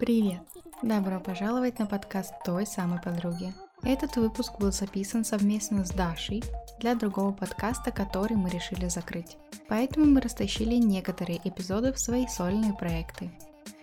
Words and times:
Привет! 0.00 0.40
Добро 0.82 1.20
пожаловать 1.20 1.78
на 1.78 1.84
подкаст 1.84 2.32
той 2.42 2.64
самой 2.64 3.02
подруги. 3.02 3.52
Этот 3.82 4.16
выпуск 4.16 4.58
был 4.58 4.72
записан 4.72 5.26
совместно 5.26 5.84
с 5.84 5.90
Дашей 5.90 6.42
для 6.78 6.94
другого 6.94 7.32
подкаста, 7.32 7.90
который 7.90 8.34
мы 8.34 8.48
решили 8.48 8.88
закрыть. 8.88 9.36
Поэтому 9.68 10.06
мы 10.06 10.22
растащили 10.22 10.76
некоторые 10.76 11.38
эпизоды 11.44 11.92
в 11.92 12.00
свои 12.00 12.26
сольные 12.26 12.72
проекты. 12.72 13.30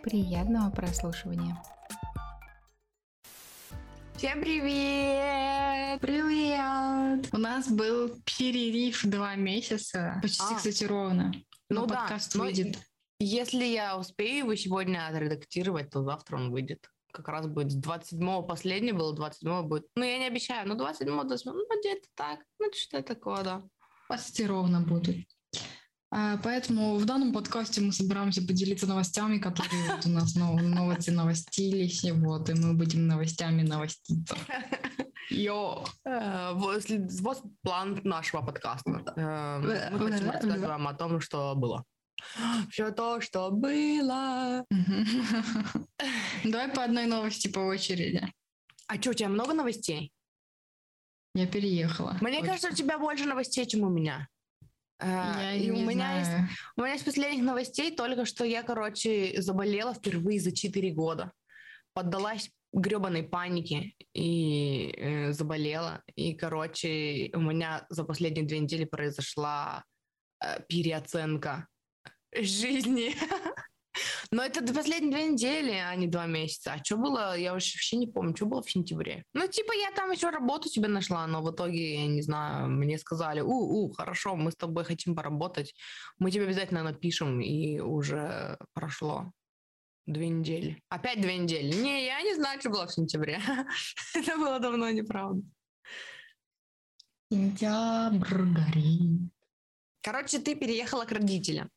Приятного 0.01 0.71
прослушивания! 0.71 1.61
Всем 4.15 4.41
привет! 4.41 6.01
Привет! 6.01 7.29
У 7.31 7.37
нас 7.37 7.69
был 7.69 8.09
перерыв 8.25 9.05
два 9.05 9.35
месяца, 9.35 10.17
почти, 10.23 10.41
А. 10.49 10.55
кстати, 10.55 10.83
ровно. 10.83 11.31
Но 11.69 11.81
Ну 11.81 11.85
да, 11.85 11.95
подкаст 11.97 12.33
но 12.33 12.45
выйдет. 12.45 12.79
Если 13.19 13.65
я 13.65 13.97
успею 13.97 14.39
его 14.39 14.55
сегодня 14.55 15.07
отредактировать, 15.07 15.89
то 15.89 16.03
завтра 16.03 16.37
он 16.37 16.51
выйдет. 16.51 16.87
Как 17.11 17.27
раз 17.29 17.47
будет 17.47 17.71
с 17.71 17.77
27-го 17.77 18.43
последний 18.43 18.91
был, 18.91 19.17
27-го 19.17 19.63
будет. 19.63 19.87
Ну, 19.95 20.03
я 20.03 20.19
не 20.19 20.27
обещаю, 20.27 20.67
но 20.67 20.75
27-го, 20.75 21.23
27 21.23 21.53
ну, 21.53 21.79
где-то 21.79 22.07
так. 22.15 22.39
Ну, 22.59 22.67
что 22.73 23.01
такое, 23.01 23.43
да. 23.43 23.63
Почти 24.07 24.45
ровно 24.45 24.81
будут. 24.81 25.15
А, 26.11 26.37
Поэтому 26.43 26.95
в 26.97 27.05
данном 27.05 27.33
подкасте 27.33 27.81
мы 27.81 27.91
собираемся 27.91 28.45
поделиться 28.45 28.85
новостями, 28.85 29.39
которые 29.39 29.95
вот 29.95 30.05
у 30.05 30.09
нас 30.09 30.35
нов- 30.35 30.61
новости 30.61 31.09
новостились, 31.09 32.03
вот, 32.11 32.49
и 32.49 32.53
мы 32.53 32.75
будем 32.75 33.07
новостями 33.07 33.63
новоститься. 33.63 34.37
Йо! 35.29 35.85
Э, 36.05 36.53
вот 36.53 37.43
план 37.61 37.99
нашего 38.03 38.41
подкаста. 38.41 39.13
Э, 39.15 39.59
Мы 39.91 40.11
хотим 40.11 40.29
рассказать 40.29 40.61
вам 40.61 40.87
о 40.87 40.93
том, 40.93 41.19
что 41.19 41.55
было. 41.55 41.83
Все 42.71 42.91
то, 42.91 43.21
что 43.21 43.51
было. 43.51 44.65
Давай 46.43 46.69
по 46.69 46.83
одной 46.83 47.05
новости 47.05 47.47
по 47.47 47.59
очереди. 47.59 48.21
А 48.87 48.95
что, 48.95 49.11
у 49.11 49.13
тебя 49.13 49.29
много 49.29 49.53
новостей? 49.53 50.11
Я 51.35 51.45
переехала. 51.45 52.17
Мне 52.21 52.37
Очень. 52.37 52.47
кажется, 52.47 52.69
у 52.69 52.73
тебя 52.73 52.97
больше 52.97 53.25
новостей, 53.25 53.65
чем 53.65 53.81
у 53.83 53.89
меня. 53.89 54.27
Э, 54.99 55.05
Я 55.05 55.53
и 55.53 55.69
у 55.69 55.75
не 55.75 55.83
меня 55.83 56.17
есть 56.17 56.29
знаю. 56.29 56.49
У 56.75 56.81
меня 56.81 56.95
из 56.95 57.03
последних 57.03 57.43
новостей 57.43 57.95
только 57.95 58.25
что 58.25 58.43
я, 58.43 58.63
короче, 58.63 59.41
заболела 59.41 59.93
впервые 59.93 60.39
за 60.39 60.51
4 60.51 60.91
года. 60.93 61.31
Поддалась 61.93 62.49
гребаной 62.73 63.23
панике 63.23 63.93
и 64.13 64.93
э, 64.97 65.31
заболела. 65.33 66.01
И, 66.15 66.33
короче, 66.33 67.29
у 67.33 67.41
меня 67.41 67.85
за 67.89 68.03
последние 68.03 68.45
две 68.45 68.59
недели 68.59 68.85
произошла 68.85 69.83
э, 70.43 70.61
переоценка 70.67 71.67
жизни. 72.35 73.15
Но 74.31 74.43
это 74.43 74.61
до 74.61 74.73
последние 74.73 75.11
две 75.11 75.27
недели, 75.27 75.71
а 75.71 75.95
не 75.95 76.07
два 76.07 76.25
месяца. 76.25 76.73
А 76.73 76.83
что 76.83 76.97
было, 76.97 77.37
я 77.37 77.53
вообще 77.53 77.97
не 77.97 78.07
помню, 78.07 78.35
что 78.35 78.45
было 78.45 78.61
в 78.61 78.69
сентябре. 78.69 79.23
Ну, 79.33 79.47
типа, 79.47 79.73
я 79.73 79.91
там 79.91 80.11
еще 80.11 80.29
работу 80.29 80.69
себе 80.69 80.87
нашла, 80.87 81.25
но 81.27 81.41
в 81.41 81.51
итоге, 81.51 82.01
я 82.01 82.07
не 82.07 82.21
знаю, 82.21 82.69
мне 82.69 82.97
сказали, 82.97 83.41
у-у, 83.41 83.91
хорошо, 83.93 84.35
мы 84.35 84.51
с 84.51 84.55
тобой 84.55 84.83
хотим 84.83 85.15
поработать, 85.15 85.73
мы 86.19 86.31
тебе 86.31 86.43
обязательно 86.43 86.83
напишем, 86.83 87.41
и 87.41 87.79
уже 87.79 88.57
прошло 88.73 89.31
две 90.05 90.29
недели. 90.29 90.81
Опять 90.89 91.21
две 91.21 91.37
недели. 91.37 91.73
Не, 91.73 92.05
я 92.05 92.21
не 92.21 92.35
знаю, 92.35 92.59
что 92.59 92.69
было 92.69 92.87
в 92.87 92.93
сентябре. 92.93 93.39
Это 94.15 94.37
было 94.37 94.59
давно 94.59 94.89
неправда. 94.89 95.41
Сентябрь 97.31 98.43
горит. 98.43 99.31
Короче, 100.01 100.39
ты 100.39 100.55
переехала 100.55 101.03
к 101.03 101.11
родителям. 101.11 101.69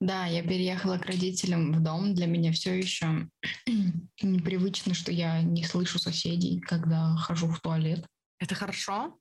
Да, 0.00 0.24
я 0.24 0.42
переехала 0.42 0.96
к 0.96 1.04
родителям 1.04 1.72
в 1.72 1.82
дом. 1.82 2.14
Для 2.14 2.26
меня 2.26 2.52
все 2.52 2.74
еще 2.74 3.28
непривычно, 4.22 4.94
что 4.94 5.12
я 5.12 5.42
не 5.42 5.62
слышу 5.64 5.98
соседей, 5.98 6.58
когда 6.60 7.14
хожу 7.16 7.46
в 7.46 7.60
туалет. 7.60 8.06
Это 8.38 8.54
хорошо? 8.54 9.18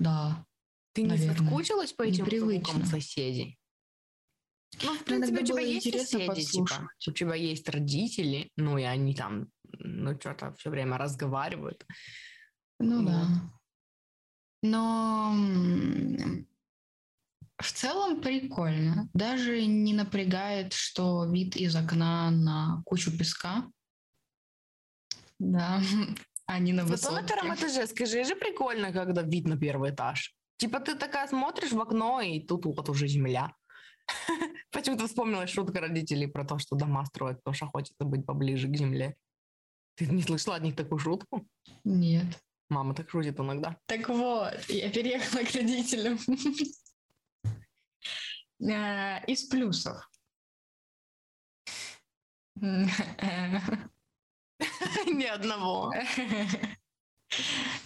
Да. 0.00 0.44
Ты 0.92 1.02
не 1.02 1.08
Наверное. 1.08 1.36
соскучилась 1.36 1.92
по 1.92 2.02
этим 2.02 2.24
Непривычно. 2.24 2.72
звукам 2.72 2.84
соседей? 2.86 3.58
Ну, 4.82 4.94
в 4.96 5.08
иногда 5.08 5.26
принципе, 5.26 5.42
у 5.42 5.46
тебя 5.46 5.60
есть 5.60 5.92
соседи, 5.92 6.42
типа, 6.42 6.88
у 7.06 7.12
тебя 7.12 7.34
есть 7.34 7.68
родители, 7.68 8.50
ну, 8.56 8.78
и 8.78 8.82
они 8.82 9.14
там, 9.14 9.48
ну, 9.78 10.18
что-то 10.18 10.54
все 10.58 10.70
время 10.70 10.98
разговаривают. 10.98 11.86
Ну 12.80 13.02
Вот. 13.02 13.06
да. 13.06 13.52
Но 14.62 15.32
в 17.62 17.72
целом 17.72 18.20
прикольно. 18.20 19.08
Даже 19.14 19.64
не 19.64 19.94
напрягает, 19.94 20.72
что 20.72 21.24
вид 21.24 21.56
из 21.56 21.74
окна 21.76 22.30
на 22.30 22.82
кучу 22.84 23.16
песка. 23.16 23.64
Да, 25.38 25.80
а 26.46 26.58
не 26.58 26.72
на 26.72 26.86
Зато 26.86 27.10
на 27.10 27.20
высотке. 27.20 27.34
первом 27.34 27.54
этаже, 27.54 27.86
скажи, 27.86 28.24
же 28.24 28.36
прикольно, 28.36 28.92
когда 28.92 29.22
вид 29.22 29.46
на 29.46 29.56
первый 29.56 29.90
этаж. 29.90 30.34
Типа 30.58 30.80
ты 30.80 30.94
такая 30.94 31.26
смотришь 31.28 31.72
в 31.72 31.80
окно, 31.80 32.20
и 32.20 32.40
тут 32.40 32.66
вот 32.66 32.88
уже 32.88 33.08
земля. 33.08 33.52
Почему-то 34.70 35.06
вспомнила 35.06 35.46
шутка 35.46 35.80
родителей 35.80 36.26
про 36.26 36.44
то, 36.44 36.58
что 36.58 36.76
дома 36.76 37.04
строят, 37.06 37.38
потому 37.38 37.54
что 37.54 37.66
хочется 37.66 38.04
быть 38.04 38.26
поближе 38.26 38.68
к 38.68 38.76
земле. 38.76 39.16
Ты 39.96 40.06
не 40.06 40.22
слышала 40.22 40.56
от 40.56 40.62
них 40.62 40.76
такую 40.76 40.98
шутку? 40.98 41.46
Нет. 41.84 42.26
Мама 42.68 42.94
так 42.94 43.10
шутит 43.10 43.38
иногда. 43.38 43.76
Так 43.86 44.08
вот, 44.08 44.54
я 44.68 44.90
переехала 44.90 45.44
к 45.44 45.54
родителям. 45.54 46.18
Э, 48.62 49.24
Из 49.26 49.44
плюсов. 49.44 50.08
Ни 55.06 55.24
одного. 55.24 55.92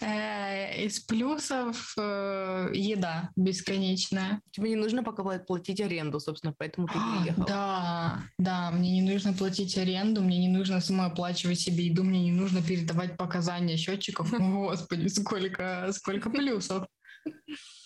Э, 0.00 0.84
Из 0.84 1.00
плюсов 1.00 1.94
э, 1.96 2.70
еда 2.74 3.30
бесконечная. 3.36 4.40
Тебе 4.50 4.70
не 4.70 4.76
нужно 4.76 5.02
пока 5.04 5.22
пла- 5.22 5.38
платить 5.44 5.80
аренду, 5.80 6.18
собственно, 6.20 6.52
поэтому 6.58 6.88
ты 6.88 6.94
А, 6.96 7.18
переехала. 7.18 7.46
Да, 7.46 8.22
да, 8.38 8.70
мне 8.72 9.00
не 9.00 9.12
нужно 9.12 9.32
платить 9.32 9.78
аренду, 9.78 10.20
мне 10.22 10.38
не 10.38 10.48
нужно 10.48 10.80
самооплачивать 10.80 11.60
себе 11.60 11.86
еду, 11.86 12.02
мне 12.04 12.24
не 12.24 12.32
нужно 12.32 12.60
передавать 12.60 13.16
показания 13.16 13.76
счетчиков. 13.76 14.30
Господи, 14.38 15.06
сколько, 15.08 15.90
сколько 15.92 16.28
плюсов. 16.28 16.86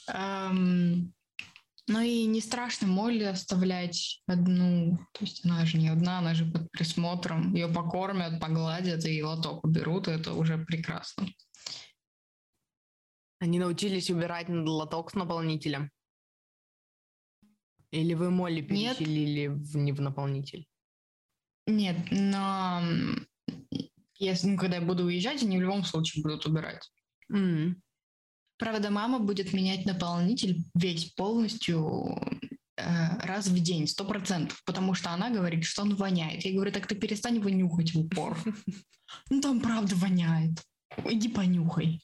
Эм, 0.09 1.13
Ну 1.91 2.01
и 2.03 2.25
не 2.27 2.41
страшно 2.41 2.87
Молли 2.87 3.25
оставлять 3.25 4.23
одну, 4.29 4.97
то 5.13 5.25
есть 5.25 5.45
она 5.45 5.67
же 5.67 5.77
не 5.77 5.89
одна, 5.89 6.21
она 6.21 6.35
же 6.35 6.45
под 6.45 6.71
присмотром, 6.71 7.53
ее 7.53 7.67
покормят, 7.67 8.41
погладят 8.41 9.05
и 9.07 9.21
лоток 9.25 9.65
уберут, 9.65 10.07
и 10.07 10.13
это 10.13 10.35
уже 10.35 10.57
прекрасно. 10.59 11.27
Они 13.41 13.59
научились 13.59 14.09
убирать 14.09 14.49
лоток 14.49 15.11
с 15.11 15.15
наполнителем. 15.15 15.91
Или 17.91 18.15
вы 18.15 18.31
Нет. 18.31 18.69
переселили 18.69 19.49
в, 19.49 19.77
не 19.77 19.91
в 19.91 20.01
наполнитель? 20.01 20.69
Нет, 21.67 21.97
но 22.13 22.83
если, 24.15 24.47
ну, 24.47 24.57
когда 24.57 24.77
я 24.77 24.83
буду 24.83 25.07
уезжать, 25.07 25.43
они 25.43 25.59
в 25.59 25.63
любом 25.63 25.83
случае 25.83 26.23
будут 26.23 26.47
убирать. 26.47 26.89
М. 27.33 27.83
Правда, 28.61 28.91
мама 28.91 29.19
будет 29.19 29.55
менять 29.55 29.87
наполнитель 29.87 30.63
весь 30.75 31.07
полностью 31.15 32.21
э, 32.77 33.17
раз 33.23 33.47
в 33.47 33.59
день, 33.59 33.87
сто 33.87 34.05
процентов, 34.05 34.63
потому 34.67 34.93
что 34.93 35.11
она 35.11 35.31
говорит, 35.31 35.65
что 35.65 35.81
он 35.81 35.97
воняет. 35.97 36.45
Я 36.45 36.53
говорю, 36.53 36.71
так 36.71 36.87
ты 36.87 36.95
перестань 36.95 37.37
его 37.37 37.49
нюхать 37.49 37.95
в 37.95 37.99
упор. 37.99 38.37
Ну 39.29 39.41
там 39.41 39.61
правда 39.61 39.97
воняет. 39.97 40.63
Иди 41.05 41.29
понюхай 41.29 42.01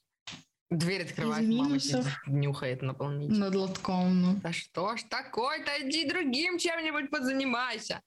Дверь 0.70 1.04
открывает, 1.04 1.48
мама 1.48 1.78
нюхает 2.26 2.82
наполнитель. 2.82 3.38
над 3.38 3.54
лотком. 3.54 4.20
Ну. 4.20 4.40
Да 4.42 4.52
что 4.52 4.96
ж 4.96 5.04
такое-то? 5.08 5.70
Иди 5.82 6.08
другим 6.08 6.58
чем-нибудь 6.58 7.10
подзанимайся. 7.10 8.02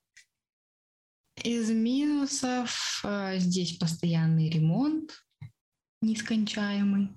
Из 1.41 1.69
минусов 1.69 3.01
э, 3.05 3.37
здесь 3.37 3.77
постоянный 3.77 4.49
ремонт 4.49 5.23
нескончаемый. 6.01 7.15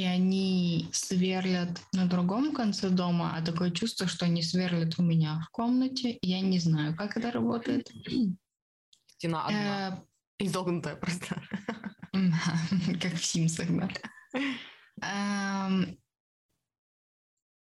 И 0.00 0.04
они 0.04 0.88
сверлят 0.92 1.78
на 1.92 2.06
другом 2.06 2.54
конце 2.54 2.88
дома, 2.88 3.36
а 3.36 3.44
такое 3.44 3.70
чувство, 3.70 4.06
что 4.06 4.24
они 4.24 4.42
сверлят 4.42 4.98
у 4.98 5.02
меня 5.02 5.44
в 5.46 5.50
комнате. 5.50 6.18
Я 6.22 6.40
не 6.40 6.58
знаю, 6.58 6.96
как 6.96 7.18
это 7.18 7.30
работает. 7.30 7.90
Стена 9.08 9.44
одна. 9.44 9.98
Э, 10.38 10.44
Изогнутая 10.46 10.96
просто. 10.96 11.42
Как 13.02 13.12
в 13.12 13.22
Симсах, 13.26 13.66
да. 15.02 15.68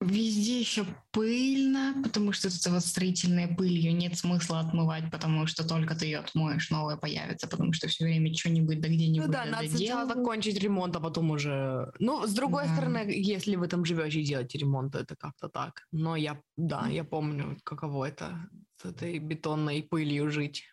Везде 0.03 0.61
еще 0.61 0.85
пыльно, 1.11 1.95
потому 2.03 2.33
что 2.33 2.49
это 2.49 2.71
вот 2.71 2.85
строительная 2.85 3.49
пыль, 3.49 3.73
ее 3.73 3.93
нет 3.93 4.17
смысла 4.17 4.61
отмывать, 4.61 5.11
потому 5.11 5.47
что 5.47 5.67
только 5.67 5.95
ты 5.95 6.07
ее 6.07 6.19
отмоешь, 6.19 6.71
новая 6.71 6.97
появится, 6.97 7.47
потому 7.49 7.73
что 7.73 7.89
все 7.89 8.05
время 8.05 8.35
что-нибудь 8.35 8.81
да 8.81 8.89
где-нибудь 8.89 9.27
Ну 9.27 9.33
да, 9.33 9.45
надо 9.45 9.69
сначала 9.69 10.07
закончить 10.07 10.59
ремонт, 10.61 10.97
а 10.97 11.01
потом 11.01 11.31
уже... 11.31 11.93
Ну, 11.99 12.27
с 12.27 12.33
другой 12.33 12.65
Да. 12.67 12.75
стороны, 12.75 13.13
если 13.15 13.57
вы 13.57 13.69
там 13.69 13.85
живете 13.85 14.21
и 14.21 14.25
делаете 14.25 14.59
ремонт, 14.59 14.95
это 14.95 15.17
как-то 15.17 15.49
так. 15.49 15.87
Но 15.93 16.17
я, 16.17 16.41
да, 16.57 16.87
я 16.89 17.05
помню, 17.05 17.59
каково 17.65 18.07
это 18.07 18.49
с 18.83 18.85
этой 18.85 19.19
бетонной 19.19 19.83
пылью 19.83 20.31
жить. 20.31 20.65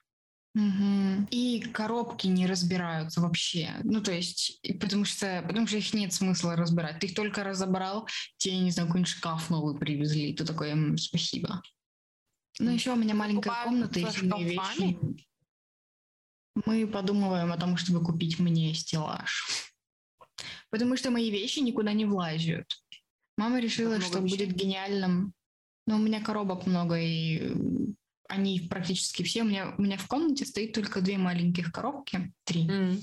Мгм. 0.56 1.28
И 1.32 1.62
коробки 1.74 2.28
не 2.28 2.48
разбираются 2.48 3.22
вообще. 3.22 3.72
Ну, 3.84 4.02
то 4.02 4.12
есть, 4.12 4.60
потому 4.80 5.06
что, 5.06 5.44
потому 5.48 5.68
что 5.68 5.78
их 5.78 5.94
нет 5.94 6.12
смысла 6.12 6.56
разбирать. 6.56 7.00
Ты 7.00 7.08
их 7.08 7.16
только 7.16 7.44
разобрал, 7.44 8.08
тебе, 8.38 8.58
не 8.58 8.72
знаю, 8.72 8.88
какой-нибудь 8.88 9.12
шкаф 9.12 9.50
новый 9.50 9.78
привезли. 9.78 10.34
Ты 10.34 10.46
такой, 10.46 10.70
«М, 10.72 10.98
спасибо. 10.98 11.62
Ну, 12.60 12.72
еще 12.72 12.92
у 12.92 12.96
меня 12.96 13.14
маленькая 13.16 13.52
Покупают 13.52 13.70
комната, 13.70 14.00
и 14.00 14.04
шкафами? 14.04 14.44
вещи. 14.44 15.26
Мы 16.66 16.88
подумываем 16.88 17.54
о 17.54 17.58
том, 17.58 17.78
чтобы 17.78 18.04
купить 18.04 18.40
мне 18.40 18.74
стеллаж. 18.74 19.72
Потому 20.72 20.98
что 20.98 21.12
мои 21.12 21.32
вещи 21.32 21.60
никуда 21.60 21.94
не 21.94 22.06
влазят. 22.06 22.66
Мама 23.38 23.60
решила, 23.60 24.02
что 24.02 24.20
вещей? 24.20 24.46
будет 24.46 24.56
гениальным. 24.56 25.34
Но 25.88 25.96
у 25.96 26.00
меня 26.00 26.22
коробок 26.22 26.68
много, 26.68 27.00
и 27.00 27.54
они 28.30 28.68
практически 28.70 29.24
все. 29.24 29.42
У 29.42 29.46
меня, 29.46 29.76
у 29.78 29.82
меня 29.82 29.98
в 29.98 30.08
комнате 30.08 30.46
стоит 30.46 30.74
только 30.74 31.02
две 31.02 31.18
маленьких 31.18 31.72
коробки, 31.72 32.32
три. 32.46 32.70
М. 32.70 33.02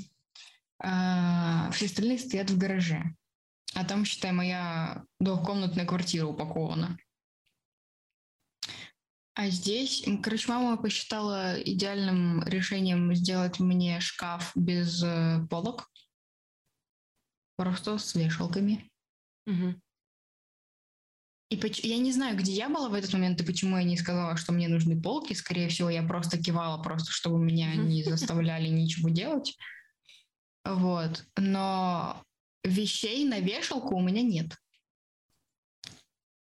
А, 0.78 1.70
все 1.72 1.86
остальные 1.86 2.18
стоят 2.18 2.50
в 2.50 2.56
гараже. 2.56 3.02
А 3.74 3.84
там, 3.84 4.04
считай, 4.04 4.32
моя 4.32 5.04
двухкомнатная 5.20 5.84
квартира 5.84 6.26
упакована. 6.26 6.96
А 9.34 9.50
здесь, 9.50 10.06
короче, 10.22 10.48
мама 10.48 10.78
посчитала 10.78 11.60
идеальным 11.60 12.42
решением 12.44 13.14
сделать 13.14 13.60
мне 13.60 14.00
шкаф 14.00 14.52
без 14.54 15.02
э, 15.02 15.46
полок. 15.50 15.90
Просто 17.56 17.98
с 17.98 18.14
вешалками. 18.14 18.90
Мгм. 19.44 19.82
И 21.48 21.56
поч- 21.56 21.84
я 21.84 21.98
не 21.98 22.12
знаю, 22.12 22.36
где 22.36 22.52
я 22.52 22.68
была 22.68 22.88
в 22.88 22.94
этот 22.94 23.12
момент 23.12 23.40
и 23.40 23.44
почему 23.44 23.76
я 23.76 23.84
не 23.84 23.96
сказала, 23.96 24.36
что 24.36 24.52
мне 24.52 24.68
нужны 24.68 25.00
полки. 25.00 25.32
Скорее 25.32 25.68
всего, 25.68 25.88
я 25.88 26.02
просто 26.02 26.42
кивала, 26.42 26.82
просто 26.82 27.12
чтобы 27.12 27.38
меня 27.38 27.74
не 27.76 28.02
заставляли 28.02 28.68
ничего 28.68 29.10
делать. 29.10 29.56
Вот. 30.64 31.24
Но 31.36 32.24
вещей 32.64 33.24
на 33.24 33.38
вешалку 33.38 33.94
у 33.94 34.00
меня 34.00 34.22
нет. 34.22 34.56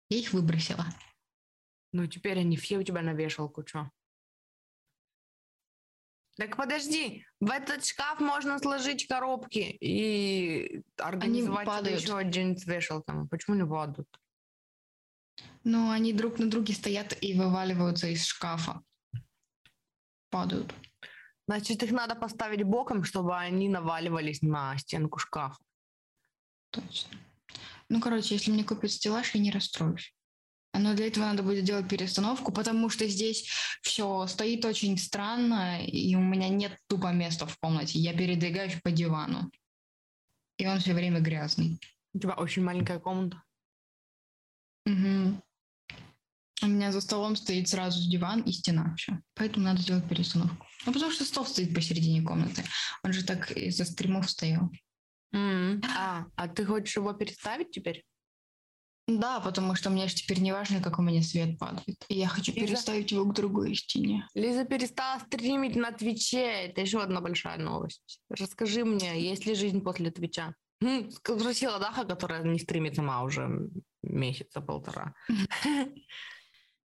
Я 0.09 0.19
их 0.19 0.31
выбросила. 0.31 0.85
Ну, 1.91 2.07
теперь 2.07 2.39
они 2.39 2.55
все 2.55 2.77
у 2.77 2.83
тебя 2.83 3.01
на 3.01 3.13
вешалку, 3.13 3.67
что? 3.67 3.91
Так 6.37 6.55
подожди, 6.57 7.25
в 7.39 7.51
этот 7.51 7.85
шкаф 7.85 8.19
можно 8.19 8.57
сложить 8.57 9.05
коробки 9.05 9.59
и 9.59 10.81
организовать 10.97 11.67
еще 11.91 12.17
один 12.17 12.57
с 12.57 12.65
вешалками. 12.65 13.27
Почему 13.27 13.55
не 13.55 13.67
падают? 13.67 14.07
Но 15.63 15.91
они 15.91 16.13
друг 16.13 16.39
на 16.39 16.49
друге 16.49 16.73
стоят 16.73 17.15
и 17.21 17.33
вываливаются 17.33 18.07
из 18.07 18.25
шкафа. 18.25 18.81
Падают. 20.29 20.73
Значит, 21.47 21.83
их 21.83 21.91
надо 21.91 22.15
поставить 22.15 22.63
боком, 22.63 23.03
чтобы 23.03 23.37
они 23.37 23.69
наваливались 23.69 24.41
на 24.41 24.77
стенку 24.77 25.19
шкафа. 25.19 25.63
Точно. 26.71 27.17
Ну, 27.89 28.01
короче, 28.01 28.35
если 28.35 28.51
мне 28.51 28.63
купят 28.63 28.91
стеллаж, 28.91 29.35
я 29.35 29.41
не 29.41 29.51
расстроюсь. 29.51 30.13
Но 30.73 30.95
для 30.95 31.07
этого 31.07 31.25
надо 31.25 31.43
будет 31.43 31.65
делать 31.65 31.87
перестановку, 31.87 32.51
потому 32.51 32.89
что 32.89 33.07
здесь 33.07 33.47
все 33.83 34.25
стоит 34.25 34.65
очень 34.65 34.97
странно, 34.97 35.85
и 35.85 36.15
у 36.15 36.19
меня 36.19 36.49
нет 36.49 36.79
тупо 36.87 37.11
места 37.11 37.45
в 37.45 37.57
комнате. 37.59 37.99
Я 37.99 38.13
передвигаюсь 38.13 38.81
по 38.81 38.89
дивану. 38.89 39.51
И 40.57 40.65
он 40.65 40.79
все 40.79 40.93
время 40.93 41.19
грязный. 41.19 41.79
У 42.13 42.19
тебя 42.19 42.33
очень 42.33 42.63
маленькая 42.63 42.99
комната. 42.99 43.43
Мгм. 44.85 45.43
У 46.61 46.67
меня 46.67 46.91
за 46.91 47.01
столом 47.01 47.35
стоит 47.35 47.67
сразу 47.67 48.09
диван 48.09 48.41
и 48.41 48.51
стена. 48.51 48.95
Все. 48.97 49.19
Поэтому 49.35 49.65
надо 49.65 49.81
сделать 49.81 50.07
перестановку. 50.07 50.65
Ну, 50.85 50.93
потому 50.93 51.11
что 51.11 51.25
стол 51.25 51.45
стоит 51.45 51.73
посередине 51.73 52.21
комнаты. 52.21 52.63
Он 53.03 53.11
же 53.13 53.23
так 53.25 53.51
из-за 53.51 53.85
стримов 53.85 54.29
стоял. 54.29 54.69
М. 55.33 55.81
А, 55.97 56.25
а 56.35 56.47
ты 56.47 56.65
хочешь 56.65 56.95
его 56.95 57.11
переставить 57.13 57.71
теперь? 57.71 58.03
Да, 59.07 59.41
потому 59.41 59.75
что 59.75 59.89
мне 59.89 60.07
же 60.07 60.15
теперь 60.15 60.39
не 60.39 60.53
важно, 60.53 60.81
как 60.81 60.97
у 60.99 61.01
меня 61.01 61.21
свет 61.21 61.59
падает. 61.59 62.05
И 62.07 62.15
я 62.15 62.27
хочу 62.27 62.53
Лиза? 62.53 62.65
переставить 62.67 63.11
его 63.11 63.25
к 63.25 63.33
другой 63.33 63.75
стене. 63.75 64.25
Лиза 64.33 64.63
перестала 64.63 65.19
стримить 65.19 65.75
на 65.75 65.91
Твиче. 65.91 66.67
Это 66.67 66.81
еще 66.81 67.01
одна 67.01 67.19
большая 67.19 67.57
новость. 67.57 68.21
Расскажи 68.29 68.85
мне, 68.85 69.21
есть 69.21 69.45
ли 69.45 69.55
жизнь 69.55 69.81
после 69.81 70.09
Твича? 70.11 70.55
М, 70.81 71.11
Спросила 71.11 71.79
Даха, 71.79 72.05
которая 72.05 72.43
не 72.43 72.59
стримит 72.59 72.95
сама 72.95 73.23
уже 73.23 73.49
месяца 74.03 74.61
полтора. 74.61 75.13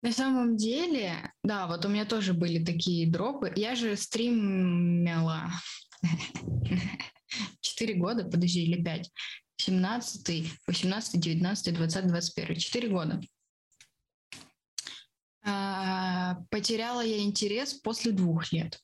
На 0.01 0.13
самом 0.13 0.57
деле, 0.57 1.33
да, 1.43 1.67
вот 1.67 1.85
у 1.85 1.89
меня 1.89 2.05
тоже 2.05 2.33
были 2.33 2.65
такие 2.65 3.11
дропы. 3.11 3.53
Я 3.57 3.75
же 3.75 3.97
стримила 3.97 5.51
4 7.61 7.95
года, 7.95 8.25
подожди, 8.25 8.63
или 8.63 8.83
5. 8.83 9.11
17, 9.57 10.53
18, 10.69 11.21
19, 11.21 11.75
20, 11.75 12.07
21. 12.07 12.57
4 12.57 12.89
года. 12.89 13.21
А, 15.43 16.37
Потеряла 16.51 17.01
я 17.01 17.19
интерес 17.21 17.75
после 17.75 18.13
двух 18.13 18.53
лет. 18.53 18.81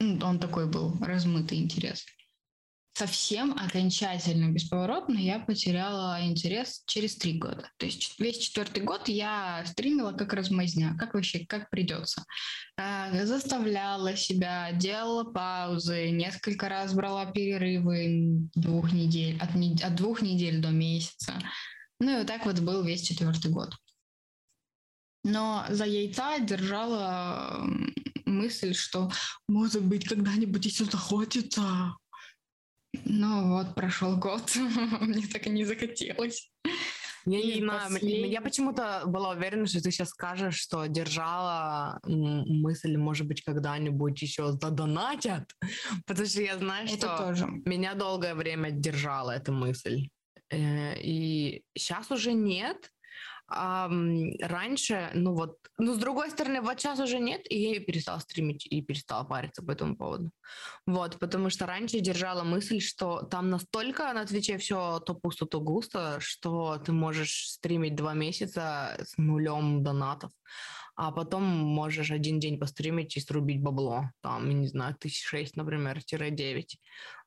Ну, 0.00 0.18
Он 0.26 0.40
такой 0.40 0.68
был, 0.68 0.98
размытый 1.00 1.58
интерес. 1.58 2.04
Совсем 2.98 3.52
окончательно, 3.52 4.50
бесповоротно 4.50 5.18
я 5.18 5.38
потеряла 5.38 6.18
интерес 6.20 6.82
через 6.84 7.14
три 7.16 7.38
года. 7.38 7.70
То 7.76 7.86
есть 7.86 8.18
весь 8.18 8.38
четвертый 8.38 8.82
год 8.82 9.06
я 9.06 9.64
стримила 9.66 10.10
как 10.10 10.32
размазня, 10.32 10.96
как 10.98 11.14
вообще, 11.14 11.46
как 11.46 11.70
придется. 11.70 12.24
А, 12.76 13.24
Заставляла 13.24 14.16
себя, 14.16 14.72
делала 14.72 15.22
паузы, 15.22 16.10
несколько 16.10 16.68
раз 16.68 16.92
брала 16.92 17.26
перерывы 17.26 18.48
двух 18.56 18.90
недель, 18.90 19.38
от, 19.38 19.54
не- 19.54 19.80
от 19.80 19.94
двух 19.94 20.20
недель 20.20 20.60
до 20.60 20.70
месяца. 20.70 21.34
Ну 22.00 22.16
и 22.16 22.18
вот 22.18 22.26
так 22.26 22.46
вот 22.46 22.58
был 22.58 22.82
весь 22.82 23.02
четвертый 23.02 23.52
год. 23.52 23.76
Но 25.22 25.64
за 25.68 25.84
яйца 25.84 26.40
держала 26.40 27.64
мысль, 28.26 28.74
что, 28.74 29.08
может 29.46 29.84
быть, 29.84 30.04
когда-нибудь 30.08 30.66
еще 30.66 30.84
захочется. 30.84 31.94
Ну 33.04 33.48
вот, 33.52 33.74
прошел 33.74 34.16
год, 34.16 34.54
мне 35.00 35.26
так 35.26 35.46
и 35.46 35.50
не 35.50 35.64
захотелось. 35.64 36.50
Я 37.26 37.40
И 37.40 37.46
не 37.46 37.60
знаю, 37.60 37.90
последний- 37.92 38.30
я 38.30 38.40
почему-то 38.40 39.02
была 39.06 39.30
уверена, 39.30 39.66
что 39.66 39.82
ты 39.82 39.90
сейчас 39.90 40.08
скажешь, 40.10 40.56
что 40.58 40.86
держала 40.86 42.00
мысль, 42.06 42.96
может 42.96 43.26
быть, 43.26 43.42
когда-нибудь 43.42 44.22
еще 44.22 44.52
задонатят, 44.52 45.50
потому 46.06 46.26
что 46.26 46.40
я 46.42 46.56
знаю, 46.56 46.86
Это 46.86 46.96
что 46.96 47.16
тоже. 47.18 47.46
меня 47.66 47.94
долгое 47.94 48.34
время 48.34 48.70
держала 48.70 49.32
эта 49.32 49.52
мысль. 49.52 50.08
Э, 50.50 50.98
И 51.02 51.62
сейчас 51.76 52.10
уже 52.10 52.32
нет. 52.32 52.90
А 53.50 53.88
раньше, 54.40 55.10
ну 55.14 55.34
вот, 55.34 55.56
ну 55.78 55.94
с 55.94 55.98
другой 55.98 56.30
стороны, 56.30 56.60
вот 56.60 56.78
сейчас 56.78 57.00
уже 57.00 57.18
нет, 57.18 57.50
и 57.50 57.58
я 57.58 57.80
перестала 57.80 58.18
стримить 58.18 58.66
и 58.66 58.82
перестала 58.82 59.24
париться 59.24 59.62
по 59.62 59.70
этому 59.70 59.96
поводу. 59.96 60.30
Вот, 60.86 61.18
потому 61.18 61.48
что 61.48 61.64
раньше 61.64 62.00
держала 62.00 62.44
мысль, 62.44 62.80
что 62.80 63.22
там 63.22 63.48
настолько 63.48 64.12
на 64.12 64.26
Твиче 64.26 64.58
все 64.58 65.00
то 65.00 65.14
пусто, 65.14 65.46
то 65.46 65.60
густо, 65.60 66.18
что 66.20 66.76
ты 66.76 66.92
можешь 66.92 67.48
стримить 67.48 67.94
два 67.94 68.12
месяца 68.12 68.98
с 69.02 69.16
нулем 69.16 69.82
донатов, 69.82 70.30
а 70.94 71.10
потом 71.10 71.42
можешь 71.44 72.10
один 72.10 72.40
день 72.40 72.58
постримить 72.58 73.16
и 73.16 73.20
срубить 73.20 73.62
бабло, 73.62 74.10
там, 74.20 74.50
не 74.60 74.66
знаю, 74.66 74.94
тысяч 74.94 75.24
шесть, 75.24 75.56
например, 75.56 76.02
тире 76.02 76.30
девять. 76.30 76.78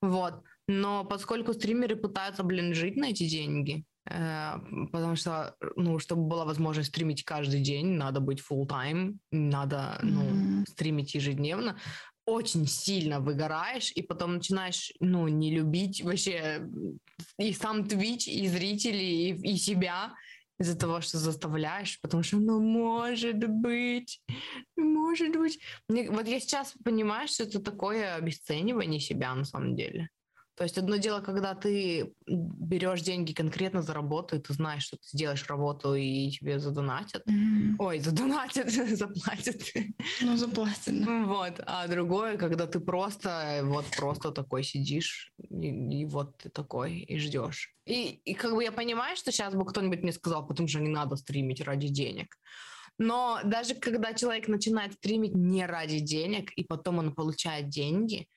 Вот. 0.01 0.43
Но 0.67 1.03
поскольку 1.03 1.53
стримеры 1.53 1.95
пытаются, 1.95 2.43
блин, 2.43 2.75
жить 2.75 2.95
на 2.95 3.05
эти 3.09 3.27
деньги, 3.27 3.85
потому 4.03 5.15
что, 5.15 5.55
ну, 5.75 5.99
чтобы 5.99 6.27
была 6.27 6.45
возможность 6.45 6.89
стримить 6.89 7.23
каждый 7.23 7.61
день, 7.61 7.87
надо 7.97 8.19
быть 8.19 8.41
full 8.41 8.67
time, 8.67 9.17
надо, 9.31 9.99
ну, 10.03 10.29
Мгм. 10.29 10.65
стримить 10.65 11.13
ежедневно, 11.15 11.77
очень 12.25 12.67
сильно 12.67 13.19
выгораешь, 13.19 13.91
и 13.91 14.01
потом 14.01 14.35
начинаешь, 14.35 14.91
ну, 14.99 15.27
не 15.27 15.53
любить 15.55 16.01
вообще 16.03 16.67
и 17.37 17.53
сам 17.53 17.81
Twitch, 17.81 18.27
и 18.29 18.47
зрителей, 18.47 19.31
и, 19.31 19.53
и 19.53 19.57
себя 19.57 20.13
из-за 20.59 20.77
того, 20.77 21.01
что 21.01 21.17
заставляешь, 21.17 21.99
потому 22.01 22.23
что, 22.23 22.37
ну, 22.37 22.59
может 22.61 23.37
быть, 23.47 24.21
может 24.77 25.35
быть. 25.35 25.59
Мне- 25.89 26.09
вот 26.11 26.27
я 26.27 26.39
сейчас 26.39 26.73
понимаю, 26.83 27.27
что 27.27 27.43
это 27.43 27.59
такое 27.59 28.15
обесценивание 28.15 28.99
себя 28.99 29.33
на 29.33 29.43
самом 29.45 29.75
деле. 29.75 30.09
То 30.61 30.65
есть 30.65 30.77
одно 30.77 30.97
дело, 30.97 31.21
когда 31.21 31.55
ты 31.55 32.13
берешь 32.27 33.01
деньги 33.01 33.33
конкретно 33.33 33.81
за 33.81 33.93
работу, 33.93 34.35
и 34.35 34.39
ты 34.39 34.53
знаешь, 34.53 34.83
что 34.83 34.97
ты 34.97 35.07
сделаешь 35.11 35.47
работу, 35.49 35.95
и 35.95 36.29
тебе 36.29 36.59
задонатят. 36.59 37.23
Мгм. 37.25 37.77
Ой, 37.79 37.97
задонатят, 37.99 38.69
заплатят. 38.95 39.59
Ну, 40.21 40.37
заплатят, 40.37 41.03
да. 41.03 41.23
Вот. 41.25 41.59
А 41.65 41.87
другое, 41.87 42.37
когда 42.37 42.67
ты 42.67 42.79
просто 42.79 43.61
вот 43.63 43.85
просто 43.97 44.29
такой 44.29 44.63
сидишь, 44.63 45.33
и, 45.39 46.01
и 46.01 46.05
вот 46.05 46.37
ты 46.37 46.49
такой, 46.49 46.99
и 46.99 47.17
ждешь. 47.17 47.73
И, 47.87 48.21
и 48.23 48.35
как 48.35 48.53
бы 48.53 48.63
я 48.63 48.71
понимаю, 48.71 49.17
что 49.17 49.31
сейчас 49.31 49.55
бы 49.55 49.65
кто-нибудь 49.65 50.03
мне 50.03 50.13
сказал, 50.13 50.45
потому 50.45 50.67
что 50.67 50.79
не 50.79 50.89
надо 50.89 51.15
стримить 51.15 51.61
ради 51.61 51.87
денег. 51.87 52.37
Но 52.99 53.39
даже 53.43 53.73
когда 53.73 54.13
человек 54.13 54.47
начинает 54.47 54.93
стримить 54.93 55.33
не 55.33 55.65
ради 55.65 56.01
денег, 56.01 56.51
и 56.55 56.63
потом 56.63 56.99
он 56.99 57.15
получает 57.15 57.69
деньги, 57.69 58.27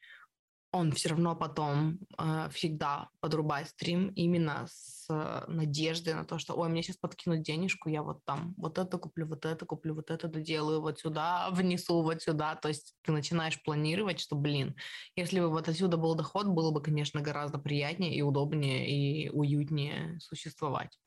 он 0.74 0.90
все 0.90 1.10
равно 1.10 1.36
потом 1.36 2.00
э, 2.18 2.48
всегда 2.52 3.08
подрубает 3.20 3.68
стрим 3.68 4.08
именно 4.08 4.66
с 4.68 5.06
э, 5.08 5.44
надеждой 5.46 6.14
на 6.14 6.24
то, 6.24 6.38
что, 6.38 6.54
ой, 6.54 6.68
мне 6.68 6.82
сейчас 6.82 6.96
подкинут 6.96 7.42
денежку, 7.42 7.88
я 7.88 8.02
вот 8.02 8.24
там 8.24 8.54
вот 8.56 8.78
это 8.78 8.98
куплю, 8.98 9.26
вот 9.26 9.44
это 9.46 9.64
куплю, 9.66 9.94
вот 9.94 10.10
это 10.10 10.26
доделаю, 10.26 10.80
вот 10.80 10.98
сюда 10.98 11.48
внесу, 11.52 12.02
вот 12.02 12.22
сюда. 12.22 12.56
То 12.56 12.68
есть 12.68 12.96
ты 13.02 13.12
начинаешь 13.12 13.62
планировать, 13.62 14.18
что, 14.18 14.34
блин, 14.34 14.74
если 15.14 15.38
бы 15.38 15.48
вот 15.48 15.68
отсюда 15.68 15.96
был 15.96 16.16
доход, 16.16 16.48
было 16.48 16.72
бы, 16.72 16.82
конечно, 16.82 17.20
гораздо 17.20 17.58
приятнее 17.58 18.14
и 18.16 18.22
удобнее 18.22 18.88
и 18.88 19.30
уютнее 19.30 20.18
существовать. 20.20 20.98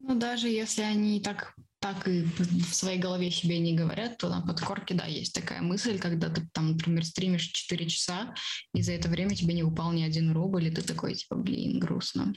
Ну, 0.00 0.14
даже 0.14 0.48
если 0.48 0.82
они 0.82 1.20
так, 1.20 1.54
так 1.80 2.06
и 2.06 2.22
в 2.22 2.74
своей 2.74 2.98
голове 2.98 3.30
себе 3.30 3.58
не 3.58 3.74
говорят, 3.74 4.18
то 4.18 4.28
на 4.28 4.40
подкорке, 4.40 4.94
да, 4.94 5.06
есть 5.06 5.34
такая 5.34 5.62
мысль, 5.62 5.98
когда 5.98 6.28
ты 6.28 6.46
там, 6.52 6.72
например, 6.72 7.04
стримишь 7.04 7.46
4 7.48 7.88
часа, 7.88 8.34
и 8.74 8.82
за 8.82 8.92
это 8.92 9.08
время 9.08 9.34
тебе 9.34 9.54
не 9.54 9.62
упал 9.62 9.92
ни 9.92 10.02
один 10.02 10.32
рубль, 10.32 10.66
и 10.66 10.70
ты 10.70 10.82
такой, 10.82 11.14
типа, 11.14 11.36
блин, 11.36 11.78
грустно. 11.78 12.34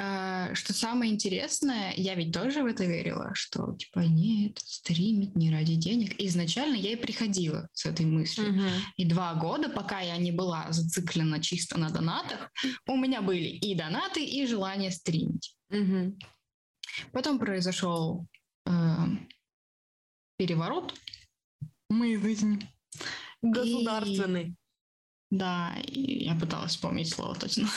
А, 0.00 0.54
что 0.54 0.72
самое 0.72 1.12
интересное, 1.12 1.92
я 1.96 2.14
ведь 2.14 2.32
тоже 2.32 2.62
в 2.62 2.66
это 2.66 2.84
верила, 2.84 3.32
что, 3.34 3.74
типа, 3.74 4.00
нет, 4.00 4.56
стримить 4.64 5.34
не 5.34 5.50
ради 5.50 5.74
денег. 5.74 6.14
изначально 6.20 6.76
я 6.76 6.92
и 6.92 6.96
приходила 6.96 7.68
с 7.72 7.84
этой 7.84 8.06
мыслью. 8.06 8.52
Мгм. 8.52 8.68
И 8.96 9.04
два 9.04 9.34
года, 9.34 9.68
пока 9.68 9.98
я 9.98 10.16
не 10.16 10.30
была 10.30 10.66
зациклена 10.70 11.42
чисто 11.42 11.80
на 11.80 11.90
донатах, 11.90 12.52
у 12.86 12.96
меня 12.96 13.22
были 13.22 13.48
и 13.48 13.74
донаты, 13.74 14.24
и 14.24 14.46
желание 14.46 14.92
стримить. 14.92 15.56
Мгм. 15.68 16.16
Потом 17.12 17.38
произошел 17.38 18.26
э, 18.66 18.70
переворот 20.36 20.94
моей 21.88 22.16
жизни. 22.16 22.58
Государственный. 23.42 24.56
Да, 25.30 25.74
и 25.84 26.24
я 26.24 26.34
пыталась 26.34 26.72
вспомнить 26.72 27.10
слово 27.10 27.34
точно. 27.34 27.68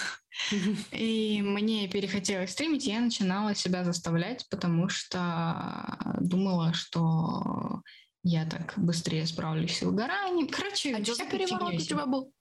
И 0.91 1.41
мне 1.41 1.89
перехотелось 1.89 2.51
стримить, 2.51 2.87
и 2.87 2.91
я 2.91 3.01
начинала 3.01 3.53
себя 3.53 3.83
заставлять, 3.83 4.47
потому 4.49 4.87
что 4.87 5.97
думала, 6.21 6.73
что 6.73 7.81
я 8.23 8.45
так 8.45 8.73
быстрее 8.77 9.25
справлюсь 9.25 9.77
с 9.77 9.81
выгоранием. 9.81 10.47
Короче, 10.47 10.95
А 10.95 11.03
что 11.03 11.25
переворот 11.25 11.73
у 11.73 11.77
тебя 11.77 12.05
был? 12.05 12.33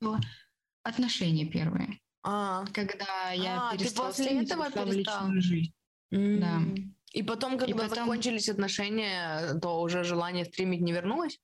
Отношения 0.85 1.47
первые. 1.47 1.99
А, 2.23 2.65
Когда 2.67 3.33
я 3.33 3.69
А, 3.69 3.73
ты 3.73 3.79
перестала 3.79 4.07
после 4.09 4.25
стримить, 4.27 4.51
этого 4.51 4.71
перестала? 4.71 5.33
личную 5.33 5.43
жизнь. 6.11 6.41
Да. 6.41 6.61
И 7.13 7.23
потом, 7.23 7.59
когда 7.59 7.75
потом- 7.75 8.07
закончились 8.07 8.49
отношения, 8.49 9.59
то 9.61 9.81
уже 9.81 10.05
желание 10.05 10.45
стримить 10.45 10.81
не 10.81 10.93
вернулось? 10.93 11.41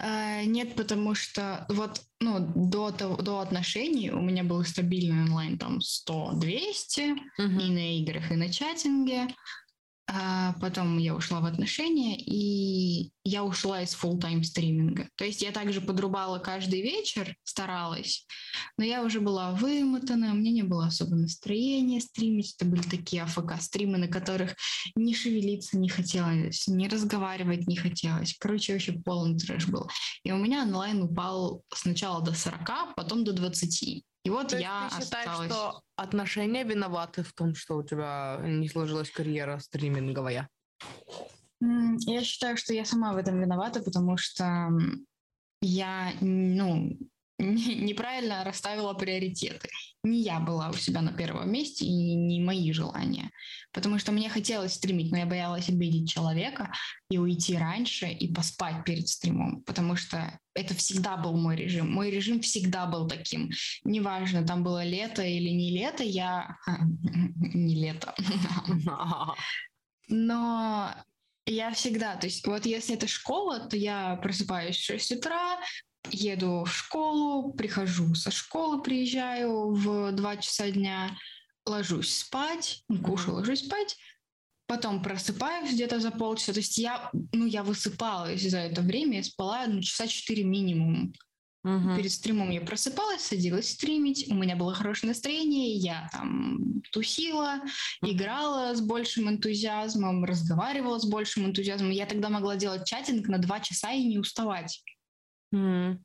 А, 0.00 0.44
Нет, 0.44 0.76
потому 0.76 1.16
что 1.16 1.66
вот 1.68 2.00
ну, 2.20 2.38
до, 2.54 2.92
того, 2.92 3.16
до 3.16 3.40
отношений 3.40 4.10
у 4.12 4.20
меня 4.20 4.44
был 4.44 4.64
стабильный 4.64 5.24
онлайн 5.24 5.58
там 5.58 5.78
100-200 5.78 7.16
и 7.38 7.42
на 7.42 7.98
играх, 7.98 8.30
и 8.30 8.36
на 8.36 8.48
чатинге. 8.48 9.26
А 10.10 10.54
потом 10.54 10.96
я 10.96 11.14
ушла 11.14 11.40
в 11.40 11.44
отношения, 11.44 12.16
и 12.18 13.10
я 13.24 13.44
ушла 13.44 13.82
из 13.82 13.94
full-time 13.94 14.42
стриминга. 14.42 15.06
То 15.16 15.24
есть 15.26 15.42
я 15.42 15.52
также 15.52 15.82
подрубала 15.82 16.38
каждый 16.38 16.80
вечер, 16.80 17.36
старалась, 17.44 18.26
но 18.78 18.84
я 18.84 19.04
уже 19.04 19.20
была 19.20 19.50
вымотана, 19.50 20.32
у 20.32 20.36
меня 20.36 20.50
не 20.50 20.62
было 20.62 20.86
особо 20.86 21.14
настроения 21.14 22.00
стримить. 22.00 22.54
Это 22.56 22.64
были 22.64 22.80
такие 22.80 23.22
АФК-стримы, 23.24 23.98
на 23.98 24.08
которых 24.08 24.56
не 24.96 25.14
шевелиться 25.14 25.76
не 25.76 25.90
хотелось, 25.90 26.66
не 26.68 26.88
разговаривать 26.88 27.66
не 27.66 27.76
хотелось. 27.76 28.34
Короче, 28.38 28.72
вообще 28.72 28.92
полный 28.92 29.38
трэш 29.38 29.68
был. 29.68 29.90
И 30.24 30.32
у 30.32 30.38
меня 30.38 30.62
онлайн 30.62 31.02
упал 31.02 31.62
сначала 31.74 32.24
до 32.24 32.32
40, 32.32 32.94
потом 32.96 33.24
до 33.24 33.34
20. 33.34 34.04
И 34.28 34.30
вот 34.30 34.48
То 34.48 34.58
я 34.58 34.90
ты 34.90 35.02
считаешь, 35.02 35.26
осталась... 35.26 35.50
что 35.50 35.82
отношения 35.96 36.62
виноваты 36.62 37.22
в 37.22 37.32
том, 37.32 37.54
что 37.54 37.78
у 37.78 37.82
тебя 37.82 38.38
не 38.42 38.68
сложилась 38.68 39.10
карьера 39.10 39.58
стриминговая? 39.58 40.50
Я 41.60 42.22
считаю, 42.22 42.58
что 42.58 42.74
я 42.74 42.84
сама 42.84 43.14
в 43.14 43.16
этом 43.16 43.40
виновата, 43.40 43.80
потому 43.80 44.18
что 44.18 44.68
я, 45.62 46.12
ну, 46.20 46.98
неправильно 47.38 48.44
расставила 48.44 48.94
приоритеты. 48.94 49.68
Не 50.02 50.22
я 50.22 50.40
была 50.40 50.70
у 50.70 50.74
себя 50.74 51.02
на 51.02 51.12
первом 51.12 51.50
месте 51.52 51.84
и 51.84 52.14
не 52.14 52.40
мои 52.40 52.72
желания. 52.72 53.30
Потому 53.72 53.98
что 53.98 54.12
мне 54.12 54.28
хотелось 54.28 54.74
стримить, 54.74 55.10
но 55.12 55.18
я 55.18 55.26
боялась 55.26 55.68
обидеть 55.68 56.10
человека 56.10 56.72
и 57.10 57.18
уйти 57.18 57.56
раньше 57.56 58.08
и 58.08 58.32
поспать 58.32 58.84
перед 58.84 59.08
стримом. 59.08 59.62
Потому 59.62 59.96
что 59.96 60.38
это 60.54 60.74
всегда 60.74 61.16
был 61.16 61.36
мой 61.36 61.56
режим. 61.56 61.92
Мой 61.92 62.10
режим 62.10 62.40
всегда 62.40 62.86
был 62.86 63.06
таким. 63.06 63.50
Неважно, 63.84 64.44
там 64.44 64.64
было 64.64 64.84
лето 64.84 65.22
или 65.22 65.50
не 65.50 65.70
лето, 65.70 66.02
я... 66.02 66.56
Не 67.54 67.74
лето. 67.76 68.14
Но 70.08 70.94
я 71.46 71.72
всегда, 71.72 72.16
то 72.16 72.26
есть 72.26 72.46
вот 72.46 72.66
если 72.66 72.94
это 72.94 73.06
школа, 73.06 73.60
то 73.60 73.76
я 73.76 74.16
просыпаюсь 74.16 74.76
в 74.76 74.84
6 74.84 75.12
утра, 75.12 75.58
еду 76.10 76.64
в 76.64 76.72
школу, 76.72 77.52
прихожу 77.52 78.14
со 78.14 78.30
школы, 78.30 78.82
приезжаю 78.82 79.72
в 79.72 80.12
2 80.12 80.36
часа 80.38 80.70
дня, 80.70 81.16
ложусь 81.66 82.18
спать, 82.18 82.84
кушаю, 83.04 83.36
ложусь 83.36 83.64
спать, 83.64 83.96
потом 84.66 85.02
просыпаюсь 85.02 85.72
где-то 85.72 86.00
за 86.00 86.10
полчаса. 86.10 86.52
То 86.52 86.60
есть 86.60 86.78
я, 86.78 87.10
ну, 87.32 87.46
я 87.46 87.62
высыпалась 87.62 88.42
за 88.42 88.58
это 88.58 88.82
время, 88.82 89.18
я 89.18 89.24
спала 89.24 89.66
ну, 89.66 89.80
часа 89.80 90.06
4 90.06 90.44
минимум. 90.44 91.12
Мгм. 91.64 91.96
Перед 91.96 92.12
стримом 92.12 92.50
я 92.50 92.60
просыпалась, 92.60 93.22
садилась 93.22 93.72
стримить, 93.72 94.30
у 94.30 94.34
меня 94.34 94.54
было 94.54 94.72
хорошее 94.72 95.08
настроение, 95.08 95.74
я 95.74 96.08
там 96.12 96.80
тусила, 96.92 97.60
играла 98.00 98.74
с 98.74 98.80
большим 98.80 99.28
энтузиазмом, 99.28 100.24
разговаривала 100.24 100.98
с 100.98 101.04
большим 101.04 101.46
энтузиазмом. 101.46 101.90
Я 101.90 102.06
тогда 102.06 102.28
могла 102.28 102.56
делать 102.56 102.86
чатинг 102.86 103.26
на 103.28 103.38
два 103.38 103.60
часа 103.60 103.92
и 103.92 104.04
не 104.04 104.18
уставать. 104.18 104.82
М. 105.52 106.04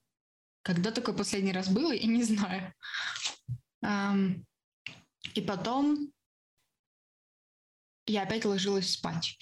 Когда 0.63 0.91
такое 0.91 1.15
последний 1.15 1.51
раз 1.51 1.67
было, 1.69 1.91
я 1.91 2.07
не 2.07 2.23
знаю. 2.23 2.73
Ам, 3.81 4.45
И 5.35 5.41
потом 5.41 6.11
я 8.05 8.23
опять 8.23 8.45
ложилась 8.45 8.91
спать. 8.93 9.37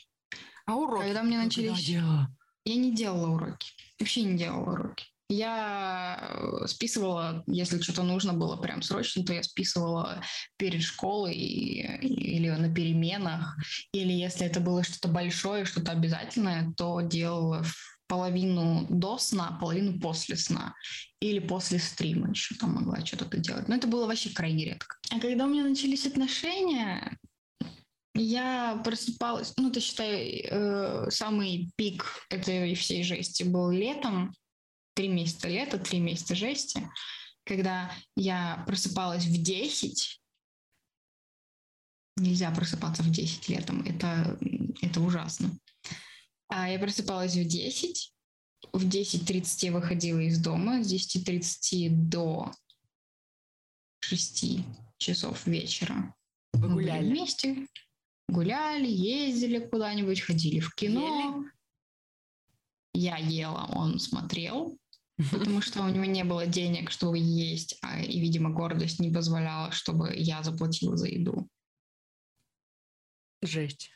А 0.66 0.76
уроки? 0.76 1.06
Когда 1.06 1.24
мне 1.24 1.38
начались-? 1.38 1.88
Я 1.88 2.76
не 2.76 2.96
делала 2.96 3.28
уроки. 3.36 3.72
Вообще 4.00 4.22
не 4.24 4.38
делала 4.38 4.72
уроки. 4.72 5.06
Я 5.30 6.30
э, 6.30 6.68
списывала, 6.68 7.44
если 7.48 7.80
что-то 7.82 8.04
нужно 8.04 8.34
было 8.34 8.58
прям 8.58 8.82
срочно, 8.82 9.24
то 9.24 9.32
я 9.34 9.42
списывала 9.44 10.22
перед 10.58 10.82
школой 10.82 11.34
или 11.34 12.50
на 12.50 12.74
переменах. 12.74 13.58
Или 13.94 14.12
если 14.12 14.46
это 14.46 14.60
было 14.60 14.84
что-то 14.84 15.08
большое, 15.08 15.66
что-то 15.66 15.94
обязательное, 15.94 16.74
то 16.76 17.00
делала 17.02 17.64
в 17.64 17.91
половину 18.12 18.86
до 18.90 19.18
сна, 19.18 19.58
половину 19.62 19.98
после 19.98 20.36
сна. 20.36 20.76
Или 21.22 21.40
после 21.40 21.80
стрима 21.80 22.30
еще 22.32 22.56
там 22.56 22.74
могла 22.74 23.06
что-то 23.06 23.38
делать. 23.38 23.70
Но 23.70 23.76
это 23.76 23.88
было 23.88 24.06
вообще 24.06 24.32
крайне 24.32 24.66
редко. 24.66 24.98
А 25.12 25.20
когда 25.22 25.46
у 25.46 25.48
меня 25.48 25.64
начались 25.64 26.06
отношения, 26.06 27.18
я 28.14 28.82
просыпалась, 28.84 29.54
ну, 29.56 29.72
ты 29.72 29.80
считай, 29.80 30.46
э, 30.46 31.10
самый 31.10 31.72
пик 31.78 32.26
этой 32.30 32.76
всей 32.76 33.04
жести 33.04 33.44
был 33.44 33.72
летом, 33.72 34.36
три 34.94 35.08
месяца 35.08 35.48
лета, 35.48 35.80
три 35.80 36.00
месяца 36.00 36.36
жести, 36.36 36.90
когда 37.46 37.94
я 38.18 38.62
просыпалась 38.68 39.24
в 39.24 39.42
10. 39.42 40.22
Нельзя 42.18 42.52
просыпаться 42.52 43.04
в 43.04 43.10
10 43.10 43.48
летом, 43.48 43.84
это, 43.84 44.38
это 44.82 45.00
ужасно. 45.00 45.58
А 46.54 46.70
я 46.70 46.78
просыпалась 46.80 47.34
в 47.34 47.48
10, 47.48 48.14
в 48.74 48.86
10.30 48.86 49.66
я 49.66 49.72
выходила 49.72 50.20
из 50.20 50.38
дома, 50.38 50.84
с 50.84 50.94
10.30 50.94 51.88
до 51.90 52.52
6 54.02 54.66
часов 54.98 55.48
вечера 55.48 56.14
Вы 56.54 56.68
мы 56.68 56.74
гуляли? 56.74 57.08
вместе, 57.08 57.68
гуляли, 58.28 58.88
ездили 58.88 59.66
куда-нибудь, 59.66 60.20
ходили 60.20 60.60
в 60.60 60.76
кино. 60.76 61.46
Я 62.94 63.16
ела, 63.16 63.70
он 63.74 63.98
смотрел, 63.98 64.78
потому 65.32 65.62
что 65.62 65.84
у 65.84 65.88
него 65.88 66.04
не 66.04 66.26
было 66.26 66.46
денег, 66.48 66.92
чтобы 66.92 67.18
есть, 67.18 67.78
а, 67.82 68.02
и, 68.02 68.20
видимо, 68.20 68.50
гордость 68.50 69.00
не 69.00 69.10
позволяла, 69.10 69.72
чтобы 69.72 70.14
я 70.18 70.44
заплатила 70.44 70.98
за 70.98 71.08
еду. 71.08 71.48
Жесть. 73.42 73.90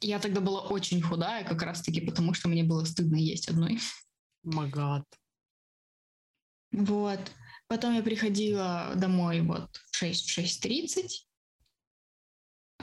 Я 0.00 0.18
тогда 0.20 0.40
была 0.40 0.60
очень 0.60 1.02
худая, 1.02 1.44
как 1.44 1.62
раз-таки 1.62 2.00
потому, 2.00 2.34
что 2.34 2.48
мне 2.48 2.62
было 2.62 2.84
стыдно 2.84 3.16
есть 3.16 3.48
одной. 3.48 3.80
Магад. 4.44 5.04
Вот. 6.72 7.20
Потом 7.66 7.94
я 7.94 8.02
приходила 8.02 8.92
домой 8.94 9.40
вот 9.40 9.76
в 9.90 10.02
6-6.30. 10.02 11.26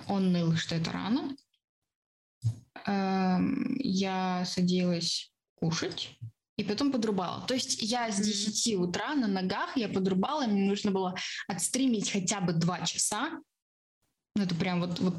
Он 0.07 0.31
ныл, 0.31 0.55
что 0.55 0.75
это 0.75 0.91
рано. 0.91 1.35
эм, 2.85 3.75
я 3.79 4.43
садилась 4.45 5.33
кушать 5.55 6.19
и 6.57 6.63
потом 6.63 6.91
подрубала. 6.91 7.45
То 7.47 7.53
есть 7.53 7.81
я 7.81 8.11
с 8.11 8.19
10 8.19 8.75
утра 8.75 9.15
на 9.15 9.27
ногах, 9.27 9.75
я 9.75 9.89
подрубала, 9.89 10.45
мне 10.45 10.69
нужно 10.69 10.91
было 10.91 11.15
отстримить 11.47 12.11
хотя 12.11 12.41
бы 12.41 12.53
2 12.53 12.85
часа. 12.85 13.41
Ну, 14.35 14.43
это 14.43 14.53
прям 14.55 14.81
вот, 14.81 14.99
вот 14.99 15.15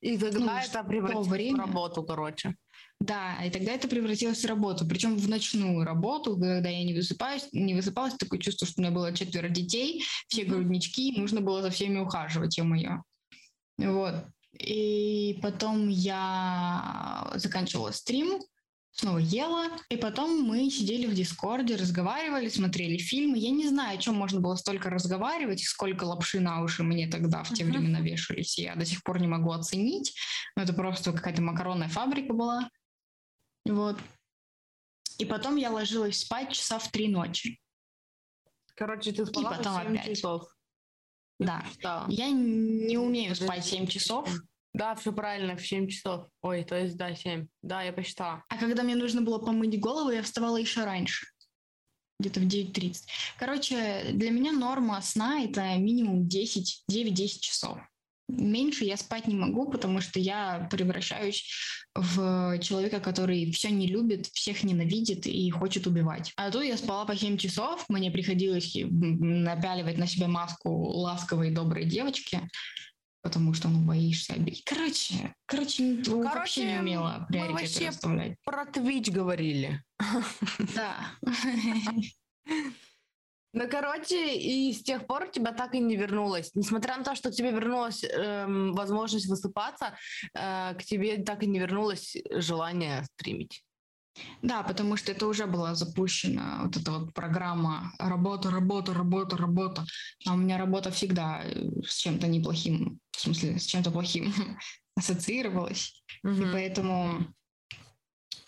И 0.00 0.16
тогда 0.18 0.38
Ну, 0.38 0.50
это 0.58 0.82
в 0.82 0.86
превратилось 0.86 1.26
в 1.26 1.30
время. 1.30 1.58
работу, 1.58 2.02
короче. 2.02 2.54
Да, 3.00 3.42
и 3.44 3.50
тогда 3.50 3.72
это 3.72 3.88
превратилось 3.88 4.44
в 4.44 4.48
работу, 4.48 4.86
причем 4.86 5.16
в 5.16 5.28
ночную 5.28 5.84
работу, 5.84 6.36
когда 6.36 6.68
я 6.68 6.84
не 6.84 6.92
высыпаюсь, 6.94 7.48
не 7.52 7.74
высыпалась, 7.74 8.14
такое 8.14 8.38
чувство, 8.40 8.66
что 8.66 8.80
у 8.80 8.84
меня 8.84 8.92
было 8.94 9.14
четверо 9.14 9.48
детей, 9.48 10.04
все 10.28 10.44
груднички, 10.44 11.18
нужно 11.18 11.40
было 11.40 11.62
за 11.62 11.70
всеми 11.70 11.98
ухаживать, 11.98 12.58
ё-моё. 12.58 13.02
Вот. 13.78 14.14
И 14.58 15.38
потом 15.42 15.88
я 15.88 17.30
заканчивала 17.36 17.92
стрим, 17.92 18.40
снова 18.92 19.18
ела, 19.18 19.68
и 19.88 19.96
потом 19.96 20.42
мы 20.42 20.68
сидели 20.70 21.06
в 21.06 21.14
Дискорде, 21.14 21.76
разговаривали, 21.76 22.48
смотрели 22.48 22.98
фильмы. 22.98 23.38
Я 23.38 23.50
не 23.50 23.68
знаю, 23.68 23.98
о 23.98 24.00
чем 24.00 24.14
можно 24.14 24.40
было 24.40 24.56
столько 24.56 24.90
разговаривать, 24.90 25.62
и 25.62 25.64
сколько 25.64 26.04
лапши 26.04 26.40
на 26.40 26.62
уши 26.62 26.82
мне 26.82 27.08
тогда 27.08 27.42
в 27.42 27.52
те 27.54 27.64
Мгм. 27.64 27.72
времена 27.72 28.00
вешались, 28.00 28.58
я 28.58 28.74
до 28.74 28.84
сих 28.84 29.02
пор 29.02 29.20
не 29.20 29.28
могу 29.28 29.52
оценить. 29.52 30.14
Но 30.56 30.62
это 30.62 30.72
просто 30.72 31.12
какая-то 31.12 31.42
макаронная 31.42 31.88
фабрика 31.88 32.32
была. 32.34 32.68
Вот. 33.64 33.98
И 35.18 35.24
потом 35.24 35.56
я 35.56 35.70
ложилась 35.70 36.20
спать 36.20 36.52
часа 36.52 36.78
в 36.78 36.90
три 36.90 37.08
ночи. 37.08 37.60
Короче, 38.74 39.12
ты 39.12 39.26
спала 39.26 39.50
потом 39.50 39.76
по 39.76 39.82
7 39.82 39.92
опять. 39.92 40.06
часов. 40.16 40.56
Да. 41.38 41.64
Да. 41.82 42.06
Я 42.08 42.30
не 42.30 42.96
умею 42.96 43.30
Подожди, 43.34 43.44
спать 43.44 43.64
7 43.66 43.86
часов. 43.86 44.30
Да, 44.72 44.94
все 44.94 45.12
правильно, 45.12 45.56
в 45.56 45.66
7 45.66 45.88
часов. 45.88 46.26
Ой, 46.42 46.62
то 46.64 46.78
есть, 46.78 46.96
да, 46.96 47.14
7. 47.14 47.46
Да, 47.62 47.82
я 47.82 47.92
посчитала. 47.92 48.44
А 48.48 48.56
когда 48.56 48.82
мне 48.82 48.94
нужно 48.94 49.20
было 49.20 49.38
помыть 49.38 49.78
голову, 49.80 50.10
я 50.10 50.22
вставала 50.22 50.56
еще 50.56 50.84
раньше. 50.84 51.26
Где-то 52.20 52.40
в 52.40 52.44
9.30. 52.44 52.94
Короче, 53.38 54.10
для 54.12 54.30
меня 54.30 54.52
норма 54.52 55.00
сна— 55.02 55.42
это 55.44 55.76
минимум 55.76 56.28
10, 56.28 56.84
9-10 56.90 57.40
часов. 57.40 57.78
Меньше 58.28 58.84
я 58.84 58.96
спать 58.96 59.26
не 59.26 59.34
могу, 59.34 59.70
потому 59.70 60.00
что 60.00 60.20
я 60.20 60.68
превращаюсь 60.70 61.50
в 61.94 62.58
человека, 62.60 63.00
который 63.00 63.50
все 63.50 63.70
не 63.70 63.88
любит, 63.88 64.26
всех 64.26 64.62
ненавидит 64.62 65.26
и 65.26 65.50
хочет 65.50 65.88
убивать. 65.88 66.32
А 66.36 66.50
тут 66.50 66.62
я 66.62 66.76
спала 66.76 67.04
по 67.06 67.16
7 67.16 67.38
часов, 67.38 67.84
мне 67.88 68.10
приходилось 68.10 68.76
напяливать 68.84 69.98
на 69.98 70.06
себя 70.06 70.28
маску 70.28 70.70
ласковой 70.70 71.50
доброй 71.50 71.86
девочки, 71.86 72.48
потому 73.22 73.54
что, 73.54 73.68
ну, 73.68 73.80
боишься 73.80 74.34
обидеть. 74.34 74.64
Короче, 74.64 75.34
короче, 75.46 75.82
ну, 76.06 76.22
вообще 76.22 76.62
не 76.62 76.68
Короче, 76.68 76.80
умела 76.80 77.16
мы 77.20 77.26
приоритеты 77.26 77.62
вообще 77.62 77.88
расставлять. 77.88 78.36
Про 78.44 78.64
Twitch 78.64 79.10
говорили. 79.10 79.82
Да. 80.74 80.96
Ну, 83.52 83.68
короче, 83.68 84.36
и 84.36 84.72
с 84.72 84.80
тех 84.80 85.08
пор 85.08 85.28
тебя 85.28 85.50
так 85.50 85.74
и 85.74 85.80
не 85.80 85.96
вернулось. 85.96 86.52
Несмотря 86.54 86.96
на 86.96 87.02
то, 87.02 87.16
что 87.16 87.30
к 87.30 87.34
тебе 87.34 87.50
вернулась 87.50 88.04
эм, 88.04 88.72
возможность 88.74 89.26
высыпаться, 89.26 89.96
э, 90.34 90.74
к 90.74 90.84
тебе 90.84 91.20
так 91.24 91.42
и 91.42 91.48
не 91.48 91.58
вернулось 91.58 92.16
желание 92.30 93.02
стримить. 93.16 93.64
Да, 94.42 94.62
потому 94.62 94.96
что 94.96 95.12
это 95.12 95.26
уже 95.26 95.46
была 95.46 95.74
запущена 95.74 96.60
вот 96.64 96.76
эта 96.76 96.90
вот 96.92 97.14
программа 97.14 97.92
работа, 97.98 98.50
работа, 98.50 98.94
работа, 98.94 99.36
работа. 99.36 99.84
А 100.26 100.34
у 100.34 100.36
меня 100.36 100.58
работа 100.58 100.90
всегда 100.90 101.42
э, 101.44 101.68
с 101.86 101.96
чем-то 101.96 102.26
неплохим, 102.26 103.00
в 103.12 103.20
смысле, 103.20 103.58
с 103.58 103.64
чем-то 103.64 103.90
плохим 103.90 104.32
ассоциировалась. 104.96 106.02
И 106.22 106.26
Мгм. 106.26 106.52
поэтому 106.52 107.26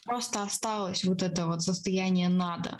просто 0.04 0.42
осталось 0.42 1.04
вот 1.04 1.22
это 1.22 1.46
вот 1.46 1.62
состояние 1.62 2.28
надо. 2.28 2.78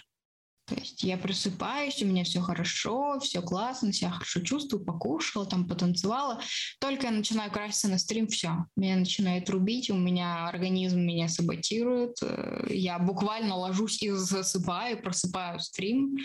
То 0.67 0.77
есть 0.77 1.03
я 1.03 1.19
просыпаюсь, 1.19 2.03
у 2.03 2.07
меня 2.07 2.23
все 2.23 2.41
хорошо, 2.41 3.19
все 3.21 3.43
классно, 3.43 3.93
себя 3.93 4.11
хорошо 4.11 4.41
чувствую, 4.41 4.85
покушала, 4.85 5.45
там 5.45 5.67
потанцевала. 5.67 6.41
Только 6.79 7.07
я 7.07 7.13
начинаю 7.13 7.51
краситься 7.51 7.89
на 7.89 7.99
стрим, 7.99 8.29
все, 8.29 8.67
меня 8.77 8.97
начинает 8.97 9.51
рубить, 9.51 9.91
у 9.91 9.97
меня 9.97 10.47
организм 10.47 11.01
меня 11.01 11.29
саботирует, 11.29 12.17
э, 12.23 12.67
я 12.71 12.99
буквально 13.01 13.57
ложусь 13.57 14.03
и 14.03 14.11
засыпаю, 14.11 15.03
просыпаю 15.03 15.59
стрим. 15.59 16.17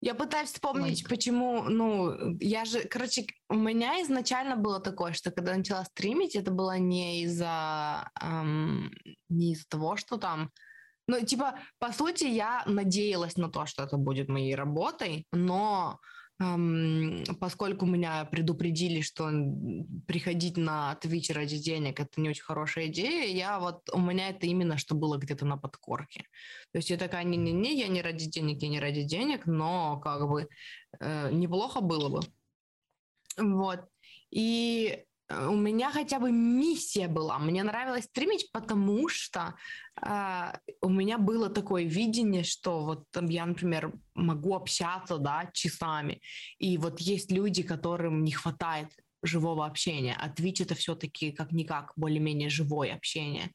Я 0.00 0.14
пытаюсь 0.14 0.50
вспомнить, 0.50 1.02
Лайк. 1.02 1.08
почему, 1.08 1.62
ну, 1.62 2.36
я 2.38 2.66
же, 2.66 2.80
короче, 2.84 3.26
у 3.48 3.54
меня 3.54 4.02
изначально 4.02 4.54
было 4.54 4.78
такое, 4.78 5.14
что 5.14 5.30
когда 5.30 5.56
начала 5.56 5.82
стримить, 5.84 6.36
это 6.36 6.50
было 6.50 6.76
не 6.76 7.22
из-за, 7.22 8.10
ам, 8.14 8.90
не 9.30 9.52
из-за 9.52 9.66
того, 9.66 9.96
что 9.96 10.18
там, 10.18 10.50
ну, 11.06 11.24
типа, 11.24 11.58
по 11.78 11.92
сути, 11.92 12.24
я 12.24 12.62
надеялась 12.66 13.36
на 13.36 13.50
то, 13.50 13.66
что 13.66 13.82
это 13.82 13.96
будет 13.96 14.28
моей 14.28 14.54
работой, 14.54 15.26
но 15.32 16.00
ам, 16.38 17.24
поскольку 17.40 17.86
меня 17.86 18.24
предупредили, 18.24 19.02
что 19.02 19.30
приходить 20.06 20.56
на 20.56 20.98
Twitch 21.02 21.32
ради 21.32 21.58
денег 21.58 22.00
это 22.00 22.20
не 22.20 22.30
очень 22.30 22.42
хорошая 22.42 22.86
идея, 22.86 23.26
я 23.26 23.60
вот 23.60 23.88
у 23.92 24.00
меня 24.00 24.30
это 24.30 24.46
именно 24.46 24.78
что 24.78 24.94
было 24.94 25.18
где-то 25.18 25.44
на 25.44 25.58
подкорке. 25.58 26.24
То 26.72 26.78
есть 26.78 26.90
я 26.90 26.96
такая, 26.96 27.24
не-не-не, 27.24 27.78
я 27.78 27.88
не 27.88 28.02
ради 28.02 28.26
денег, 28.26 28.62
я 28.62 28.68
не 28.68 28.80
ради 28.80 29.02
денег, 29.02 29.46
но 29.46 30.00
как 30.00 30.28
бы 30.28 30.48
э, 31.00 31.30
неплохо 31.32 31.80
было 31.80 32.08
бы. 32.08 32.20
Вот. 33.36 33.80
И 34.30 35.04
у 35.30 35.54
меня 35.54 35.90
хотя 35.90 36.18
бы 36.18 36.30
миссия 36.30 37.08
была. 37.08 37.38
Мне 37.38 37.62
нравилось 37.62 38.04
стримить, 38.04 38.50
потому 38.52 39.08
что 39.08 39.54
э, 40.02 40.52
у 40.82 40.88
меня 40.88 41.18
было 41.18 41.48
такое 41.48 41.84
видение, 41.84 42.44
что 42.44 42.84
вот 42.84 43.04
я, 43.30 43.46
например, 43.46 43.92
могу 44.14 44.54
общаться, 44.54 45.18
да, 45.18 45.50
часами. 45.52 46.20
И 46.58 46.76
вот 46.78 47.00
есть 47.00 47.32
люди, 47.32 47.62
которым 47.62 48.24
не 48.24 48.32
хватает 48.32 48.88
живого 49.22 49.64
общения, 49.64 50.16
а 50.20 50.28
Twitch 50.28 50.62
это 50.62 50.74
все-таки 50.74 51.32
как-никак 51.32 51.92
более-менее 51.96 52.50
живое 52.50 52.94
общение. 52.94 53.50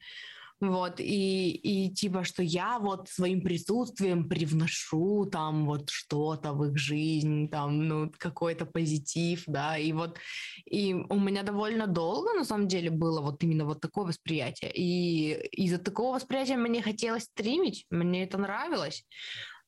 Вот, 0.62 1.00
и, 1.00 1.52
и 1.52 1.90
типа, 1.94 2.26
что 2.26 2.44
я 2.44 2.80
вот 2.80 3.08
своим 3.08 3.42
присутствием 3.42 4.28
привношу 4.28 5.26
там 5.26 5.66
вот 5.66 5.90
что-то 5.90 6.52
в 6.52 6.66
их 6.66 6.78
жизнь, 6.78 7.48
там, 7.50 7.88
ну, 7.88 8.12
какой-то 8.18 8.66
позитив, 8.66 9.44
да, 9.48 9.78
и 9.78 9.94
вот, 9.94 10.18
и 10.66 10.94
у 10.94 11.18
меня 11.18 11.44
довольно 11.44 11.88
долго, 11.88 12.34
на 12.34 12.44
самом 12.44 12.68
деле, 12.68 12.90
было 12.90 13.22
вот 13.22 13.42
именно 13.42 13.64
вот 13.64 13.80
такое 13.80 14.08
восприятие, 14.08 14.72
и 14.74 15.48
из-за 15.64 15.78
такого 15.78 16.16
восприятия 16.16 16.58
мне 16.58 16.82
хотелось 16.82 17.24
стримить, 17.24 17.86
мне 17.90 18.26
это 18.26 18.38
нравилось, 18.38 19.06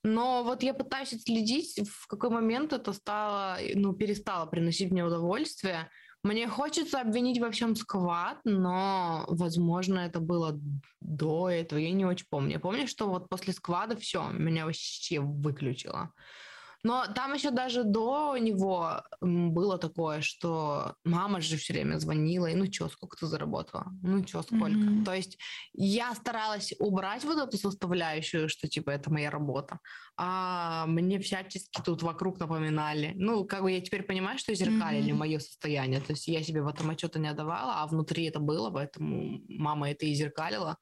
но 0.03 0.43
вот 0.43 0.61
я 0.61 0.73
пытаюсь 0.73 1.13
отследить, 1.13 1.79
в 1.89 2.07
какой 2.07 2.31
момент 2.31 2.73
это 2.73 2.91
стало, 2.91 3.59
ну, 3.75 3.93
перестало 3.93 4.45
приносить 4.45 4.91
мне 4.91 5.05
удовольствие, 5.05 5.89
мне 6.23 6.47
хочется 6.47 7.01
обвинить 7.01 7.39
во 7.39 7.49
всем 7.51 7.75
сквад, 7.75 8.37
но, 8.43 9.25
возможно, 9.27 9.99
это 9.99 10.19
было 10.19 10.59
до 10.99 11.49
этого, 11.49 11.79
я 11.79 11.91
не 11.91 12.05
очень 12.05 12.27
помню. 12.29 12.53
Я 12.53 12.59
помню, 12.59 12.87
что 12.87 13.09
вот 13.09 13.27
после 13.29 13.53
сквада 13.53 13.95
все, 13.95 14.29
меня 14.29 14.65
вообще 14.65 15.19
выключило. 15.19 16.13
Но 16.83 17.05
там 17.13 17.33
еще 17.33 17.51
даже 17.51 17.83
до 17.83 18.35
него 18.37 19.03
было 19.21 19.77
такое, 19.77 20.21
что 20.21 20.95
мама 21.03 21.39
же 21.41 21.57
все 21.57 21.73
время 21.73 21.97
звонила, 21.99 22.47
и 22.47 22.55
ну 22.55 22.65
что, 22.71 22.89
сколько 22.89 23.17
ты 23.17 23.27
заработала? 23.27 23.85
Ну 24.01 24.25
что, 24.25 24.41
сколько? 24.41 24.77
Мгм. 24.77 25.03
То 25.05 25.13
есть 25.13 25.37
я 25.73 26.13
старалась 26.15 26.73
убрать 26.79 27.23
вот 27.23 27.37
эту 27.37 27.57
составляющую, 27.57 28.49
что 28.49 28.67
типа 28.67 28.89
это 28.91 29.11
моя 29.11 29.29
работа, 29.29 29.79
а 30.17 30.85
мне 30.87 31.19
всячески 31.19 31.81
тут 31.83 32.01
вокруг 32.03 32.39
напоминали. 32.39 33.13
Ну, 33.15 33.45
как 33.45 33.61
бы 33.61 33.71
я 33.71 33.81
теперь 33.81 34.03
понимаю, 34.03 34.37
что 34.39 34.53
зеркалили 34.55 35.11
Мгм. 35.11 35.19
мое 35.19 35.39
состояние. 35.39 36.01
То 36.01 36.13
есть 36.13 36.27
я 36.27 36.43
себе 36.43 36.61
в 36.63 36.67
этом 36.67 36.89
отчета 36.89 37.19
не 37.19 37.27
отдавала, 37.29 37.81
а 37.81 37.87
внутри 37.87 38.25
это 38.25 38.39
было, 38.39 38.71
поэтому 38.71 39.39
мама 39.47 39.91
это 39.91 40.05
и 40.05 40.13
зеркалила. 40.13 40.77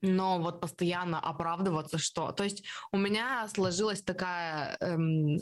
Но 0.00 0.38
вот 0.38 0.60
постоянно 0.60 1.18
оправдываться, 1.20 1.98
что... 1.98 2.32
То 2.32 2.44
есть 2.44 2.64
у 2.92 2.98
меня 2.98 3.48
сложилась 3.48 4.02
такая 4.02 4.76
эм, 4.80 5.38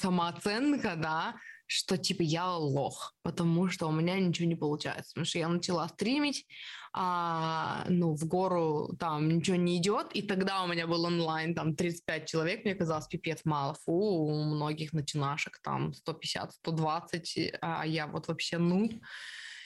самооценка, 0.00 0.94
да, 0.96 1.34
что 1.66 1.96
типа 1.98 2.22
я 2.22 2.48
лох, 2.52 3.14
потому 3.22 3.68
что 3.68 3.88
у 3.88 3.92
меня 3.92 4.18
ничего 4.20 4.46
не 4.46 4.54
получается. 4.54 5.10
Потому 5.14 5.24
что 5.26 5.38
я 5.38 5.48
начала 5.48 5.88
стримить, 5.88 6.46
а, 6.92 7.84
ну, 7.88 8.14
в 8.14 8.24
гору 8.26 8.94
там 8.98 9.28
ничего 9.28 9.56
не 9.56 9.76
идет, 9.78 10.12
и 10.12 10.22
тогда 10.22 10.62
у 10.62 10.68
меня 10.68 10.86
был 10.86 11.04
онлайн 11.04 11.54
там 11.54 11.74
35 11.74 12.26
человек, 12.26 12.64
мне 12.64 12.74
казалось, 12.74 13.08
пипец 13.08 13.40
мало. 13.44 13.74
Фу, 13.84 13.92
у 13.92 14.44
многих 14.44 14.92
начинашек 14.92 15.58
там 15.62 15.92
150, 15.92 16.52
120, 16.52 17.36
и- 17.36 17.54
а 17.60 17.84
я 17.84 18.06
вот 18.06 18.28
вообще 18.28 18.58
ну. 18.58 18.88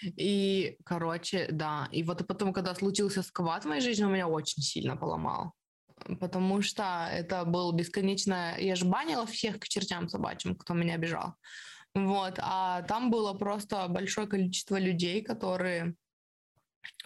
И, 0.02 0.76
короче, 0.84 1.48
да. 1.50 1.88
И 1.92 2.02
вот 2.02 2.26
потом, 2.26 2.52
когда 2.52 2.74
случился 2.74 3.22
сквад 3.22 3.64
в 3.64 3.68
моей 3.68 3.80
жизни, 3.80 4.04
он 4.04 4.12
меня 4.12 4.28
очень 4.28 4.62
сильно 4.62 4.96
поломал. 4.96 5.52
Потому 6.18 6.62
что 6.62 7.08
это 7.12 7.44
был 7.44 7.72
бесконечно... 7.72 8.56
Я 8.58 8.76
же 8.76 8.86
банила 8.86 9.26
всех 9.26 9.58
к 9.58 9.68
чертям 9.68 10.08
собачьим, 10.08 10.56
кто 10.56 10.74
меня 10.74 10.94
обижал. 10.94 11.34
Вот, 11.94 12.38
а 12.38 12.82
там 12.82 13.10
было 13.10 13.34
просто 13.34 13.88
большое 13.88 14.28
количество 14.28 14.78
людей, 14.78 15.22
которые 15.22 15.94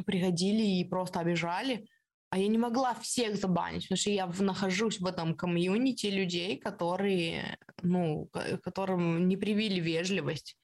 приходили 0.05 0.63
и 0.63 0.85
просто 0.85 1.21
обижали, 1.21 1.89
а 2.31 2.39
я 2.39 2.49
не 2.49 2.59
могла 2.59 2.95
всех 2.95 3.37
забанить, 3.37 3.85
потому 3.85 3.97
что 3.97 4.11
я 4.11 4.27
нахожусь 4.27 5.01
в 5.01 5.07
этом 5.07 5.35
комьюнити 5.35 6.07
людей, 6.07 6.59
которые, 6.59 7.59
ну, 7.83 8.29
которым 8.63 9.29
не 9.29 9.37
привили 9.37 9.81
вежливость. 9.81 10.57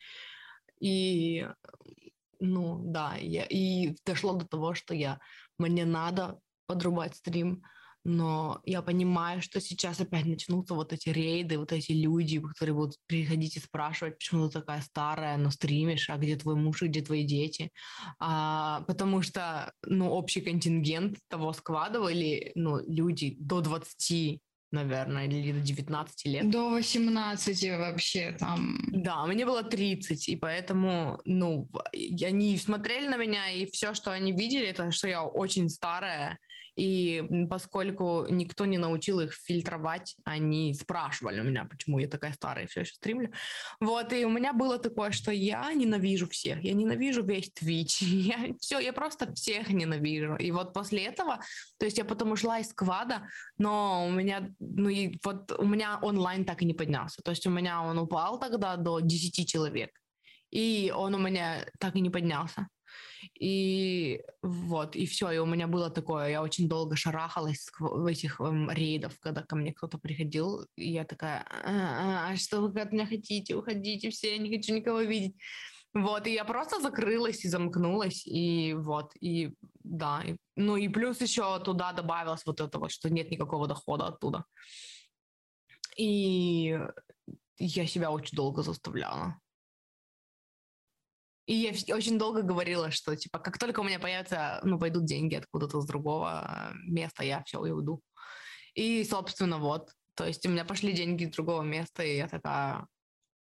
И, 0.80 1.46
ну, 2.40 2.80
да, 2.82 3.16
я, 3.16 3.44
и 3.44 3.94
дошло 4.04 4.34
до 4.34 4.46
того, 4.46 4.74
что 4.74 4.94
я, 4.94 5.20
мне 5.58 5.84
надо 5.84 6.38
подрубать 6.66 7.16
стрим, 7.16 7.62
но 8.02 8.62
я 8.64 8.80
понимаю, 8.80 9.42
что 9.42 9.60
сейчас 9.60 10.00
опять 10.00 10.24
начнутся 10.24 10.74
вот 10.74 10.92
эти 10.92 11.10
рейды, 11.10 11.58
вот 11.58 11.70
эти 11.72 11.92
люди, 11.92 12.40
которые 12.40 12.74
будут 12.74 12.96
приходить 13.06 13.56
и 13.56 13.60
спрашивать, 13.60 14.16
почему 14.16 14.48
ты 14.48 14.60
такая 14.60 14.80
старая, 14.80 15.36
но 15.36 15.50
стримишь, 15.50 16.08
а 16.08 16.16
где 16.16 16.36
твой 16.36 16.54
муж 16.54 16.82
и 16.82 16.86
где 16.86 17.02
твои 17.02 17.24
дети? 17.24 17.70
А, 18.18 18.82
потому 18.86 19.20
что, 19.20 19.72
ну, 19.84 20.10
общий 20.10 20.40
контингент 20.40 21.18
того 21.28 21.52
складывали, 21.52 22.52
ну, 22.54 22.80
люди 22.86 23.36
до 23.38 23.60
20 23.60 24.40
наверное, 24.72 25.26
или 25.26 25.52
до 25.52 25.60
19 25.60 26.26
лет. 26.26 26.50
До 26.50 26.70
18 26.70 27.70
вообще 27.78 28.36
там. 28.38 28.78
Да, 28.88 29.26
мне 29.26 29.44
было 29.44 29.62
30, 29.62 30.28
и 30.28 30.36
поэтому, 30.36 31.20
ну, 31.24 31.68
они 31.92 32.56
смотрели 32.58 33.08
на 33.08 33.16
меня, 33.16 33.50
и 33.50 33.66
все, 33.70 33.94
что 33.94 34.12
они 34.12 34.32
видели, 34.32 34.66
это 34.66 34.90
что 34.90 35.08
я 35.08 35.22
очень 35.22 35.68
старая, 35.68 36.38
и 36.80 37.46
поскольку 37.50 38.26
никто 38.30 38.64
не 38.64 38.78
научил 38.78 39.20
их 39.20 39.34
фильтровать, 39.34 40.16
они 40.24 40.72
спрашивали 40.72 41.40
у 41.40 41.44
меня, 41.44 41.66
почему 41.66 41.98
я 41.98 42.08
такая 42.08 42.32
старая 42.32 42.66
все 42.68 42.80
еще 42.80 42.94
стримлю. 42.94 43.30
Вот, 43.80 44.14
и 44.14 44.24
у 44.24 44.30
меня 44.30 44.54
было 44.54 44.78
такое, 44.78 45.10
что 45.10 45.30
я 45.30 45.70
ненавижу 45.74 46.26
всех, 46.26 46.64
я 46.64 46.72
ненавижу 46.72 47.22
весь 47.22 47.52
Twitch, 47.52 48.02
я, 48.04 48.54
все, 48.60 48.78
я 48.78 48.94
просто 48.94 49.30
всех 49.34 49.68
ненавижу. 49.68 50.36
И 50.36 50.50
вот 50.52 50.72
после 50.72 51.04
этого, 51.04 51.40
то 51.78 51.84
есть 51.84 51.98
я 51.98 52.06
потом 52.06 52.32
ушла 52.32 52.60
из 52.60 52.70
сквада, 52.70 53.28
но 53.58 54.06
у 54.06 54.10
меня, 54.10 54.48
ну 54.58 54.88
и 54.88 55.18
вот 55.22 55.52
у 55.58 55.66
меня 55.66 55.98
онлайн 56.00 56.46
так 56.46 56.62
и 56.62 56.64
не 56.64 56.72
поднялся. 56.72 57.20
То 57.22 57.32
есть 57.32 57.46
у 57.46 57.50
меня 57.50 57.82
он 57.82 57.98
упал 57.98 58.40
тогда 58.40 58.76
до 58.76 59.00
10 59.00 59.46
человек, 59.46 59.90
и 60.50 60.90
он 60.96 61.14
у 61.14 61.18
меня 61.18 61.66
так 61.78 61.94
и 61.96 62.00
не 62.00 62.08
поднялся. 62.08 62.68
И 63.38 64.22
вот, 64.42 64.96
и 64.96 65.06
все, 65.06 65.30
и 65.30 65.38
у 65.38 65.46
меня 65.46 65.66
было 65.66 65.90
такое, 65.90 66.30
я 66.30 66.42
очень 66.42 66.68
долго 66.68 66.96
шарахалась 66.96 67.68
в 67.78 68.06
этих 68.06 68.40
эм, 68.40 68.70
рейдов, 68.70 69.18
когда 69.20 69.42
ко 69.42 69.56
мне 69.56 69.72
кто-то 69.72 69.98
приходил, 69.98 70.66
и 70.76 70.90
я 70.90 71.04
такая, 71.04 71.44
а, 71.64 72.30
а, 72.32 72.36
что 72.36 72.60
вы 72.60 72.80
от 72.80 72.92
меня 72.92 73.06
хотите, 73.06 73.54
уходите 73.54 74.10
все, 74.10 74.32
я 74.32 74.38
не 74.38 74.56
хочу 74.56 74.74
никого 74.74 75.00
видеть. 75.00 75.36
Вот, 75.92 76.26
и 76.26 76.32
я 76.32 76.44
просто 76.44 76.80
закрылась 76.80 77.44
и 77.44 77.48
замкнулась, 77.48 78.24
и 78.26 78.74
вот, 78.74 79.12
и 79.20 79.54
да, 79.82 80.22
и, 80.24 80.36
ну 80.54 80.76
и 80.76 80.88
плюс 80.88 81.20
еще 81.20 81.58
туда 81.64 81.92
добавилось 81.92 82.42
вот 82.46 82.60
это 82.60 82.78
вот, 82.78 82.92
что 82.92 83.10
нет 83.10 83.30
никакого 83.30 83.66
дохода 83.66 84.06
оттуда. 84.06 84.44
И 85.96 86.78
я 87.58 87.86
себя 87.86 88.10
очень 88.12 88.36
долго 88.36 88.62
заставляла. 88.62 89.40
И 91.50 91.54
я 91.54 91.96
очень 91.96 92.16
долго 92.16 92.42
говорила, 92.42 92.92
что, 92.92 93.16
типа, 93.16 93.40
как 93.40 93.58
только 93.58 93.80
у 93.80 93.82
меня 93.82 93.98
появятся, 93.98 94.60
ну, 94.62 94.78
пойдут 94.78 95.04
деньги 95.04 95.34
откуда-то 95.34 95.80
с 95.80 95.84
другого 95.84 96.72
места, 96.86 97.24
я 97.24 97.42
все, 97.42 97.64
я 97.66 97.74
уйду. 97.74 98.00
И, 98.74 99.02
собственно, 99.02 99.58
вот. 99.58 99.90
То 100.14 100.26
есть 100.26 100.46
у 100.46 100.48
меня 100.48 100.64
пошли 100.64 100.92
деньги 100.92 101.24
с 101.24 101.30
другого 101.30 101.62
места, 101.62 102.04
и 102.04 102.18
я 102.18 102.28
такая, 102.28 102.86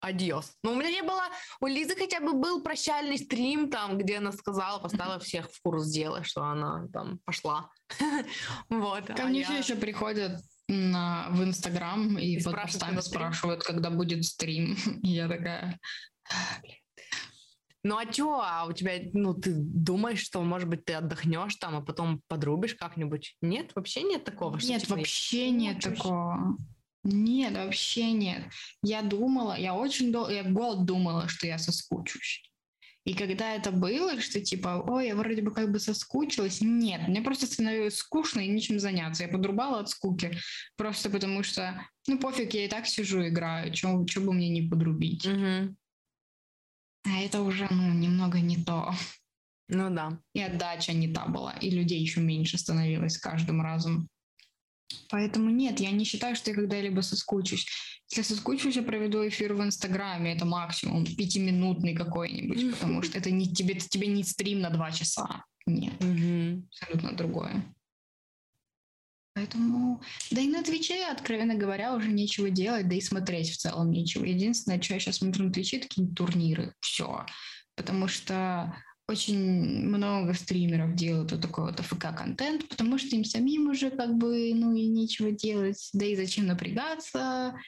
адьос. 0.00 0.52
Но 0.62 0.72
у 0.72 0.74
меня 0.74 0.90
не 0.90 1.02
было... 1.02 1.22
У 1.62 1.66
Лизы 1.66 1.96
хотя 1.96 2.20
бы 2.20 2.34
был 2.34 2.62
прощальный 2.62 3.16
стрим 3.16 3.70
там, 3.70 3.96
где 3.96 4.18
она 4.18 4.32
сказала, 4.32 4.78
поставила 4.80 5.18
всех 5.18 5.50
в 5.50 5.62
курс 5.62 5.88
дела, 5.88 6.24
что 6.24 6.42
она 6.42 6.86
там 6.92 7.20
пошла. 7.24 7.70
Вот. 8.68 9.06
Ко 9.06 9.22
а 9.22 9.26
мне 9.28 9.40
еще 9.40 9.76
приходят 9.76 10.42
на, 10.68 11.28
в 11.30 11.42
Инстаграм 11.42 12.18
и, 12.18 12.36
и 12.36 12.44
под 12.44 12.54
постами 12.54 13.00
спрашивают, 13.00 13.64
когда 13.64 13.88
будет 13.88 14.26
стрим. 14.26 14.76
И 15.02 15.08
я 15.08 15.26
такая, 15.26 15.80
блин. 16.60 16.83
Ну 17.84 17.98
а 17.98 18.06
чё, 18.06 18.40
а 18.42 18.64
у 18.66 18.72
тебя, 18.72 18.94
ну 19.12 19.34
ты 19.34 19.52
думаешь, 19.54 20.20
что, 20.20 20.42
может 20.42 20.68
быть, 20.68 20.86
ты 20.86 20.94
отдохнешь 20.94 21.56
там, 21.56 21.76
а 21.76 21.82
потом 21.82 22.22
подрубишь 22.28 22.74
как-нибудь? 22.74 23.36
Нет, 23.42 23.72
вообще 23.74 24.02
нет 24.02 24.24
такого? 24.24 24.58
Нет, 24.58 24.82
типа, 24.82 24.96
вообще 24.96 25.50
нет 25.50 25.80
такого. 25.80 26.56
Нет, 27.02 27.54
вообще 27.54 28.12
нет. 28.12 28.44
Я 28.82 29.02
думала, 29.02 29.58
я 29.58 29.74
очень 29.74 30.10
долго, 30.10 30.32
я 30.32 30.44
год 30.44 30.86
думала, 30.86 31.28
что 31.28 31.46
я 31.46 31.58
соскучусь. 31.58 32.50
И 33.04 33.12
когда 33.12 33.54
это 33.54 33.70
было, 33.70 34.18
что 34.18 34.40
типа, 34.40 34.82
ой, 34.88 35.08
я 35.08 35.14
вроде 35.14 35.42
бы 35.42 35.52
как 35.52 35.70
бы 35.70 35.78
соскучилась, 35.78 36.62
нет, 36.62 37.06
мне 37.06 37.20
просто 37.20 37.44
становилось 37.46 37.98
скучно 37.98 38.40
и 38.40 38.48
нечем 38.48 38.80
заняться. 38.80 39.24
Я 39.24 39.28
подрубала 39.28 39.80
от 39.80 39.90
скуки, 39.90 40.38
просто 40.76 41.10
потому 41.10 41.42
что, 41.42 41.78
ну 42.06 42.18
пофиг, 42.18 42.54
я 42.54 42.64
и 42.64 42.68
так 42.68 42.86
сижу, 42.86 43.28
играю, 43.28 43.74
чего 43.74 44.02
бы 44.02 44.32
мне 44.32 44.48
не 44.48 44.62
подрубить. 44.62 45.26
Угу. 45.26 45.76
А 47.04 47.20
это 47.20 47.42
уже, 47.42 47.66
ну, 47.70 47.92
немного 47.92 48.40
не 48.40 48.56
то. 48.56 48.94
Ну 49.68 49.94
да. 49.94 50.18
И 50.34 50.40
отдача 50.40 50.92
не 50.92 51.08
та 51.08 51.26
была, 51.26 51.52
и 51.52 51.70
людей 51.70 52.00
еще 52.00 52.20
меньше 52.20 52.58
становилось 52.58 53.14
с 53.14 53.18
каждым 53.18 53.62
разом. 53.62 54.08
Поэтому 55.10 55.50
нет, 55.50 55.80
я 55.80 55.90
не 55.90 56.04
считаю, 56.04 56.36
что 56.36 56.50
я 56.50 56.56
когда-либо 56.56 57.00
соскучусь. 57.00 57.66
Если 58.10 58.22
соскучусь, 58.22 58.76
я 58.76 58.82
проведу 58.82 59.26
эфир 59.26 59.54
в 59.54 59.62
Инстаграме, 59.62 60.34
это 60.34 60.44
максимум 60.44 61.04
пятиминутный 61.04 61.94
какой-нибудь, 61.94 62.72
потому 62.72 63.02
что 63.04 63.18
это 63.18 63.30
не 63.30 63.52
тебе, 63.52 63.74
тебе 63.74 64.06
не 64.08 64.24
стрим 64.24 64.60
на 64.60 64.70
два 64.70 64.92
часа. 64.92 65.44
Нет, 65.66 65.94
абсолютно 65.94 67.16
другое. 67.16 67.64
Поэтому, 69.34 70.00
да 70.30 70.40
и 70.40 70.46
на 70.46 70.62
Твиче, 70.62 71.06
откровенно 71.06 71.56
говоря, 71.56 71.94
уже 71.96 72.08
нечего 72.08 72.50
делать, 72.50 72.88
да 72.88 72.94
и 72.94 73.00
смотреть 73.00 73.50
в 73.50 73.56
целом 73.56 73.90
нечего. 73.90 74.24
Единственное, 74.24 74.80
что 74.80 74.94
я 74.94 75.00
сейчас 75.00 75.16
смотрю 75.16 75.46
на 75.46 75.52
Твиче, 75.52 75.80
такие 75.80 76.06
турниры, 76.06 76.72
все. 76.80 77.26
Потому 77.74 78.06
что 78.06 78.76
очень 79.08 79.38
много 79.88 80.34
стримеров 80.34 80.94
делают 80.94 81.32
вот 81.32 81.40
такой 81.40 81.64
вот 81.64 81.80
АФК-контент, 81.80 82.68
потому 82.68 82.96
что 82.96 83.16
им 83.16 83.24
самим 83.24 83.68
уже 83.68 83.90
как 83.90 84.16
бы, 84.16 84.52
ну 84.54 84.72
и 84.72 84.86
нечего 84.86 85.32
делать, 85.32 85.90
да 85.92 86.06
и 86.06 86.14
зачем 86.14 86.46
напрягаться 86.46 87.58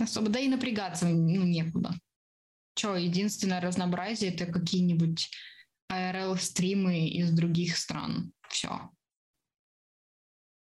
особо, 0.00 0.30
да 0.30 0.40
и 0.40 0.48
напрягаться, 0.48 1.06
ну, 1.06 1.44
некуда. 1.44 1.94
Что, 2.76 2.96
единственное 2.96 3.60
разнообразие— 3.60 4.32
это 4.34 4.46
какие-нибудь 4.46 5.30
ARL-стримы 5.92 7.08
из 7.08 7.30
других 7.30 7.76
стран. 7.76 8.32
Все 8.48 8.90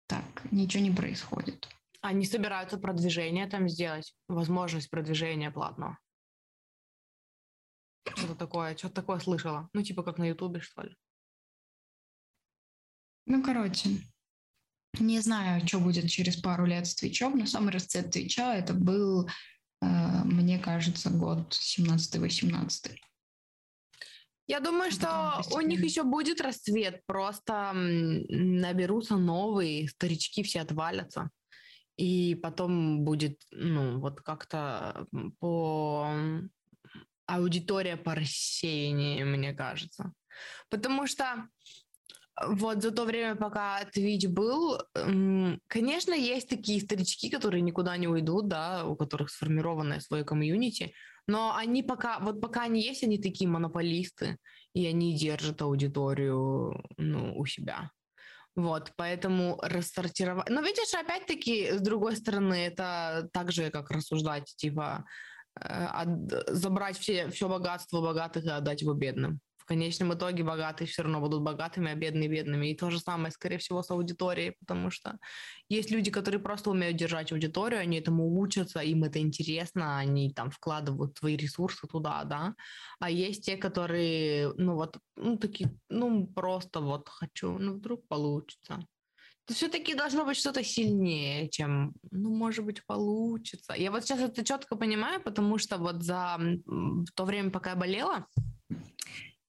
так 0.07 0.51
ничего 0.51 0.83
не 0.83 0.91
происходит. 0.91 1.67
Они 2.01 2.25
собираются 2.25 2.77
продвижение 2.77 3.47
там 3.47 3.67
сделать, 3.67 4.15
возможность 4.27 4.89
продвижения 4.89 5.51
платного. 5.51 5.97
Что-то 8.07 8.35
такое, 8.35 8.77
что-то 8.77 8.95
такое 8.95 9.19
слышала. 9.19 9.69
Ну, 9.73 9.81
типа 9.81 10.03
как 10.03 10.19
на 10.19 10.25
Ютубе, 10.25 10.61
что 10.61 10.83
ли. 10.83 10.95
Ну, 13.25 13.43
короче, 13.43 13.89
не 14.99 15.19
знаю, 15.19 15.65
что 15.67 15.79
будет 15.79 16.09
через 16.09 16.37
пару 16.37 16.65
лет 16.65 16.85
с 16.85 16.95
Твичом, 16.95 17.37
но 17.37 17.45
самый 17.45 17.71
расцвет 17.71 18.11
Твича 18.11 18.55
это 18.55 18.73
был, 18.73 19.27
э, 19.81 19.85
мне 20.25 20.59
кажется, 20.59 21.09
год 21.09 21.53
17-18. 21.53 22.95
Я 24.47 24.59
думаю, 24.59 24.91
что 24.91 25.41
у 25.51 25.61
них 25.61 25.83
еще 25.83 26.03
будет 26.03 26.39
расцвет, 26.39 27.01
просто 27.07 27.71
наберутся 27.73 29.17
новые, 29.17 29.87
старички 29.87 30.43
все 30.43 30.61
отвалятся. 30.61 31.31
И 31.97 32.35
потом 32.35 33.03
будет, 33.03 33.41
ну, 33.51 33.99
вот 33.99 34.21
как-то 34.21 35.07
по 35.39 36.07
аудитория 37.25 37.97
по 37.97 38.13
рассеянию, 38.13 39.25
мне 39.25 39.53
кажется. 39.53 40.13
Потому 40.69 41.07
что 41.07 41.47
вот 42.47 42.83
за 42.83 42.91
то 42.91 43.05
время, 43.05 43.35
пока 43.35 43.81
Twitch 43.83 44.27
был, 44.27 44.81
конечно, 45.67 46.13
есть 46.13 46.49
такие 46.49 46.81
старички, 46.81 47.29
которые 47.29 47.61
никуда 47.61 47.95
не 47.97 48.07
уйдут, 48.07 48.47
да, 48.47 48.85
у 48.85 48.95
которых 48.95 49.29
сформированное 49.29 50.01
свое 50.01 50.23
комьюнити, 50.25 50.93
но 51.27 51.55
они 51.55 51.83
пока, 51.83 52.19
вот 52.19 52.41
пока 52.41 52.63
они 52.63 52.81
есть, 52.81 53.03
они 53.03 53.17
такие 53.17 53.49
монополисты, 53.49 54.37
и 54.73 54.85
они 54.85 55.17
держат 55.17 55.61
аудиторию 55.61 56.83
ну, 56.97 57.37
у 57.37 57.45
себя. 57.45 57.91
Вот, 58.55 58.93
поэтому 58.95 59.59
рассортировать... 59.61 60.49
Но 60.49 60.61
видишь, 60.61 60.93
опять-таки, 60.93 61.71
с 61.71 61.81
другой 61.81 62.15
стороны, 62.15 62.53
это 62.53 63.29
так 63.33 63.51
же, 63.51 63.69
как 63.69 63.91
рассуждать, 63.91 64.53
типа, 64.55 65.05
э, 65.59 65.67
от... 65.67 66.07
забрать 66.47 66.97
все, 66.97 67.29
все 67.31 67.49
богатство 67.49 68.01
богатых 68.01 68.45
и 68.45 68.49
отдать 68.49 68.81
его 68.81 68.93
бедным 68.93 69.41
в 69.65 69.67
конечном 69.67 70.13
итоге 70.13 70.43
богатые 70.43 70.87
все 70.87 71.01
равно 71.01 71.19
будут 71.19 71.41
богатыми, 71.41 71.91
а 71.91 71.95
бедные 71.95 72.29
бедными. 72.29 72.67
И 72.67 72.75
то 72.75 72.91
же 72.91 72.99
самое, 72.99 73.31
скорее 73.31 73.57
всего, 73.57 73.81
с 73.81 73.89
аудиторией, 73.89 74.53
потому 74.59 74.91
что 74.91 75.17
есть 75.69 75.89
люди, 75.89 76.11
которые 76.11 76.39
просто 76.39 76.69
умеют 76.69 76.97
держать 76.97 77.31
аудиторию, 77.31 77.79
они 77.79 77.97
этому 77.97 78.39
учатся, 78.39 78.81
им 78.81 79.03
это 79.05 79.17
интересно, 79.17 79.97
они 79.97 80.31
там 80.31 80.51
вкладывают 80.51 81.17
свои 81.17 81.35
ресурсы 81.35 81.87
туда, 81.87 82.23
да. 82.25 82.53
А 82.99 83.09
есть 83.09 83.43
те, 83.43 83.57
которые, 83.57 84.53
ну 84.55 84.75
вот, 84.75 84.99
ну 85.15 85.35
такие, 85.37 85.71
ну 85.89 86.27
просто 86.27 86.79
вот 86.79 87.09
хочу, 87.09 87.57
ну 87.57 87.73
вдруг 87.73 88.07
получится 88.07 88.85
все-таки 89.53 89.93
должно 89.93 90.25
быть 90.25 90.37
что-то 90.37 90.63
сильнее, 90.63 91.49
чем, 91.49 91.93
ну, 92.09 92.35
может 92.35 92.65
быть, 92.65 92.83
получится. 92.87 93.73
Я 93.73 93.91
вот 93.91 94.03
сейчас 94.03 94.19
это 94.19 94.43
четко 94.43 94.75
понимаю, 94.75 95.21
потому 95.21 95.59
что 95.59 95.77
вот 95.77 96.01
за 96.01 96.39
то 97.15 97.25
время, 97.25 97.51
пока 97.51 97.71
я 97.71 97.75
болела, 97.75 98.25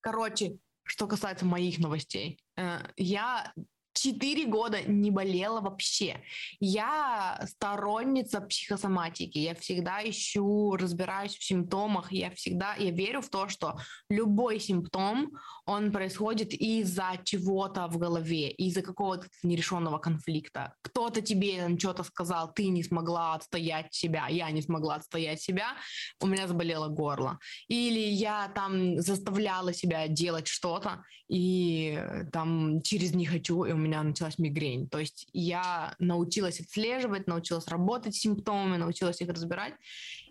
короче, 0.06 0.60
что 0.84 1.08
касается 1.08 1.44
моих 1.44 1.80
новостей, 1.80 2.38
э, 2.56 2.78
я 2.96 3.52
четыре 3.98 4.46
года 4.46 4.82
не 4.82 5.11
болела 5.11 5.61
вообще. 5.61 6.22
Я 6.61 7.40
сторонница 7.46 8.40
психосоматики. 8.40 9.38
Я 9.38 9.54
всегда 9.54 10.09
ищу, 10.09 10.76
разбираюсь 10.76 11.37
в 11.37 11.44
симптомах. 11.44 12.12
Я 12.12 12.30
всегда, 12.30 12.74
я 12.74 12.90
верю 12.90 13.20
в 13.20 13.28
то, 13.28 13.48
что 13.48 13.78
любой 14.11 14.61
симптом, 14.61 15.32
он 15.64 15.92
происходит 15.92 16.52
из-за 16.52 17.18
чего-то 17.24 17.88
в 17.88 17.98
голове, 17.98 18.50
из-за 18.50 18.82
какого-то 18.82 19.28
нерешенного 19.42 19.98
конфликта. 19.98 20.74
Кто-то 20.82 21.20
тебе 21.20 21.76
что-то 21.78 22.04
сказал, 22.04 22.52
ты 22.52 22.68
не 22.68 22.82
смогла 22.82 23.35
отстоять 23.35 23.94
себя, 23.94 24.28
я 24.28 24.50
не 24.50 24.62
смогла 24.62 24.96
отстоять 24.96 25.40
себя, 25.40 25.74
у 26.20 26.26
меня 26.26 26.46
заболело 26.46 26.88
горло. 26.88 27.38
Или 27.68 28.00
я 28.00 28.48
там 28.54 29.00
заставляла 29.00 29.72
себя 29.72 30.09
делать 30.09 30.46
что-то, 30.46 31.02
и 31.28 32.00
там 32.32 32.82
через 32.82 33.14
не 33.14 33.26
хочу, 33.26 33.64
и 33.64 33.72
у 33.72 33.76
меня 33.76 33.86
началась 33.87 34.38
мигрень. 34.38 34.88
То 34.88 34.99
есть 34.99 35.29
я 35.33 35.94
научилась 35.99 36.61
отслеживать, 36.61 37.27
научилась 37.27 37.68
работать 37.68 38.14
с 38.14 38.20
симптомами, 38.20 38.77
научилась 38.77 39.20
их 39.20 39.29
разбирать. 39.29 39.75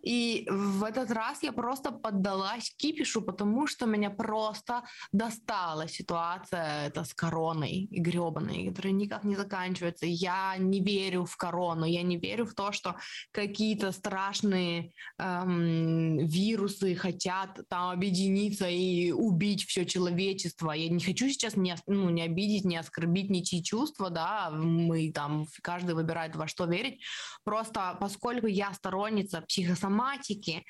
И 0.06 0.48
в 0.50 0.84
этот 0.84 1.10
раз 1.12 1.42
я 1.42 1.52
просто 1.52 1.92
поддалась 1.92 2.72
кипишу, 2.78 3.22
потому 3.24 3.66
что 3.66 3.88
меня 3.88 4.12
просто 4.12 4.84
достала 5.12 5.88
ситуация 5.88 6.88
это 6.88 7.04
с 7.04 7.14
короной 7.14 7.88
гребаной, 7.90 8.68
которая 8.68 8.94
никак 8.94 9.24
не 9.24 9.36
заканчивается. 9.36 10.06
Я 10.06 10.56
не 10.60 10.80
верю 10.80 11.26
в 11.26 11.36
корону, 11.38 11.86
я 11.86 12.04
не 12.04 12.18
верю 12.18 12.46
в 12.46 12.54
то, 12.54 12.72
что 12.72 12.96
какие-то 13.32 13.92
страшные 13.92 14.92
эм, 15.18 16.20
вирусы 16.20 16.94
хотят 16.96 17.62
там 17.68 17.90
объединиться 17.90 18.70
и 18.70 19.12
убить 19.12 19.66
все 19.66 19.86
человечество. 19.86 20.72
Я 20.72 20.90
не 20.90 21.04
хочу 21.04 21.30
сейчас 21.30 21.56
не, 21.56 21.76
ну, 21.88 22.12
не 22.12 22.22
обидеть, 22.22 22.66
не 22.66 22.78
оскорбить 22.78 23.32
ничьи 23.32 23.64
чувства, 23.64 24.12
да, 24.12 24.52
мы 24.52 25.12
там, 25.12 25.48
каждый 25.64 25.96
выбирает 25.96 26.36
во 26.36 26.48
что 26.48 26.66
верить. 26.66 27.02
Просто 27.44 27.98
поскольку 28.00 28.46
я 28.46 28.72
сторонница 28.74 29.42
психосоматики, 29.42 29.95
симптоматики, 29.96 30.64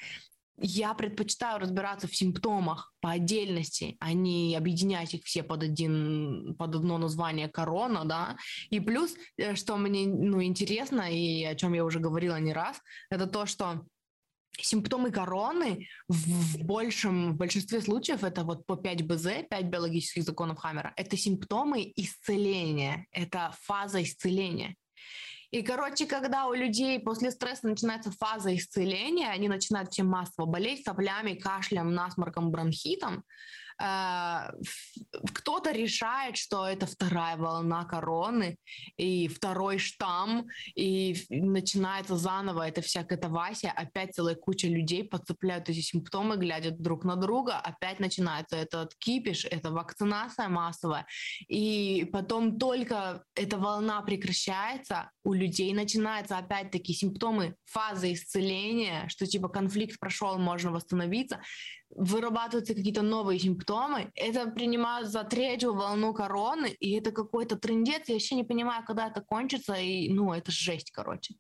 я 0.58 0.94
предпочитаю 0.94 1.60
разбираться 1.60 2.08
в 2.08 2.16
симптомах 2.16 2.94
по 3.02 3.12
отдельности, 3.12 3.98
а 4.00 4.14
не 4.14 4.56
объединять 4.56 5.14
их 5.14 5.26
все 5.26 5.44
под, 5.44 5.64
один, 5.64 6.56
под 6.58 6.76
одно 6.76 6.98
название 6.98 7.50
корона, 7.50 8.06
да. 8.06 8.38
И 8.70 8.80
плюс, 8.80 9.16
э, 9.38 9.56
что 9.56 9.76
мне 9.76 10.08
ну, 10.08 10.42
интересно, 10.42 11.12
и 11.12 11.44
о 11.44 11.56
чем 11.56 11.74
я 11.74 11.84
уже 11.84 12.00
говорила 12.00 12.40
не 12.40 12.54
раз, 12.54 12.80
это 13.10 13.28
то, 13.28 13.46
что 13.46 13.86
симптомы 14.58 15.12
короны 15.12 15.90
в, 16.08 16.64
большем, 16.64 17.34
в 17.34 17.36
большинстве 17.36 17.82
случаев 17.82 18.24
это 18.24 18.46
вот 18.46 18.66
по 18.66 18.78
5 18.78 19.06
БЗ, 19.06 19.28
5 19.50 19.66
биологических 19.66 20.24
законов 20.24 20.60
Хаммера, 20.60 20.94
это 20.96 21.18
симптомы 21.18 21.92
исцеления, 21.98 23.08
это 23.12 23.54
фаза 23.64 24.02
исцеления. 24.02 24.76
И, 25.56 25.62
короче, 25.64 26.06
когда 26.06 26.48
у 26.48 26.54
людей 26.54 27.00
после 27.00 27.32
стресса 27.32 27.66
начинается 27.66 28.12
фаза 28.12 28.54
исцеления, 28.54 29.30
они 29.30 29.48
начинают 29.48 29.90
все 29.90 30.04
массово 30.04 30.46
болеть 30.46 30.84
соплями, 30.84 31.36
кашлем, 31.36 31.94
насморком, 31.94 32.52
бронхитом, 32.52 33.24
кто-то 33.78 35.72
решает, 35.72 36.38
что 36.38 36.66
это 36.66 36.86
вторая 36.86 37.36
волна 37.36 37.84
короны 37.86 38.58
и 38.98 39.28
второй 39.28 39.80
штамм, 39.80 40.48
и 40.76 41.16
начинается 41.30 42.16
заново 42.16 42.68
эта 42.68 42.82
вся 42.82 43.04
катавасия, 43.04 43.72
опять 43.72 44.14
целая 44.14 44.36
куча 44.36 44.68
людей 44.68 45.04
подцепляют 45.04 45.70
эти 45.70 45.82
симптомы, 45.82 46.38
глядят 46.38 46.82
друг 46.82 47.04
на 47.04 47.16
друга, 47.16 47.58
опять 47.58 48.00
начинается 48.00 48.56
этот 48.56 48.96
кипиш, 48.96 49.46
это 49.46 49.72
вакцинация 49.72 50.48
массовая, 50.48 51.06
и 51.48 52.08
потом 52.14 52.58
только 52.58 53.24
эта 53.36 53.58
волна 53.58 54.02
прекращается, 54.02 55.12
у 55.24 55.34
людей 55.34 55.74
начинаются 55.74 56.38
опять 56.38 56.72
такие 56.72 56.98
симптомы 56.98 57.56
фазы 57.66 58.14
исцеления, 58.14 59.08
что 59.10 59.26
типа 59.26 59.50
конфликт 59.50 60.00
прошел, 60.00 60.38
можно 60.38 60.72
восстановиться, 60.72 61.42
вырабатываются 61.90 62.74
какие-то 62.74 63.02
новые 63.02 63.40
симптомы, 63.40 64.12
это 64.16 64.50
принимают 64.50 65.10
за 65.10 65.24
третью 65.24 65.74
волну 65.74 66.14
короны, 66.14 66.76
и 66.80 66.92
это 66.94 67.12
какой-то 67.12 67.56
трендец, 67.56 68.08
я 68.08 68.16
вообще 68.16 68.36
не 68.36 68.44
понимаю, 68.44 68.84
когда 68.86 69.08
это 69.08 69.22
кончится, 69.22 69.76
и, 69.76 70.10
ну, 70.10 70.34
это 70.34 70.52
жесть, 70.52 70.92
короче. 70.92 71.36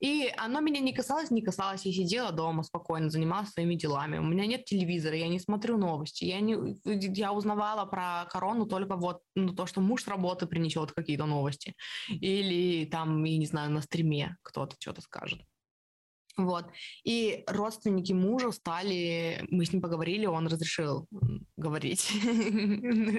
И 0.00 0.32
оно 0.36 0.60
меня 0.60 0.80
не 0.80 0.92
касалось, 0.92 1.30
не 1.30 1.42
касалось. 1.42 1.84
Я 1.84 1.92
сидела 1.92 2.30
дома 2.30 2.62
спокойно, 2.62 3.10
занималась 3.10 3.50
своими 3.50 3.74
делами. 3.74 4.18
У 4.18 4.22
меня 4.22 4.46
нет 4.46 4.64
телевизора, 4.64 5.16
я 5.16 5.26
не 5.26 5.40
смотрю 5.40 5.76
новости. 5.76 6.24
Я, 6.24 6.40
не, 6.40 6.76
я 6.84 7.32
узнавала 7.32 7.84
про 7.84 8.26
корону 8.30 8.66
только 8.66 8.96
вот 8.96 9.22
ну, 9.34 9.52
то, 9.52 9.66
что 9.66 9.80
муж 9.80 10.04
с 10.04 10.08
работы 10.08 10.46
принесет 10.46 10.92
какие-то 10.92 11.26
новости. 11.26 11.74
Или 12.08 12.86
там, 12.86 13.24
я 13.24 13.38
не 13.38 13.46
знаю, 13.46 13.72
на 13.72 13.82
стриме 13.82 14.36
кто-то 14.42 14.76
что-то 14.78 15.00
скажет. 15.00 15.40
Вот. 16.38 16.66
И 17.02 17.42
родственники 17.48 18.12
мужа 18.12 18.52
стали, 18.52 19.44
мы 19.50 19.64
с 19.64 19.72
ним 19.72 19.82
поговорили, 19.82 20.24
он 20.24 20.46
разрешил 20.46 21.08
говорить, 21.56 22.12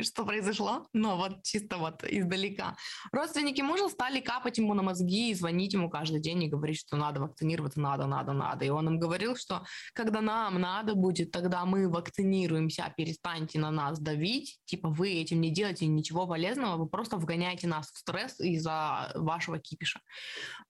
что 0.05 0.23
произошло, 0.23 0.87
но 0.93 1.17
вот 1.17 1.43
чисто 1.43 1.77
вот 1.77 2.05
издалека. 2.05 2.77
Родственники 3.11 3.59
мужа 3.61 3.89
стали 3.89 4.21
капать 4.21 4.57
ему 4.57 4.73
на 4.73 4.83
мозги 4.83 5.31
и 5.31 5.33
звонить 5.33 5.73
ему 5.73 5.89
каждый 5.89 6.21
день 6.21 6.43
и 6.43 6.47
говорить, 6.47 6.79
что 6.79 6.95
надо 6.95 7.19
вакцинироваться, 7.19 7.81
надо, 7.81 8.07
надо, 8.07 8.31
надо. 8.31 8.63
И 8.63 8.69
он 8.69 8.87
им 8.87 8.99
говорил, 8.99 9.35
что 9.35 9.65
когда 9.93 10.21
нам 10.21 10.61
надо 10.61 10.95
будет, 10.95 11.31
тогда 11.31 11.65
мы 11.65 11.89
вакцинируемся, 11.89 12.93
перестаньте 12.95 13.59
на 13.59 13.69
нас 13.69 13.99
давить, 13.99 14.59
типа 14.63 14.87
вы 14.87 15.11
этим 15.11 15.41
не 15.41 15.49
делаете 15.49 15.87
ничего 15.87 16.25
полезного, 16.25 16.77
вы 16.77 16.87
просто 16.87 17.17
вгоняете 17.17 17.67
нас 17.67 17.91
в 17.91 17.97
стресс 17.97 18.39
из-за 18.39 19.11
вашего 19.15 19.59
кипиша. 19.59 19.99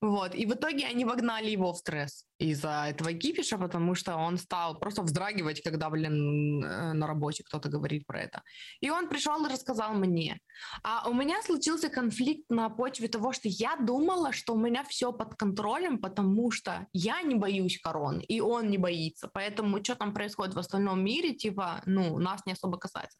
Вот. 0.01 0.33
И 0.33 0.47
в 0.47 0.53
итоге 0.53 0.87
они 0.87 1.05
вогнали 1.05 1.51
его 1.51 1.73
в 1.73 1.77
стресс 1.77 2.25
из-за 2.39 2.85
этого 2.87 3.13
кипиша, 3.13 3.57
потому 3.57 3.95
что 3.95 4.15
он 4.15 4.37
стал 4.37 4.79
просто 4.79 5.01
вздрагивать, 5.03 5.61
когда, 5.61 5.89
блин, 5.89 6.63
э, 6.63 6.93
на 6.93 7.05
работе 7.05 7.43
кто-то 7.43 7.69
говорит 7.69 8.07
про 8.07 8.21
это. 8.21 8.43
И 8.79 8.89
он 8.89 9.09
пришел 9.09 9.45
и 9.45 9.49
рассказал 9.49 9.93
мне. 9.93 10.39
А 10.83 11.09
у 11.09 11.13
меня 11.13 11.41
случился 11.41 11.89
конфликт 11.89 12.49
на 12.49 12.69
почве 12.69 13.09
того, 13.09 13.33
что 13.33 13.49
я 13.49 13.75
думала, 13.75 14.31
что 14.31 14.53
у 14.53 14.57
меня 14.57 14.83
все 14.85 15.11
под 15.11 15.35
контролем, 15.35 15.99
потому 15.99 16.51
что 16.51 16.87
я 16.93 17.21
не 17.21 17.35
боюсь 17.35 17.79
короны, 17.79 18.21
и 18.21 18.39
он 18.39 18.69
не 18.69 18.77
боится. 18.77 19.29
Поэтому 19.33 19.83
что 19.83 19.95
там 19.95 20.13
происходит 20.13 20.55
в 20.55 20.59
остальном 20.59 21.03
мире, 21.03 21.33
типа, 21.33 21.81
ну, 21.85 22.19
нас 22.19 22.45
не 22.45 22.53
особо 22.53 22.77
касается. 22.77 23.17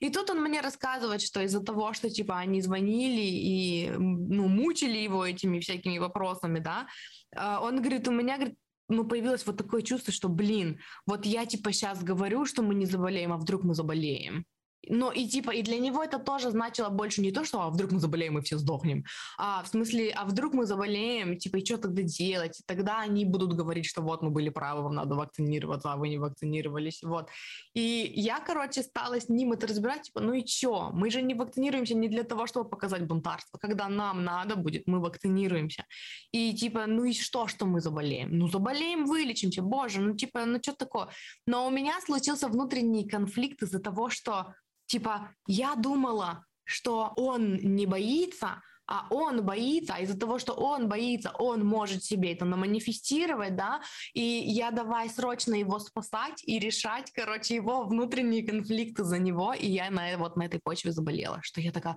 И 0.00 0.10
тут 0.10 0.30
он 0.30 0.42
мне 0.42 0.60
рассказывает, 0.60 1.22
что 1.22 1.40
из-за 1.42 1.60
того, 1.60 1.92
что, 1.92 2.10
типа, 2.10 2.38
они 2.38 2.60
звонили 2.62 3.22
и, 3.22 3.90
ну, 3.96 4.48
мучили 4.48 4.98
его 4.98 5.24
этими 5.24 5.60
всякими 5.60 5.98
вопросами, 5.98 6.58
да, 6.58 6.86
он 7.34 7.80
говорит, 7.80 8.08
у 8.08 8.12
меня, 8.12 8.36
говорит, 8.36 8.56
ну, 8.88 9.04
появилось 9.04 9.46
вот 9.46 9.56
такое 9.56 9.82
чувство, 9.82 10.12
что, 10.12 10.28
блин, 10.28 10.78
вот 11.06 11.26
я 11.26 11.46
типа 11.46 11.72
сейчас 11.72 12.02
говорю, 12.02 12.44
что 12.44 12.62
мы 12.62 12.74
не 12.74 12.86
заболеем, 12.86 13.32
а 13.32 13.36
вдруг 13.36 13.64
мы 13.64 13.74
заболеем. 13.74 14.44
Но 14.88 15.12
и 15.12 15.26
типа, 15.26 15.50
и 15.50 15.62
для 15.62 15.78
него 15.78 16.02
это 16.02 16.18
тоже 16.18 16.50
значило 16.50 16.88
больше 16.88 17.20
не 17.20 17.32
то, 17.32 17.44
что 17.44 17.60
а 17.60 17.70
вдруг 17.70 17.92
мы 17.92 18.00
заболеем 18.00 18.38
и 18.38 18.42
все 18.42 18.58
сдохнем, 18.58 19.04
а 19.38 19.62
в 19.62 19.68
смысле, 19.68 20.10
а 20.10 20.24
вдруг 20.24 20.54
мы 20.54 20.66
заболеем, 20.66 21.38
типа, 21.38 21.56
и 21.56 21.64
что 21.64 21.78
тогда 21.78 22.02
делать? 22.02 22.60
И 22.60 22.62
тогда 22.66 23.00
они 23.00 23.24
будут 23.24 23.54
говорить, 23.54 23.86
что 23.86 24.02
вот 24.02 24.22
мы 24.22 24.30
были 24.30 24.48
правы, 24.48 24.82
вам 24.82 24.94
надо 24.94 25.14
вакцинироваться, 25.14 25.92
а 25.92 25.96
вы 25.96 26.08
не 26.08 26.18
вакцинировались, 26.18 27.02
вот. 27.02 27.28
И 27.74 28.12
я, 28.16 28.40
короче, 28.40 28.82
стала 28.82 29.20
с 29.20 29.28
ним 29.28 29.52
это 29.52 29.66
разбирать, 29.66 30.02
типа, 30.02 30.20
ну 30.20 30.32
и 30.32 30.46
что? 30.46 30.90
Мы 30.92 31.10
же 31.10 31.22
не 31.22 31.34
вакцинируемся 31.34 31.94
не 31.94 32.08
для 32.08 32.22
того, 32.22 32.46
чтобы 32.46 32.68
показать 32.68 33.06
бунтарство. 33.06 33.58
Когда 33.58 33.88
нам 33.88 34.24
надо 34.24 34.56
будет, 34.56 34.86
мы 34.86 35.00
вакцинируемся. 35.00 35.84
И 36.32 36.54
типа, 36.54 36.86
ну 36.86 37.04
и 37.04 37.12
что, 37.12 37.46
что 37.48 37.66
мы 37.66 37.80
заболеем? 37.80 38.38
Ну 38.38 38.48
заболеем, 38.48 39.06
вылечимся, 39.06 39.62
боже, 39.62 40.00
ну 40.00 40.14
типа, 40.14 40.44
ну 40.44 40.58
что 40.62 40.72
такое? 40.72 41.08
Но 41.46 41.66
у 41.66 41.70
меня 41.70 42.00
случился 42.00 42.48
внутренний 42.48 43.08
конфликт 43.08 43.62
из-за 43.62 43.78
того, 43.78 44.10
что 44.10 44.54
Типа, 44.86 45.34
я 45.46 45.74
думала, 45.74 46.44
что 46.64 47.12
он 47.16 47.56
не 47.56 47.86
боится, 47.86 48.62
а 48.86 49.06
он 49.10 49.44
боится, 49.44 49.94
а 49.94 50.00
из-за 50.00 50.18
того, 50.18 50.38
что 50.38 50.52
он 50.52 50.88
боится, 50.88 51.32
он 51.38 51.64
может 51.64 52.04
себе 52.04 52.32
это 52.32 52.44
наманифестировать, 52.44 53.56
да, 53.56 53.80
и 54.14 54.22
я 54.22 54.70
давай 54.70 55.08
срочно 55.08 55.54
его 55.54 55.78
спасать 55.78 56.42
и 56.44 56.58
решать, 56.58 57.10
короче, 57.12 57.56
его 57.56 57.84
внутренние 57.84 58.46
конфликты 58.46 59.02
за 59.04 59.18
него, 59.18 59.52
и 59.52 59.66
я 59.66 59.90
на, 59.90 60.16
вот 60.18 60.36
на 60.36 60.44
этой 60.44 60.60
почве 60.62 60.92
заболела, 60.92 61.40
что 61.42 61.60
я 61.60 61.72
такая, 61.72 61.96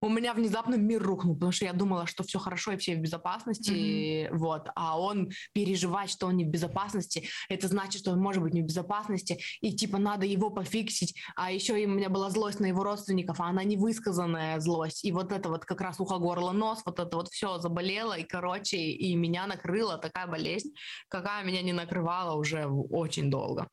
у 0.00 0.08
меня 0.08 0.32
внезапно 0.34 0.76
мир 0.76 1.02
рухнул, 1.02 1.34
потому 1.34 1.52
что 1.52 1.66
я 1.66 1.72
думала, 1.72 2.06
что 2.06 2.22
все 2.22 2.38
хорошо 2.38 2.72
и 2.72 2.76
все 2.76 2.96
в 2.96 3.00
безопасности, 3.00 3.70
mm-hmm. 3.70 4.36
вот, 4.36 4.68
а 4.74 4.98
он 4.98 5.30
переживает, 5.52 6.10
что 6.10 6.26
он 6.26 6.36
не 6.36 6.44
в 6.44 6.48
безопасности, 6.48 7.28
это 7.48 7.68
значит, 7.68 8.00
что 8.00 8.12
он 8.12 8.20
может 8.20 8.42
быть 8.42 8.54
не 8.54 8.62
в 8.62 8.66
безопасности, 8.66 9.40
и 9.60 9.74
типа 9.74 9.98
надо 9.98 10.24
его 10.24 10.50
пофиксить, 10.50 11.14
а 11.36 11.52
еще 11.52 11.80
и 11.80 11.86
у 11.86 11.90
меня 11.90 12.08
была 12.08 12.30
злость 12.30 12.60
на 12.60 12.66
его 12.66 12.82
родственников, 12.82 13.40
а 13.40 13.46
она 13.46 13.62
не 13.64 13.76
высказанная 13.76 14.58
злость, 14.60 15.04
и 15.04 15.12
вот 15.12 15.32
это 15.32 15.48
вот 15.48 15.64
как 15.64 15.80
раз 15.80 16.00
ухо, 16.00 16.18
горло, 16.18 16.52
нос, 16.52 16.82
вот 16.84 16.98
это 16.98 17.16
вот 17.16 17.28
все 17.28 17.58
заболело, 17.58 18.16
и 18.16 18.24
короче, 18.24 18.78
и 18.78 19.14
меня 19.14 19.46
накрыла 19.46 19.98
такая 19.98 20.26
болезнь, 20.26 20.70
какая 21.08 21.44
меня 21.44 21.62
не 21.62 21.72
накрывала 21.72 22.36
уже 22.36 22.66
очень 22.66 23.30
долго. 23.30 23.68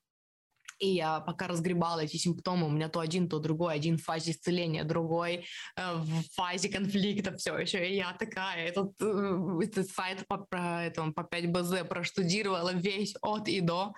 И 0.80 0.90
я 0.90 1.20
пока 1.20 1.48
разгребала 1.48 2.02
эти 2.02 2.18
симптомы, 2.18 2.68
у 2.68 2.70
меня 2.70 2.90
то 2.90 3.00
один, 3.00 3.28
то 3.28 3.40
другой, 3.40 3.74
один 3.74 3.98
в 3.98 4.04
фазе 4.04 4.32
исцеления, 4.32 4.84
другой 4.84 5.46
э, 5.76 5.94
в 5.96 6.36
фазе 6.36 6.70
конфликта 6.70 7.36
все 7.38 7.58
еще. 7.58 7.88
И 7.88 7.96
я 7.96 8.14
такая, 8.14 8.68
этот, 8.68 8.94
э, 9.02 9.60
этот 9.64 9.90
сайт 9.90 10.28
по, 10.28 10.38
по, 10.38 10.82
этому, 10.84 11.14
по 11.14 11.22
5БЗ 11.22 11.86
проштудировала 11.86 12.74
весь 12.74 13.16
от 13.22 13.48
и 13.48 13.62
до. 13.62 13.94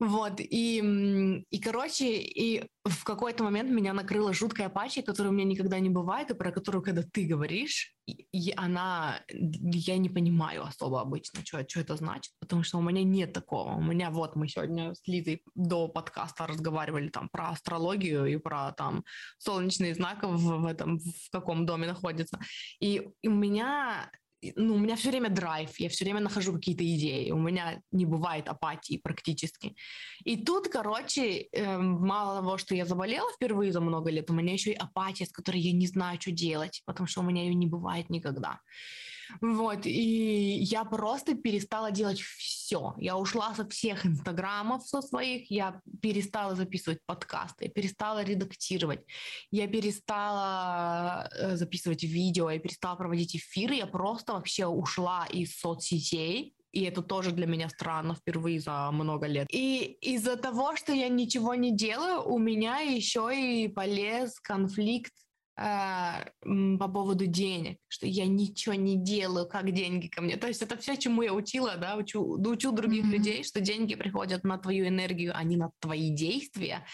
Вот, 0.00 0.34
и, 0.38 1.44
и, 1.50 1.60
короче, 1.60 2.18
и 2.18 2.64
в 2.84 3.02
какой-то 3.02 3.42
момент 3.42 3.70
меня 3.70 3.92
накрыла 3.92 4.32
жуткая 4.32 4.68
пачка, 4.68 5.02
которая 5.02 5.32
у 5.32 5.34
меня 5.34 5.44
никогда 5.44 5.80
не 5.80 5.90
бывает, 5.90 6.30
и 6.30 6.34
про 6.34 6.52
которую, 6.52 6.82
когда 6.82 7.02
ты 7.02 7.26
говоришь, 7.26 7.96
и 8.06 8.52
она, 8.56 9.20
я 9.28 9.98
не 9.98 10.08
понимаю 10.08 10.64
особо 10.64 11.00
обычно, 11.00 11.44
что, 11.44 11.68
что 11.68 11.80
это 11.80 11.96
значит, 11.96 12.32
потому 12.38 12.62
что 12.62 12.78
у 12.78 12.82
меня 12.82 13.02
нет 13.02 13.32
такого. 13.32 13.72
У 13.72 13.82
меня 13.82 14.10
вот 14.10 14.36
мы 14.36 14.46
сегодня 14.46 14.94
с 14.94 15.06
Лизой 15.06 15.42
до 15.56 15.88
подкаста 15.88 16.46
разговаривали 16.46 17.08
там 17.08 17.28
про 17.28 17.48
астрологию 17.48 18.26
и 18.26 18.36
про 18.36 18.72
там 18.72 19.04
солнечные 19.38 19.94
знаки 19.94 20.26
в, 20.26 20.60
в 20.60 20.66
этом, 20.66 21.00
в 21.00 21.30
каком 21.32 21.66
доме 21.66 21.88
находится. 21.88 22.38
И, 22.78 23.10
и 23.20 23.28
у 23.28 23.34
меня 23.34 24.10
ну, 24.56 24.74
у 24.74 24.78
меня 24.78 24.96
все 24.96 25.10
время 25.10 25.30
драйв, 25.30 25.78
я 25.80 25.88
все 25.88 26.04
время 26.04 26.20
нахожу 26.20 26.52
какие-то 26.52 26.84
идеи, 26.84 27.30
у 27.30 27.38
меня 27.38 27.82
не 27.92 28.06
бывает 28.06 28.48
апатии 28.48 28.96
практически. 28.96 29.74
И 30.24 30.36
тут, 30.36 30.68
короче, 30.68 31.48
э, 31.52 31.78
мало 31.78 32.40
того, 32.40 32.58
что 32.58 32.74
я 32.74 32.84
заболела 32.84 33.30
впервые 33.32 33.72
за 33.72 33.80
много 33.80 34.10
лет, 34.10 34.30
у 34.30 34.34
меня 34.34 34.52
еще 34.52 34.72
и 34.72 34.76
апатия, 34.76 35.26
с 35.26 35.32
которой 35.32 35.60
я 35.60 35.72
не 35.72 35.86
знаю, 35.86 36.20
что 36.20 36.30
делать, 36.30 36.82
потому 36.86 37.06
что 37.06 37.20
у 37.20 37.24
меня 37.24 37.42
ее 37.42 37.54
не 37.54 37.66
бывает 37.66 38.10
никогда. 38.10 38.60
Вот, 39.40 39.86
и 39.86 40.58
я 40.60 40.84
просто 40.84 41.34
перестала 41.34 41.90
делать 41.90 42.20
все. 42.20 42.94
Я 42.98 43.16
ушла 43.16 43.54
со 43.54 43.68
всех 43.68 44.06
инстаграмов 44.06 44.86
со 44.86 45.02
своих, 45.02 45.50
я 45.50 45.80
перестала 46.02 46.54
записывать 46.54 47.00
подкасты, 47.06 47.64
я 47.64 47.70
перестала 47.70 48.22
редактировать, 48.22 49.00
я 49.50 49.66
перестала 49.68 51.28
э, 51.34 51.56
записывать 51.56 52.02
видео, 52.04 52.50
я 52.50 52.58
перестала 52.58 52.96
проводить 52.96 53.36
эфиры, 53.36 53.74
я 53.74 53.86
просто 53.86 54.32
вообще 54.32 54.66
ушла 54.66 55.26
из 55.26 55.58
соцсетей, 55.58 56.54
и 56.72 56.82
это 56.84 57.02
тоже 57.02 57.32
для 57.32 57.46
меня 57.46 57.68
странно 57.68 58.14
впервые 58.14 58.60
за 58.60 58.90
много 58.92 59.26
лет. 59.26 59.48
И 59.50 59.98
из-за 60.00 60.36
того, 60.36 60.76
что 60.76 60.92
я 60.92 61.08
ничего 61.08 61.54
не 61.54 61.74
делаю, 61.74 62.22
у 62.22 62.38
меня 62.38 62.78
еще 62.78 63.30
и 63.34 63.68
полез 63.68 64.38
конфликт 64.40 65.12
по 65.58 66.88
поводу 66.88 67.26
денег, 67.26 67.78
что 67.88 68.06
я 68.06 68.26
ничего 68.26 68.74
не 68.74 68.96
делаю, 68.96 69.48
как 69.48 69.72
деньги 69.72 70.06
ко 70.06 70.22
мне. 70.22 70.36
То 70.36 70.46
есть 70.46 70.62
это 70.62 70.76
все, 70.76 70.96
чему 70.96 71.22
я 71.22 71.34
учила, 71.34 71.76
да, 71.76 71.96
учу, 71.96 72.22
учу 72.22 72.70
других 72.70 73.04
mm-hmm. 73.04 73.10
людей, 73.10 73.44
что 73.44 73.60
деньги 73.60 73.96
приходят 73.96 74.44
на 74.44 74.58
твою 74.58 74.86
энергию, 74.86 75.32
а 75.34 75.42
не 75.42 75.56
на 75.56 75.72
твои 75.80 76.10
действия. 76.10 76.86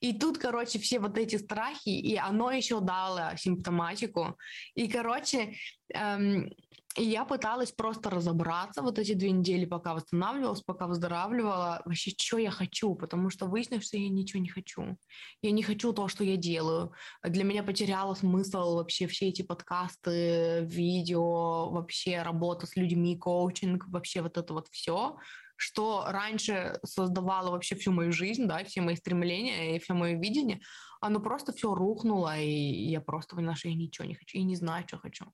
И 0.00 0.12
тут, 0.12 0.36
короче, 0.36 0.78
все 0.78 0.98
вот 0.98 1.16
эти 1.16 1.36
страхи, 1.36 1.88
и 1.88 2.16
оно 2.16 2.50
еще 2.50 2.80
дало 2.80 3.32
симптоматику. 3.36 4.36
И, 4.74 4.88
короче, 4.88 5.54
эм, 5.94 6.50
и 6.96 7.04
я 7.04 7.24
пыталась 7.24 7.70
просто 7.70 8.10
разобраться 8.10 8.82
вот 8.82 8.98
эти 8.98 9.14
две 9.14 9.30
недели, 9.30 9.64
пока 9.64 9.94
восстанавливалась, 9.94 10.62
пока 10.62 10.88
выздоравливала, 10.88 11.82
вообще, 11.84 12.10
что 12.16 12.38
я 12.38 12.50
хочу, 12.50 12.96
потому 12.96 13.30
что 13.30 13.46
выяснилось, 13.46 13.86
что 13.86 13.96
я 13.96 14.08
ничего 14.08 14.42
не 14.42 14.48
хочу. 14.48 14.96
Я 15.40 15.52
не 15.52 15.62
хочу 15.62 15.92
то, 15.92 16.08
что 16.08 16.24
я 16.24 16.36
делаю. 16.36 16.92
Для 17.22 17.44
меня 17.44 17.62
потеряло 17.62 18.14
смысл 18.14 18.74
вообще 18.74 19.06
все 19.06 19.28
эти 19.28 19.42
подкасты, 19.42 20.64
видео, 20.64 21.70
вообще 21.70 22.22
работа 22.22 22.66
с 22.66 22.74
людьми, 22.74 23.16
коучинг, 23.16 23.86
вообще 23.86 24.20
вот 24.20 24.36
это 24.36 24.52
вот 24.52 24.66
все 24.72 25.16
что 25.60 26.04
раньше 26.08 26.80
создавало 26.84 27.50
вообще 27.50 27.76
всю 27.76 27.92
мою 27.92 28.12
жизнь, 28.12 28.46
да, 28.46 28.64
все 28.64 28.80
мои 28.80 28.96
стремления 28.96 29.76
и 29.76 29.78
все 29.78 29.92
мое 29.92 30.18
видение, 30.18 30.60
оно 31.02 31.20
просто 31.20 31.52
все 31.52 31.74
рухнуло, 31.74 32.38
и 32.38 32.90
я 32.90 33.00
просто 33.02 33.36
поняла, 33.36 33.54
что 33.54 33.68
я 33.68 33.74
ничего 33.74 34.06
не 34.06 34.14
хочу, 34.14 34.38
и 34.38 34.42
не 34.42 34.56
знаю, 34.56 34.84
что 34.86 34.96
хочу. 34.96 35.26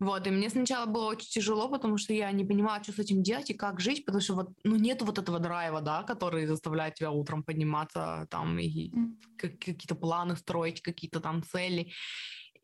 Вот, 0.00 0.26
и 0.26 0.30
мне 0.30 0.50
сначала 0.50 0.86
было 0.86 1.10
очень 1.10 1.28
тяжело, 1.28 1.68
потому 1.68 1.98
что 1.98 2.12
я 2.12 2.32
не 2.32 2.44
понимала, 2.44 2.82
что 2.82 2.92
с 2.92 2.98
этим 2.98 3.22
делать 3.22 3.50
и 3.50 3.54
как 3.54 3.80
жить, 3.80 4.04
потому 4.04 4.20
что 4.20 4.34
вот, 4.34 4.48
ну, 4.64 4.74
нет 4.74 5.02
вот 5.02 5.18
этого 5.18 5.38
драйва, 5.38 5.80
да, 5.80 6.02
который 6.02 6.46
заставляет 6.46 6.94
тебя 6.94 7.12
утром 7.12 7.44
подниматься 7.44 8.26
там 8.30 8.58
и 8.58 8.90
какие-то 9.36 9.94
планы 9.94 10.36
строить, 10.36 10.82
какие-то 10.82 11.20
там 11.20 11.44
цели. 11.44 11.92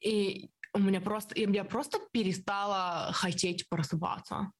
И 0.01 0.51
у 0.73 0.79
меня 0.81 1.01
просто, 1.01 1.41
я 1.41 1.65
просто 1.65 2.01
перестала 2.13 3.13
хотеть 3.13 3.69
просыпаться. 3.69 4.51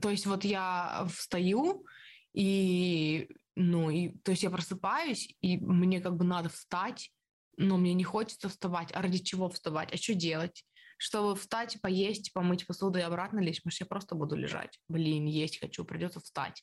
То 0.00 0.10
есть 0.10 0.26
вот 0.26 0.44
я 0.44 1.06
встаю, 1.12 1.84
и, 2.32 3.28
ну, 3.54 3.90
и, 3.90 4.10
то 4.18 4.32
есть 4.32 4.42
я 4.42 4.50
просыпаюсь, 4.50 5.34
и 5.40 5.58
мне 5.58 6.00
как 6.00 6.16
бы 6.16 6.24
надо 6.24 6.48
встать, 6.48 7.10
но 7.56 7.76
мне 7.76 7.94
не 7.94 8.04
хочется 8.04 8.48
вставать. 8.48 8.90
А 8.92 9.02
ради 9.02 9.18
чего 9.18 9.48
вставать? 9.48 9.92
А 9.92 9.96
что 9.96 10.14
делать? 10.14 10.64
Чтобы 10.98 11.36
встать, 11.36 11.80
поесть, 11.80 12.32
помыть 12.32 12.66
посуду 12.66 12.98
и 12.98 13.02
обратно 13.02 13.40
лечь, 13.40 13.60
что 13.60 13.84
я 13.84 13.86
просто 13.86 14.14
буду 14.14 14.36
лежать. 14.36 14.78
Блин, 14.88 15.26
есть 15.26 15.60
хочу, 15.60 15.84
придется 15.84 16.20
встать. 16.20 16.62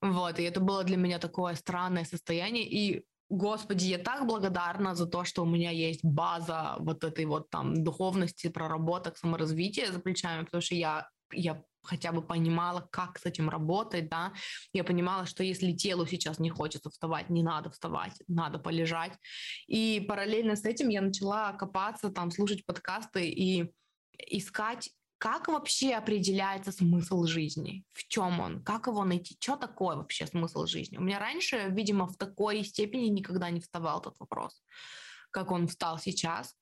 Вот, 0.00 0.38
и 0.38 0.42
это 0.42 0.60
было 0.60 0.84
для 0.84 0.96
меня 0.96 1.18
такое 1.18 1.54
странное 1.54 2.04
состояние. 2.04 2.64
И 2.68 3.04
Господи, 3.28 3.86
я 3.86 3.98
так 3.98 4.26
благодарна 4.26 4.94
за 4.94 5.06
то, 5.06 5.24
что 5.24 5.42
у 5.42 5.46
меня 5.46 5.70
есть 5.70 6.04
база 6.04 6.76
вот 6.78 7.02
этой 7.02 7.24
вот 7.24 7.50
там 7.50 7.82
духовности, 7.82 8.48
проработок, 8.48 9.16
саморазвития 9.16 9.90
за 9.90 9.98
плечами, 9.98 10.44
потому 10.44 10.62
что 10.62 10.76
я, 10.76 11.08
я 11.32 11.64
хотя 11.86 12.12
бы 12.12 12.22
понимала, 12.22 12.88
как 12.90 13.18
с 13.18 13.26
этим 13.26 13.48
работать, 13.48 14.08
да, 14.08 14.32
я 14.72 14.84
понимала, 14.84 15.26
что 15.26 15.42
если 15.42 15.72
телу 15.72 16.06
сейчас 16.06 16.38
не 16.38 16.50
хочется 16.50 16.90
вставать, 16.90 17.30
не 17.30 17.42
надо 17.42 17.70
вставать, 17.70 18.14
надо 18.28 18.58
полежать, 18.58 19.12
и 19.66 20.04
параллельно 20.06 20.56
с 20.56 20.64
этим 20.64 20.88
я 20.88 21.00
начала 21.00 21.52
копаться, 21.52 22.10
там, 22.10 22.30
слушать 22.30 22.64
подкасты 22.66 23.28
и 23.28 23.72
искать 24.18 24.90
как 25.18 25.48
вообще 25.48 25.94
определяется 25.94 26.72
смысл 26.72 27.24
жизни? 27.24 27.84
В 27.92 28.06
чем 28.06 28.38
он? 28.38 28.62
Как 28.62 28.86
его 28.86 29.02
найти? 29.04 29.36
Что 29.40 29.56
такое 29.56 29.96
вообще 29.96 30.26
смысл 30.26 30.66
жизни? 30.66 30.98
У 30.98 31.00
меня 31.00 31.18
раньше, 31.18 31.68
видимо, 31.70 32.06
в 32.06 32.16
такой 32.16 32.62
степени 32.64 33.06
никогда 33.06 33.48
не 33.48 33.60
вставал 33.60 34.00
этот 34.00 34.18
вопрос, 34.20 34.62
как 35.30 35.50
он 35.52 35.68
встал 35.68 35.98
сейчас. 35.98 36.54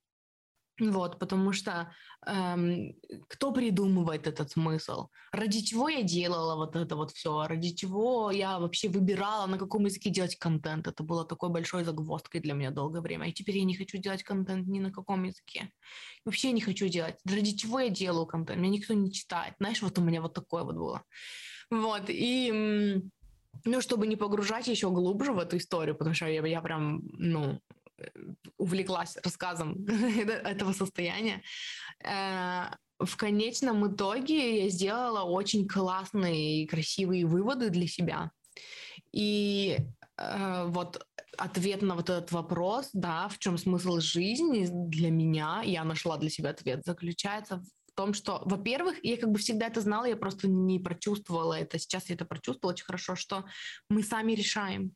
Вот, 0.80 1.20
потому 1.20 1.52
что 1.52 1.92
эм, 2.26 2.96
кто 3.28 3.52
придумывает 3.52 4.26
этот 4.26 4.50
смысл? 4.50 5.08
Ради 5.30 5.60
чего 5.60 5.88
я 5.88 6.02
делала 6.02 6.56
вот 6.56 6.74
это 6.74 6.96
вот 6.96 7.12
все? 7.12 7.46
Ради 7.46 7.74
чего 7.74 8.32
я 8.32 8.58
вообще 8.58 8.88
выбирала, 8.88 9.46
на 9.46 9.56
каком 9.56 9.84
языке 9.84 10.10
делать 10.10 10.37
контент? 10.37 10.88
Это 10.88 11.04
было 11.04 11.24
такой 11.24 11.50
большой 11.50 11.84
загвоздкой 11.84 12.40
для 12.40 12.54
меня 12.54 12.72
долгое 12.72 13.02
время. 13.02 13.28
И 13.28 13.32
теперь 13.32 13.58
я 13.58 13.64
не 13.64 13.76
хочу 13.76 13.98
делать 13.98 14.24
контент 14.24 14.66
ни 14.66 14.80
на 14.80 14.90
каком 14.90 15.22
языке. 15.22 15.70
Вообще 16.24 16.50
не 16.50 16.60
хочу 16.60 16.88
делать. 16.88 17.20
Ради 17.24 17.56
чего 17.56 17.78
я 17.78 17.88
делаю 17.88 18.26
контент? 18.26 18.60
Меня 18.60 18.72
никто 18.72 18.94
не 18.94 19.12
читает. 19.12 19.54
Знаешь, 19.60 19.80
вот 19.80 19.96
у 19.98 20.02
меня 20.02 20.22
вот 20.22 20.34
такое 20.34 20.64
вот 20.64 20.74
было. 20.74 21.02
Вот, 21.70 22.04
и 22.08 23.00
ну, 23.64 23.80
чтобы 23.80 24.06
не 24.06 24.16
погружать 24.16 24.66
еще 24.66 24.90
глубже 24.90 25.32
в 25.32 25.38
эту 25.38 25.56
историю, 25.56 25.94
потому 25.94 26.14
что 26.14 26.26
я, 26.26 26.44
я 26.44 26.60
прям, 26.60 27.02
ну, 27.12 27.60
увлеклась 28.57 29.16
рассказом 29.22 29.85
этого 30.44 30.72
состояния. 30.72 31.42
Э, 32.04 32.74
в 32.98 33.16
конечном 33.16 33.92
итоге 33.92 34.64
я 34.64 34.70
сделала 34.70 35.22
очень 35.22 35.66
классные 35.66 36.62
и 36.62 36.66
красивые 36.66 37.26
выводы 37.26 37.70
для 37.70 37.87
себя. 37.87 38.30
И 39.12 39.78
э, 40.16 40.64
вот 40.68 41.07
ответ 41.36 41.82
на 41.82 41.95
вот 41.95 42.11
этот 42.11 42.32
вопрос, 42.32 42.90
да, 42.92 43.28
в 43.28 43.38
чем 43.38 43.59
смысл 43.59 43.99
жизни 43.99 44.66
для 44.70 45.11
меня, 45.11 45.62
я 45.64 45.84
нашла 45.84 46.16
для 46.16 46.30
себя 46.30 46.51
ответ, 46.51 46.84
заключается 46.84 47.59
в 47.59 47.97
том, 47.97 48.14
что, 48.14 48.42
во-первых, 48.45 48.97
я 49.05 49.16
как 49.16 49.30
бы 49.30 49.38
всегда 49.38 49.66
это 49.66 49.80
знала, 49.80 50.07
я 50.07 50.16
просто 50.16 50.49
не 50.49 50.80
прочувствовала 50.80 51.55
это. 51.55 51.78
Сейчас 51.78 52.09
я 52.09 52.16
это 52.16 52.24
прочувствовала 52.24 52.72
очень 52.72 52.84
хорошо, 52.84 53.14
что 53.14 53.45
мы 53.88 54.03
сами 54.03 54.32
решаем 54.32 54.95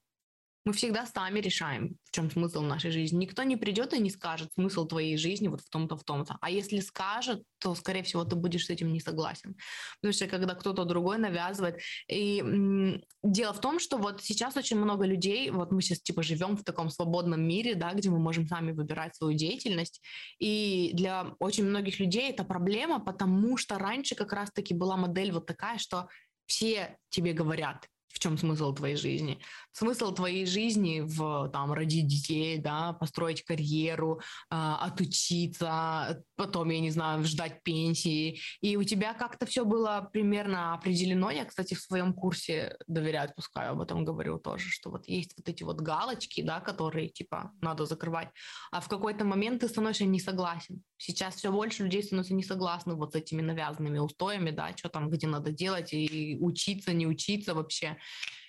Мы 0.69 0.75
всегда 0.75 1.07
сами 1.07 1.41
решаем, 1.41 1.97
в 2.05 2.11
чем 2.11 2.31
смысл 2.31 2.61
нашей 2.61 2.91
жизни. 2.91 3.17
Никто 3.17 3.43
не 3.43 3.57
придет 3.57 3.95
и 3.95 4.01
не 4.01 4.11
скажет 4.11 4.53
смысл 4.53 4.87
твоей 4.87 5.17
жизни 5.17 5.49
вот 5.49 5.63
в 5.63 5.71
том-то, 5.71 5.97
в 5.97 6.05
том-то. 6.05 6.37
А 6.43 6.51
если 6.51 6.81
скажет, 6.81 7.43
то, 7.59 7.75
скорее 7.75 8.03
всего, 8.03 8.25
ты 8.25 8.37
будешь 8.37 8.67
с 8.67 8.69
этим 8.69 8.93
не 8.93 9.01
согласен. 9.01 9.57
Потому 10.03 10.13
что 10.13 10.27
когда 10.27 10.55
кто-то 10.55 10.85
другой 10.85 11.17
навязывает... 11.17 11.81
И 12.07 12.41
м- 12.41 13.03
дело 13.23 13.55
в 13.55 13.63
том, 13.63 13.81
что 13.81 13.97
вот 13.97 14.23
сейчас 14.23 14.59
очень 14.59 14.77
много 14.77 15.07
людей, 15.07 15.51
вот 15.51 15.73
мы 15.73 15.81
сейчас 15.81 16.03
типа 16.03 16.23
живем 16.23 16.55
в 16.55 16.65
таком 16.65 16.91
свободном 16.91 17.41
мире, 17.41 17.75
да, 17.75 17.95
где 17.95 18.11
мы 18.11 18.19
можем 18.19 18.47
сами 18.47 18.73
выбирать 18.73 19.17
свою 19.17 19.39
деятельность. 19.39 20.03
И 20.39 20.91
для 20.93 21.35
очень 21.39 21.65
многих 21.65 21.99
людей 21.99 22.29
это 22.29 22.45
проблема, 22.45 23.01
потому 23.01 23.57
что 23.57 23.79
раньше 23.79 24.15
как 24.15 24.35
раз-таки 24.35 24.75
была 24.75 24.99
модель 24.99 25.33
вот 25.33 25.47
такая, 25.47 25.79
что 25.79 26.09
все 26.45 26.99
тебе 27.09 27.33
говорят, 27.33 27.89
в 28.09 28.19
чем 28.19 28.39
смысл 28.39 28.75
твоей 28.75 28.97
жизни? 28.97 29.41
Смысл 29.73 30.13
твоей 30.13 30.47
жизни 30.47 31.03
в 31.05 31.49
там 31.53 31.73
родить 31.73 32.07
детей, 32.07 32.59
да, 32.59 32.93
построить 32.95 33.45
карьеру, 33.45 34.21
э, 34.51 34.57
отучиться, 34.57 36.25
потом, 36.37 36.71
я 36.71 36.81
не 36.81 36.91
знаю, 36.91 37.25
ждать 37.25 37.63
пенсии. 37.63 38.41
И 38.61 38.77
у 38.77 38.83
тебя 38.83 39.15
как-то 39.15 39.47
все 39.47 39.65
было 39.65 40.09
примерно 40.13 40.75
определено. 40.75 41.31
Я, 41.31 41.45
кстати, 41.45 41.75
в 41.75 41.81
своем 41.81 42.13
курсе 42.13 42.77
доверяю, 42.87 43.33
пускай 43.37 43.69
об 43.69 43.81
этом 43.81 44.05
говорю 44.05 44.39
тоже, 44.39 44.69
что 44.69 44.91
вот 44.91 45.07
есть 45.07 45.35
вот 45.37 45.49
эти 45.49 45.63
вот 45.63 45.81
галочки, 45.81 46.43
да, 46.43 46.61
которые 46.61 47.09
типа 47.09 47.53
надо 47.61 47.87
закрывать. 47.87 48.29
А 48.73 48.81
в 48.81 48.89
какой-то 48.89 49.25
момент 49.25 49.61
ты 49.61 49.69
становишься 49.69 50.07
не 50.07 50.21
согласен. 50.21 50.83
Сейчас 50.97 51.37
все 51.37 51.53
больше 51.53 51.85
людей 51.85 52.03
становятся 52.03 52.35
не 52.35 52.43
согласны 52.43 52.95
вот 52.95 53.13
с 53.13 53.17
этими 53.17 53.43
навязанными 53.43 53.99
устоями, 53.99 54.51
да, 54.51 54.77
что 54.77 54.89
там, 54.89 55.11
где 55.11 55.27
надо 55.27 55.53
делать, 55.53 55.93
и 55.93 56.37
учиться, 56.41 56.93
не 56.93 57.07
учиться 57.07 57.55
вообще 57.55 57.98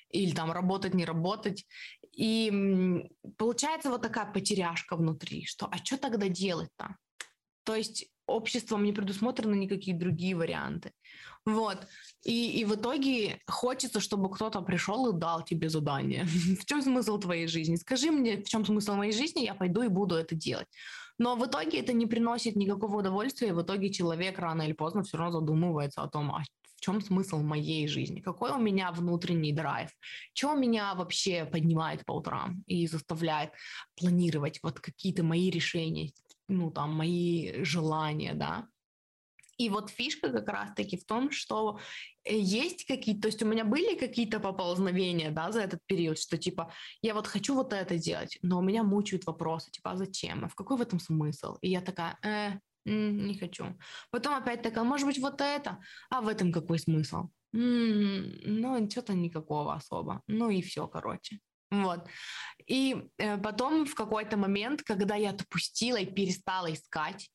или 0.10 0.32
там 0.32 0.52
работать, 0.52 0.94
не 0.94 1.06
работать. 1.06 1.66
И 2.16 3.04
получается 3.38 3.90
вот 3.90 4.02
такая 4.02 4.32
потеряшка 4.32 4.96
внутри, 4.96 5.46
что 5.46 5.68
а 5.72 5.78
что 5.78 5.98
тогда 5.98 6.28
делать-то? 6.28 6.96
То 7.64 7.76
есть 7.76 8.10
обществом 8.26 8.84
не 8.84 8.94
предусмотрены 8.94 9.56
никакие 9.56 9.98
другие 9.98 10.36
варианты. 10.36 10.92
Вот. 11.46 11.88
И, 12.24 12.60
и 12.60 12.66
в 12.66 12.76
итоге 12.76 13.40
хочется, 13.48 14.00
чтобы 14.00 14.30
кто-то 14.30 14.62
пришел 14.62 15.10
и 15.10 15.20
дал 15.20 15.44
тебе 15.44 15.70
задание. 15.70 16.24
в 16.60 16.66
чем 16.66 16.82
смысл 16.82 17.18
твоей 17.20 17.48
жизни? 17.48 17.76
Скажи 17.76 18.12
мне, 18.12 18.38
в 18.38 18.48
чем 18.48 18.66
смысл 18.66 18.96
моей 18.96 19.14
жизни, 19.14 19.46
я 19.46 19.56
пойду 19.56 19.82
и 19.82 19.88
буду 19.88 20.16
это 20.16 20.36
делать. 20.36 20.68
Но 21.18 21.36
в 21.36 21.46
итоге 21.46 21.80
это 21.80 21.92
не 21.92 22.06
приносит 22.06 22.56
никакого 22.56 23.00
удовольствия, 23.00 23.50
и 23.50 23.52
в 23.52 23.62
итоге 23.62 23.92
человек 23.92 24.40
рано 24.40 24.62
или 24.62 24.74
поздно 24.74 25.04
все 25.04 25.18
равно 25.18 25.40
задумывается 25.40 26.02
о 26.02 26.08
том, 26.08 26.32
а 26.34 26.44
в 26.80 26.82
чем 26.82 27.02
смысл 27.02 27.40
моей 27.40 27.88
жизни, 27.88 28.22
какой 28.22 28.52
у 28.52 28.58
меня 28.58 28.92
внутренний 28.92 29.52
драйв, 29.52 29.90
что 30.34 30.56
меня 30.56 30.96
вообще 30.96 31.44
поднимает 31.46 32.06
по 32.06 32.14
утрам 32.14 32.64
и 32.68 32.88
заставляет 32.88 33.52
планировать 33.98 34.60
вот 34.64 34.80
какие-то 34.80 35.24
мои 35.24 35.50
решения, 35.50 36.14
ну 36.48 36.72
там 36.72 36.94
мои 36.94 37.64
желания, 37.64 38.34
да. 38.34 38.68
И 39.58 39.70
вот 39.70 39.90
фишка 39.90 40.32
как 40.32 40.48
раз-таки 40.48 40.96
в 40.96 41.04
том, 41.06 41.32
что 41.32 41.80
э, 42.24 42.34
есть 42.34 42.86
какие-то, 42.86 43.24
то 43.24 43.28
есть 43.28 43.44
у 43.44 43.46
меня 43.46 43.66
были 43.66 43.98
какие-то 43.98 44.40
поползновения, 44.40 45.32
да, 45.32 45.52
за 45.52 45.60
этот 45.60 45.82
период, 45.86 46.18
что 46.18 46.38
типа 46.38 46.72
я 47.02 47.14
вот 47.14 47.28
хочу 47.28 47.56
вот 47.56 47.74
это 47.74 47.98
делать, 47.98 48.40
но 48.42 48.60
у 48.60 48.62
меня 48.62 48.84
мучают 48.84 49.26
вопросы, 49.26 49.70
типа 49.70 49.92
а 49.92 49.98
зачем, 49.98 50.46
а 50.46 50.48
в 50.48 50.56
какой 50.56 50.78
в 50.78 50.82
этом 50.82 51.02
смысл? 51.02 51.58
И 51.60 51.70
я 51.70 51.82
такая, 51.82 52.18
э, 52.24 52.60
не 52.86 53.38
хочу. 53.38 53.78
Потом 54.12 54.36
опять 54.36 54.62
такая, 54.62 54.84
может 54.84 55.08
быть, 55.08 55.20
вот 55.20 55.42
это, 55.42 55.80
а 56.10 56.22
в 56.22 56.28
этом 56.28 56.52
какой 56.52 56.80
смысл? 56.80 57.30
ну, 57.52 58.90
что-то 58.90 59.14
никакого 59.14 59.74
особо. 59.74 60.22
Ну 60.28 60.50
и 60.50 60.62
все, 60.62 60.88
короче. 60.88 61.40
Вот. 61.72 62.08
И 62.68 63.10
э, 63.18 63.38
потом 63.38 63.86
в 63.86 63.94
какой-то 63.94 64.38
момент, 64.38 64.82
когда 64.84 65.16
я 65.16 65.34
допустила 65.34 65.98
и 65.98 66.06
перестала 66.06 66.72
искать, 66.74 67.30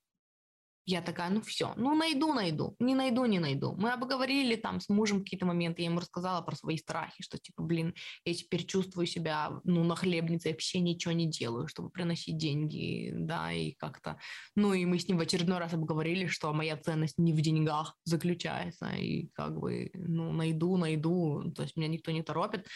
я 0.87 1.01
такая, 1.01 1.30
ну 1.30 1.41
все, 1.41 1.72
ну 1.76 1.95
найду, 1.95 2.32
найду, 2.32 2.76
не 2.78 2.95
найду, 2.95 3.24
не 3.24 3.39
найду. 3.39 3.74
Мы 3.76 3.93
обговорили 3.93 4.57
там 4.57 4.80
с 4.80 4.89
мужем 4.89 5.20
какие-то 5.20 5.47
моменты, 5.47 5.82
я 5.82 5.89
ему 5.89 6.01
рассказала 6.01 6.43
про 6.43 6.57
свои 6.57 6.76
страхи, 6.76 7.22
что 7.22 7.39
типа, 7.39 7.62
блин, 7.62 7.95
я 8.24 8.35
теперь 8.35 8.64
чувствую 8.66 9.07
себя, 9.07 9.61
ну, 9.64 9.85
на 9.85 9.97
хлебнице, 9.97 10.51
вообще 10.51 10.80
ничего 10.80 11.12
не 11.12 11.26
делаю, 11.26 11.68
чтобы 11.68 11.91
приносить 11.91 12.37
деньги, 12.37 13.12
да, 13.14 13.53
и 13.53 13.72
как-то, 13.72 14.18
ну, 14.55 14.74
и 14.74 14.85
мы 14.85 14.99
с 14.99 15.09
ним 15.09 15.18
в 15.18 15.22
очередной 15.22 15.59
раз 15.59 15.72
обговорили, 15.72 16.26
что 16.26 16.53
моя 16.53 16.76
ценность 16.76 17.18
не 17.18 17.32
в 17.32 17.41
деньгах 17.41 17.97
заключается, 18.05 18.91
и 18.91 19.28
как 19.32 19.59
бы, 19.59 19.91
ну, 19.95 20.32
найду, 20.32 20.76
найду, 20.76 21.53
то 21.57 21.62
есть 21.62 21.76
меня 21.76 21.89
никто 21.89 22.11
не 22.11 22.22
торопит. 22.22 22.66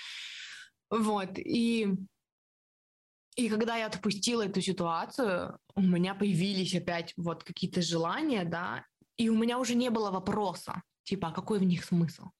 Вот, 0.90 1.38
и 1.38 1.94
и 3.38 3.48
когда 3.48 3.76
я 3.76 3.86
отпустила 3.86 4.44
эту 4.44 4.60
ситуацию, 4.60 5.60
у 5.76 5.80
меня 5.80 6.16
появились 6.16 6.74
опять 6.74 7.14
вот 7.16 7.44
какие-то 7.44 7.80
желания, 7.82 8.44
да, 8.44 8.84
и 9.16 9.28
у 9.28 9.38
меня 9.38 9.60
уже 9.60 9.76
не 9.76 9.90
было 9.90 10.10
вопроса, 10.10 10.82
типа, 11.04 11.28
а 11.28 11.32
какой 11.32 11.60
в 11.60 11.62
них 11.62 11.84
смысл? 11.84 12.30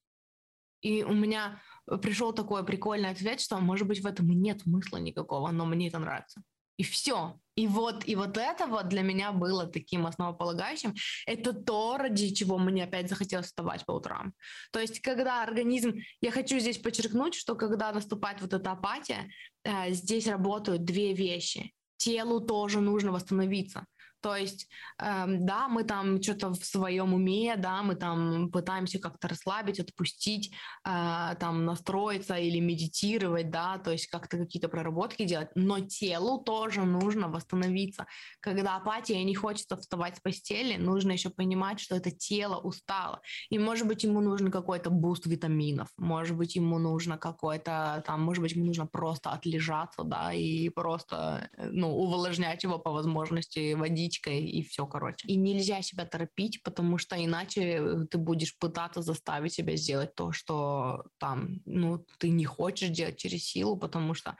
И 0.81 1.03
у 1.03 1.13
меня 1.13 1.61
пришел 2.01 2.33
такой 2.33 2.65
прикольный 2.65 3.11
ответ, 3.11 3.39
что, 3.39 3.59
может 3.59 3.87
быть, 3.87 4.01
в 4.01 4.05
этом 4.05 4.29
и 4.29 4.35
нет 4.35 4.61
смысла 4.61 4.97
никакого, 4.97 5.51
но 5.51 5.65
мне 5.65 5.87
это 5.87 5.99
нравится. 5.99 6.43
И 6.79 6.83
все. 6.83 7.37
И 7.55 7.67
вот, 7.67 8.07
и 8.07 8.15
вот 8.15 8.37
это 8.37 8.65
вот 8.65 8.87
для 8.87 9.01
меня 9.01 9.33
было 9.33 9.67
таким 9.67 10.05
основополагающим. 10.05 10.95
Это 11.27 11.51
то, 11.51 11.97
ради 11.97 12.33
чего 12.33 12.57
мне 12.57 12.85
опять 12.85 13.09
захотелось 13.09 13.47
вставать 13.47 13.85
по 13.85 13.91
утрам. 13.91 14.33
То 14.71 14.79
есть, 14.79 15.01
когда 15.01 15.43
организм... 15.43 15.95
Я 16.21 16.31
хочу 16.31 16.57
здесь 16.57 16.77
подчеркнуть, 16.77 17.35
что 17.35 17.55
когда 17.55 17.91
наступает 17.91 18.41
вот 18.41 18.53
эта 18.53 18.71
апатия, 18.71 19.29
э, 19.65 19.91
здесь 19.91 20.27
работают 20.27 20.85
две 20.85 21.13
вещи. 21.13 21.73
Телу 21.97 22.39
тоже 22.39 22.79
нужно 22.79 23.11
восстановиться. 23.11 23.85
То 24.21 24.35
есть, 24.35 24.67
эм, 24.99 25.45
да, 25.45 25.67
мы 25.67 25.83
там 25.83 26.21
что-то 26.21 26.49
в 26.49 26.65
своем 26.65 27.13
уме, 27.13 27.55
да, 27.57 27.81
мы 27.83 27.95
там 27.95 28.51
пытаемся 28.51 28.99
как-то 28.99 29.27
расслабить, 29.27 29.79
отпустить, 29.79 30.53
э, 30.85 31.35
там 31.39 31.65
настроиться 31.65 32.35
или 32.35 32.59
медитировать, 32.59 33.49
да, 33.49 33.77
то 33.77 33.91
есть 33.91 34.07
как-то 34.07 34.37
какие-то 34.37 34.67
проработки 34.67 35.23
делать, 35.25 35.49
но 35.55 35.79
телу 35.79 36.39
тоже 36.39 36.81
нужно 36.81 37.29
восстановиться. 37.29 38.07
Когда 38.41 38.75
апатия 38.75 39.23
не 39.23 39.35
хочется 39.35 39.77
вставать 39.77 40.17
с 40.17 40.19
постели, 40.19 40.75
нужно 40.75 41.13
еще 41.13 41.29
понимать, 41.29 41.79
что 41.79 41.95
это 41.95 42.11
тело 42.11 42.57
устало, 42.57 43.21
и 43.49 43.57
может 43.57 43.87
быть 43.87 44.03
ему 44.03 44.19
нужен 44.21 44.51
какой-то 44.51 44.89
boost 44.89 45.27
витаминов, 45.27 45.87
может 45.97 46.35
быть 46.35 46.55
ему 46.55 46.77
нужно 46.77 47.17
какой-то 47.17 48.03
там, 48.05 48.21
может 48.21 48.41
быть 48.41 48.51
ему 48.51 48.65
нужно 48.65 48.85
просто 48.85 49.29
отлежаться, 49.29 50.03
да, 50.03 50.33
и 50.33 50.67
просто, 50.69 51.49
э, 51.57 51.69
ну, 51.71 51.95
увлажнять 51.95 52.63
его 52.63 52.79
по 52.79 52.91
возможности 52.91 53.73
водить 53.73 54.08
водичкой 54.09 54.43
и 54.43 54.63
все, 54.63 54.85
короче. 54.85 55.27
И 55.27 55.35
нельзя 55.35 55.81
себя 55.81 56.05
торопить, 56.05 56.63
потому 56.63 56.97
что 56.97 57.15
иначе 57.15 57.61
э, 57.61 58.05
ты 58.09 58.17
будешь 58.17 58.57
пытаться 58.57 59.01
заставить 59.01 59.53
себя 59.53 59.75
сделать 59.75 60.15
то, 60.15 60.31
что 60.31 61.05
там, 61.19 61.61
ну, 61.65 62.05
ты 62.17 62.29
не 62.29 62.45
хочешь 62.45 62.89
делать 62.89 63.17
через 63.17 63.43
силу, 63.43 63.77
потому 63.77 64.13
что 64.13 64.37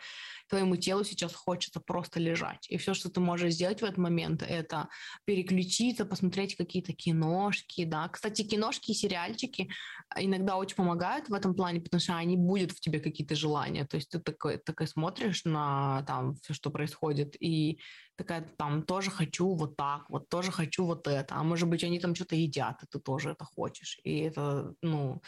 твоему 0.50 0.76
телу 0.76 1.04
сейчас 1.04 1.34
хочется 1.34 1.80
просто 1.80 2.20
лежать. 2.20 2.66
И 2.70 2.78
все, 2.78 2.93
что 2.93 3.10
ты 3.10 3.20
можешь 3.20 3.54
сделать 3.54 3.82
в 3.82 3.84
этот 3.84 3.97
момент, 3.97 4.43
это 4.43 4.89
переключиться, 5.26 6.06
посмотреть 6.06 6.56
какие-то 6.56 6.93
киношки, 6.93 7.86
да. 7.86 8.08
Кстати, 8.10 8.41
киношки 8.41 8.91
и 8.91 8.95
сериальчики 8.95 9.70
иногда 10.18 10.58
очень 10.58 10.76
помогают 10.76 11.30
в 11.30 11.34
этом 11.34 11.56
плане, 11.56 11.82
потому 11.82 12.02
что 12.02 12.18
они 12.18 12.36
будут 12.36 12.72
в 12.72 12.80
тебе 12.80 13.00
какие-то 13.00 13.36
желания. 13.36 13.86
То 13.86 13.97
есть 13.97 14.10
ты 14.10 14.20
такой, 14.20 14.58
такой 14.58 14.88
смотришь 14.88 15.45
на 15.45 16.04
там 16.08 16.36
все, 16.36 16.54
что 16.54 16.72
происходит, 16.72 17.36
и 17.39 17.80
такая 18.16 18.41
там 18.58 18.84
тоже 18.84 19.12
хочу 19.12 19.56
вот 19.56 19.78
так, 19.78 20.10
вот 20.10 20.30
тоже 20.30 20.52
хочу 20.52 20.86
вот 20.86 21.08
это. 21.08 21.36
А 21.36 21.43
может 21.43 21.70
быть, 21.70 21.84
они 21.84 22.00
там 22.00 22.16
что-то 22.16 22.36
едят, 22.36 22.84
и 22.84 22.88
ты 22.88 23.00
тоже 23.00 23.32
это 23.32 23.45
хочешь. 23.45 24.00
И 24.04 24.20
это, 24.20 24.74
ну, 24.82 25.22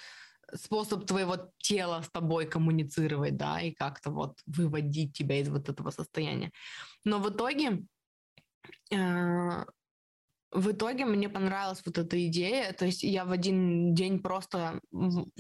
способ 0.55 1.05
твоего 1.05 1.51
тела 1.57 2.01
с 2.01 2.09
тобой 2.09 2.45
коммуницировать, 2.45 3.37
да, 3.37 3.61
и 3.61 3.71
как-то 3.71 4.11
вот 4.11 4.39
выводить 4.45 5.13
тебя 5.13 5.39
из 5.39 5.49
вот 5.49 5.69
этого 5.69 5.91
состояния. 5.91 6.51
Но 7.05 7.19
в 7.19 7.29
итоге, 7.29 7.83
э, 8.91 9.65
в 10.51 10.71
итоге 10.71 11.05
мне 11.05 11.29
понравилась 11.29 11.81
вот 11.85 11.97
эта 11.97 12.27
идея, 12.27 12.73
то 12.73 12.85
есть 12.85 13.03
я 13.03 13.25
в 13.25 13.31
один 13.31 13.93
день 13.93 14.19
просто, 14.19 14.81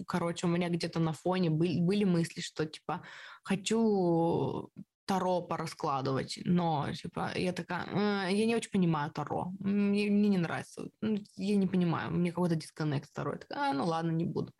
короче, 0.07 0.47
у 0.47 0.49
меня 0.49 0.69
где-то 0.69 0.99
на 0.99 1.13
фоне 1.13 1.49
были, 1.49 1.79
были 1.79 2.03
мысли, 2.05 2.41
что 2.41 2.65
типа 2.65 3.03
хочу 3.43 4.69
Таро 5.11 5.41
пораскладывать, 5.41 6.39
но, 6.45 6.87
типа, 6.93 7.31
я 7.35 7.51
такая, 7.51 7.85
э, 7.85 8.33
я 8.33 8.45
не 8.45 8.55
очень 8.55 8.71
понимаю 8.71 9.11
Таро, 9.11 9.51
мне, 9.59 10.09
мне 10.09 10.29
не 10.29 10.37
нравится, 10.37 10.87
ну, 11.01 11.17
я 11.35 11.57
не 11.57 11.67
понимаю, 11.67 12.11
мне 12.11 12.31
какой-то 12.31 12.55
дисконнект 12.55 13.11
Таро, 13.11 13.33
я 13.33 13.37
такая, 13.39 13.71
а, 13.71 13.73
ну 13.73 13.85
ладно, 13.85 14.11
не 14.11 14.23
буду. 14.23 14.53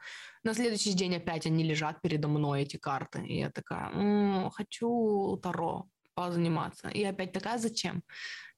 На 0.43 0.53
следующий 0.53 0.91
день 0.91 1.15
опять 1.15 1.45
они 1.45 1.63
лежат 1.63 2.01
передо 2.01 2.27
мной, 2.27 2.63
эти 2.63 2.75
карты, 2.75 3.25
и 3.25 3.39
я 3.39 3.49
такая, 3.49 3.91
м-м, 3.91 4.49
хочу 4.49 5.39
Таро 5.41 5.85
позаниматься, 6.15 6.89
и 6.89 7.01
опять 7.05 7.31
такая, 7.31 7.57
зачем? 7.57 8.03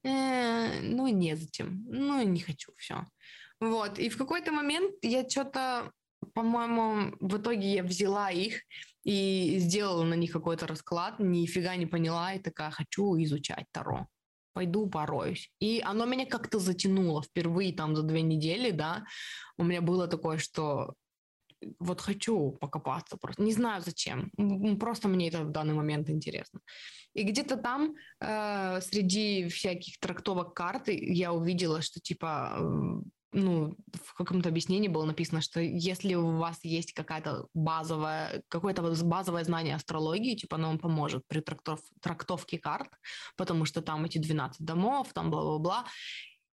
Э, 0.04 0.82
ну, 0.82 1.08
незачем, 1.08 1.86
ну, 1.88 2.24
не 2.24 2.40
хочу, 2.40 2.72
все. 2.78 3.06
Вот, 3.60 4.00
и 4.00 4.10
в 4.10 4.18
какой-то 4.18 4.52
момент 4.52 4.96
я 5.04 5.30
что-то 5.30 5.92
по-моему, 6.34 7.16
в 7.20 7.38
итоге 7.38 7.74
я 7.74 7.84
взяла 7.84 8.32
их 8.32 8.62
и 9.04 9.58
сделала 9.60 10.04
на 10.04 10.14
них 10.14 10.32
какой-то 10.32 10.68
расклад, 10.68 11.20
нифига 11.20 11.76
не 11.76 11.86
поняла, 11.86 12.34
и 12.34 12.40
такая, 12.40 12.72
хочу 12.72 13.16
изучать 13.24 13.66
Таро. 13.72 14.08
Пойду 14.54 14.88
пороюсь. 14.88 15.50
И 15.60 15.82
оно 15.84 16.06
меня 16.06 16.26
как-то 16.26 16.60
затянуло 16.60 17.24
впервые 17.24 17.74
там 17.74 17.96
за 17.96 18.04
две 18.04 18.22
недели, 18.22 18.72
да. 18.72 19.04
У 19.58 19.64
меня 19.64 19.82
было 19.82 20.08
такое, 20.08 20.38
что 20.38 20.94
вот 21.80 22.02
хочу 22.02 22.52
покопаться 22.52 23.18
просто. 23.18 23.44
Не 23.44 23.54
знаю 23.54 23.82
зачем. 23.82 24.32
Просто 24.80 25.08
мне 25.08 25.30
это 25.30 25.44
в 25.44 25.52
данный 25.52 25.74
момент 25.74 26.10
интересно. 26.10 26.60
И 27.14 27.24
где-то 27.24 27.58
там 27.58 27.96
э, 28.20 28.82
среди 28.82 29.48
всяких 29.48 30.00
трактовок 30.00 30.54
карты 30.54 30.98
я 30.98 31.34
увидела, 31.34 31.82
что 31.82 32.00
типа 32.00 32.58
ну, 33.34 33.76
в 33.94 34.14
каком-то 34.14 34.50
объяснении 34.50 34.88
было 34.88 35.06
написано, 35.06 35.42
что 35.42 35.60
если 35.60 36.16
у 36.16 36.38
вас 36.38 36.60
есть 36.64 36.94
какая-то 36.94 37.48
базовая, 37.54 38.44
какое-то 38.48 38.82
базовое 39.04 39.44
знание 39.44 39.76
астрологии, 39.76 40.36
типа 40.36 40.56
оно 40.56 40.68
вам 40.70 40.80
поможет 40.80 41.28
при 41.28 41.42
трактов, 41.42 41.80
трактовке 42.02 42.58
карт, 42.60 42.90
потому 43.36 43.66
что 43.66 43.82
там 43.82 44.06
эти 44.06 44.20
12 44.20 44.62
домов, 44.64 45.10
там 45.14 45.32
бла-бла-бла. 45.32 45.86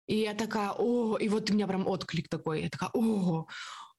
И 0.06 0.16
я 0.16 0.34
такая, 0.34 0.72
о, 0.76 1.16
и 1.16 1.28
вот 1.28 1.50
у 1.50 1.54
меня 1.54 1.66
прям 1.66 1.86
отклик 1.86 2.28
такой, 2.28 2.64
я 2.64 2.68
такая, 2.68 2.90
о, 2.92 3.46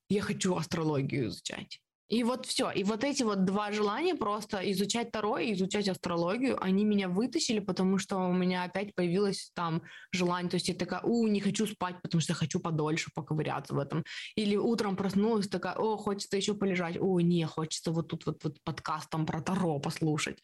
я 0.09 0.21
хочу 0.21 0.55
астрологию 0.55 1.27
изучать. 1.27 1.81
И 2.07 2.23
вот 2.23 2.45
все. 2.45 2.69
И 2.69 2.83
вот 2.83 3.03
эти 3.03 3.23
вот 3.23 3.45
два 3.45 3.71
желания 3.71 4.15
просто 4.15 4.59
изучать 4.71 5.11
Таро 5.11 5.39
и 5.39 5.53
изучать 5.53 5.89
астрологию, 5.89 6.61
они 6.63 6.85
меня 6.85 7.09
вытащили, 7.09 7.59
потому 7.59 7.97
что 7.97 8.17
у 8.17 8.33
меня 8.33 8.63
опять 8.63 8.93
появилось 8.93 9.51
там 9.55 9.81
желание. 10.11 10.49
То 10.49 10.55
есть 10.55 10.67
я 10.67 10.75
такая, 10.75 11.01
у, 11.01 11.27
не 11.27 11.39
хочу 11.39 11.65
спать, 11.65 12.01
потому 12.03 12.21
что 12.21 12.33
хочу 12.35 12.59
подольше 12.59 13.09
поковыряться 13.15 13.73
в 13.73 13.79
этом. 13.79 14.03
Или 14.35 14.55
утром 14.55 14.95
проснулась 14.95 15.47
такая, 15.47 15.75
о, 15.75 15.97
хочется 15.97 16.37
еще 16.37 16.53
полежать. 16.53 16.97
О, 16.99 17.19
не, 17.19 17.45
хочется 17.45 17.91
вот 17.91 18.07
тут 18.07 18.25
вот, 18.27 18.43
вот 18.43 18.57
подкаст 18.63 19.09
там 19.09 19.25
про 19.25 19.41
Таро 19.41 19.79
послушать. 19.79 20.39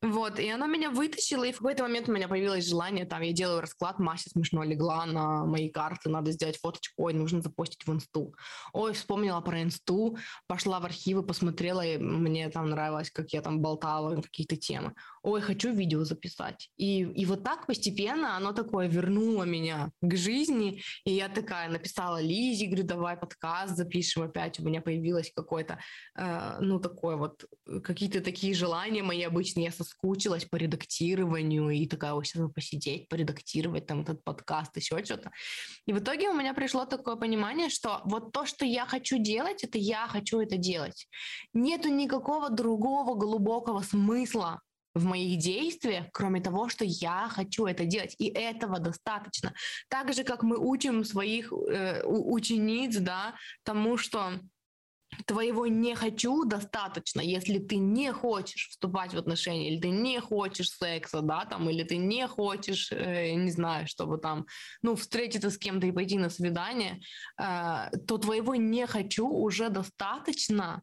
Вот, 0.00 0.38
и 0.38 0.48
она 0.48 0.68
меня 0.68 0.90
вытащила, 0.90 1.42
и 1.42 1.50
в 1.50 1.56
какой-то 1.56 1.82
момент 1.82 2.08
у 2.08 2.12
меня 2.12 2.28
появилось 2.28 2.68
желание, 2.68 3.04
там, 3.04 3.20
я 3.20 3.32
делаю 3.32 3.60
расклад, 3.60 3.98
Мася 3.98 4.30
смешно 4.30 4.62
легла 4.62 5.04
на 5.06 5.44
мои 5.44 5.68
карты, 5.68 6.08
надо 6.08 6.30
сделать 6.30 6.56
фоточку, 6.56 7.02
ой, 7.02 7.14
нужно 7.14 7.42
запостить 7.42 7.84
в 7.84 7.92
инсту. 7.92 8.32
Ой, 8.72 8.92
вспомнила 8.92 9.40
про 9.40 9.60
инсту, 9.60 10.16
пошла 10.46 10.78
в 10.78 10.84
архивы, 10.98 11.22
посмотрела, 11.22 11.84
и 11.86 11.96
мне 11.96 12.48
там 12.50 12.70
нравилось, 12.70 13.10
как 13.10 13.32
я 13.32 13.40
там 13.40 13.60
болтала 13.60 14.20
какие-то 14.20 14.56
темы. 14.56 14.94
Ой, 15.28 15.42
хочу 15.42 15.74
видео 15.74 16.04
записать. 16.04 16.70
И, 16.78 17.00
и 17.02 17.26
вот 17.26 17.44
так 17.44 17.66
постепенно 17.66 18.38
оно 18.38 18.52
такое 18.52 18.88
вернуло 18.88 19.44
меня 19.44 19.90
к 20.00 20.16
жизни, 20.16 20.80
и 21.04 21.12
я 21.12 21.28
такая 21.28 21.68
написала 21.68 22.18
Лизе, 22.18 22.64
говорю, 22.64 22.84
давай 22.84 23.14
подкаст 23.14 23.76
запишем 23.76 24.22
опять, 24.22 24.58
у 24.58 24.62
меня 24.64 24.80
появилось 24.80 25.30
какое-то, 25.36 25.80
э, 26.16 26.56
ну, 26.60 26.80
такое 26.80 27.16
вот, 27.16 27.44
какие-то 27.84 28.22
такие 28.22 28.54
желания 28.54 29.02
мои 29.02 29.22
обычные, 29.22 29.66
я 29.66 29.70
соскучилась 29.70 30.46
по 30.46 30.56
редактированию 30.56 31.68
и 31.68 31.86
такая, 31.86 32.14
ой, 32.14 32.24
сейчас 32.24 32.50
посидеть, 32.54 33.06
поредактировать 33.10 33.86
там 33.86 34.00
этот 34.00 34.24
подкаст, 34.24 34.78
еще 34.78 35.04
что-то. 35.04 35.30
И 35.84 35.92
в 35.92 35.98
итоге 35.98 36.30
у 36.30 36.34
меня 36.34 36.54
пришло 36.54 36.86
такое 36.86 37.16
понимание, 37.16 37.68
что 37.68 38.00
вот 38.06 38.32
то, 38.32 38.46
что 38.46 38.64
я 38.64 38.86
хочу 38.86 39.18
делать, 39.18 39.62
это 39.62 39.76
я 39.76 40.08
хочу 40.08 40.40
это 40.40 40.56
делать. 40.56 41.06
Нету 41.52 41.90
никакого 41.90 42.48
другого 42.48 43.14
глубокого 43.14 43.82
смысла 43.82 44.62
в 44.94 45.04
моих 45.04 45.38
действиях, 45.38 46.06
кроме 46.12 46.40
того, 46.40 46.68
что 46.68 46.84
я 46.84 47.28
хочу 47.30 47.66
это 47.66 47.84
делать, 47.84 48.14
и 48.18 48.28
этого 48.28 48.78
достаточно. 48.78 49.54
Так 49.88 50.12
же, 50.12 50.24
как 50.24 50.42
мы 50.42 50.58
учим 50.58 51.04
своих 51.04 51.52
э, 51.52 52.02
учениц, 52.04 52.96
да, 52.96 53.34
тому, 53.64 53.96
что 53.96 54.40
твоего 55.26 55.66
не 55.66 55.94
хочу 55.94 56.44
достаточно, 56.44 57.20
если 57.20 57.58
ты 57.58 57.76
не 57.76 58.12
хочешь 58.12 58.68
вступать 58.68 59.14
в 59.14 59.18
отношения, 59.18 59.70
или 59.70 59.80
ты 59.80 59.88
не 59.88 60.20
хочешь 60.20 60.70
секса, 60.70 61.20
да, 61.22 61.44
там, 61.44 61.68
или 61.70 61.82
ты 61.82 61.96
не 61.96 62.26
хочешь, 62.26 62.92
э, 62.92 63.32
не 63.32 63.50
знаю, 63.50 63.86
чтобы 63.86 64.18
там, 64.18 64.46
ну, 64.82 64.94
встретиться 64.96 65.50
с 65.50 65.58
кем-то 65.58 65.86
и 65.86 65.92
пойти 65.92 66.18
на 66.18 66.30
свидание, 66.30 67.00
э, 67.40 67.90
то 68.06 68.18
твоего 68.18 68.54
не 68.54 68.86
хочу 68.86 69.26
уже 69.28 69.70
достаточно, 69.70 70.82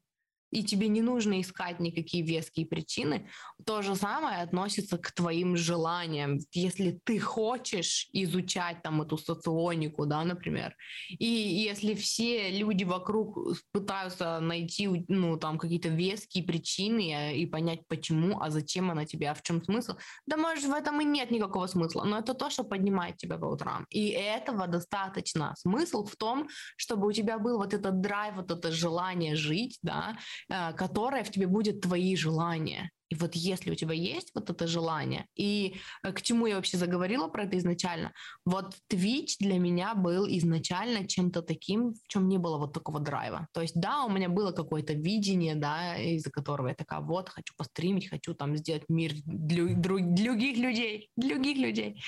и 0.51 0.63
тебе 0.63 0.87
не 0.87 1.01
нужно 1.01 1.41
искать 1.41 1.79
никакие 1.79 2.23
веские 2.23 2.65
причины, 2.65 3.29
то 3.65 3.81
же 3.81 3.95
самое 3.95 4.41
относится 4.41 4.97
к 4.97 5.11
твоим 5.11 5.57
желаниям. 5.57 6.39
Если 6.53 6.99
ты 7.03 7.19
хочешь 7.19 8.07
изучать 8.13 8.81
там 8.81 9.01
эту 9.01 9.17
соционику, 9.17 10.05
да, 10.05 10.23
например, 10.23 10.75
и 11.09 11.25
если 11.25 11.93
все 11.93 12.51
люди 12.51 12.83
вокруг 12.83 13.37
пытаются 13.71 14.39
найти, 14.39 14.87
ну, 15.07 15.37
там, 15.37 15.57
какие-то 15.57 15.89
веские 15.89 16.43
причины 16.43 17.37
и 17.37 17.45
понять, 17.45 17.87
почему, 17.87 18.39
а 18.41 18.49
зачем 18.49 18.91
она 18.91 19.05
тебе, 19.05 19.29
а 19.29 19.33
в 19.33 19.41
чем 19.41 19.63
смысл, 19.63 19.95
да, 20.25 20.37
может, 20.37 20.65
в 20.65 20.73
этом 20.73 21.01
и 21.01 21.05
нет 21.05 21.31
никакого 21.31 21.67
смысла, 21.67 22.03
но 22.03 22.19
это 22.19 22.33
то, 22.33 22.49
что 22.49 22.63
поднимает 22.63 23.17
тебя 23.17 23.37
по 23.37 23.45
утрам. 23.45 23.85
И 23.89 24.09
этого 24.09 24.67
достаточно. 24.67 25.53
Смысл 25.57 26.05
в 26.05 26.15
том, 26.15 26.47
чтобы 26.77 27.07
у 27.07 27.11
тебя 27.11 27.39
был 27.39 27.57
вот 27.57 27.73
этот 27.73 28.01
драйв, 28.01 28.35
вот 28.35 28.51
это 28.51 28.71
желание 28.71 29.35
жить, 29.35 29.79
да, 29.81 30.17
которая 30.47 31.23
в 31.23 31.31
тебе 31.31 31.47
будет 31.47 31.81
твои 31.81 32.15
желания. 32.15 32.91
Вот 33.19 33.35
если 33.35 33.71
у 33.71 33.75
тебя 33.75 33.93
есть 33.93 34.31
вот 34.33 34.49
это 34.49 34.67
желание, 34.67 35.27
и 35.35 35.75
э, 36.03 36.11
к 36.11 36.21
чему 36.21 36.47
я 36.47 36.55
вообще 36.55 36.77
заговорила 36.77 37.27
про 37.27 37.43
это 37.43 37.57
изначально, 37.57 38.13
вот 38.45 38.75
Twitch 38.89 39.35
для 39.39 39.59
меня 39.59 39.95
был 39.95 40.27
изначально 40.27 41.07
чем-то 41.07 41.41
таким, 41.41 41.93
в 41.93 42.07
чем 42.07 42.27
не 42.27 42.37
было 42.37 42.57
вот 42.57 42.73
такого 42.73 42.99
драйва. 42.99 43.47
То 43.53 43.61
есть 43.61 43.79
да, 43.79 44.03
у 44.03 44.09
меня 44.09 44.29
было 44.29 44.51
какое-то 44.51 44.93
видение, 44.93 45.55
да, 45.55 45.97
из-за 45.97 46.31
которого 46.31 46.69
я 46.69 46.75
такая, 46.75 47.01
вот, 47.01 47.29
хочу 47.29 47.53
постримить, 47.57 48.09
хочу 48.09 48.33
там 48.33 48.55
сделать 48.57 48.83
мир 48.89 49.13
для, 49.25 49.75
других 49.75 50.57
людей, 50.57 51.11
других 51.15 51.57
людей, 51.57 52.01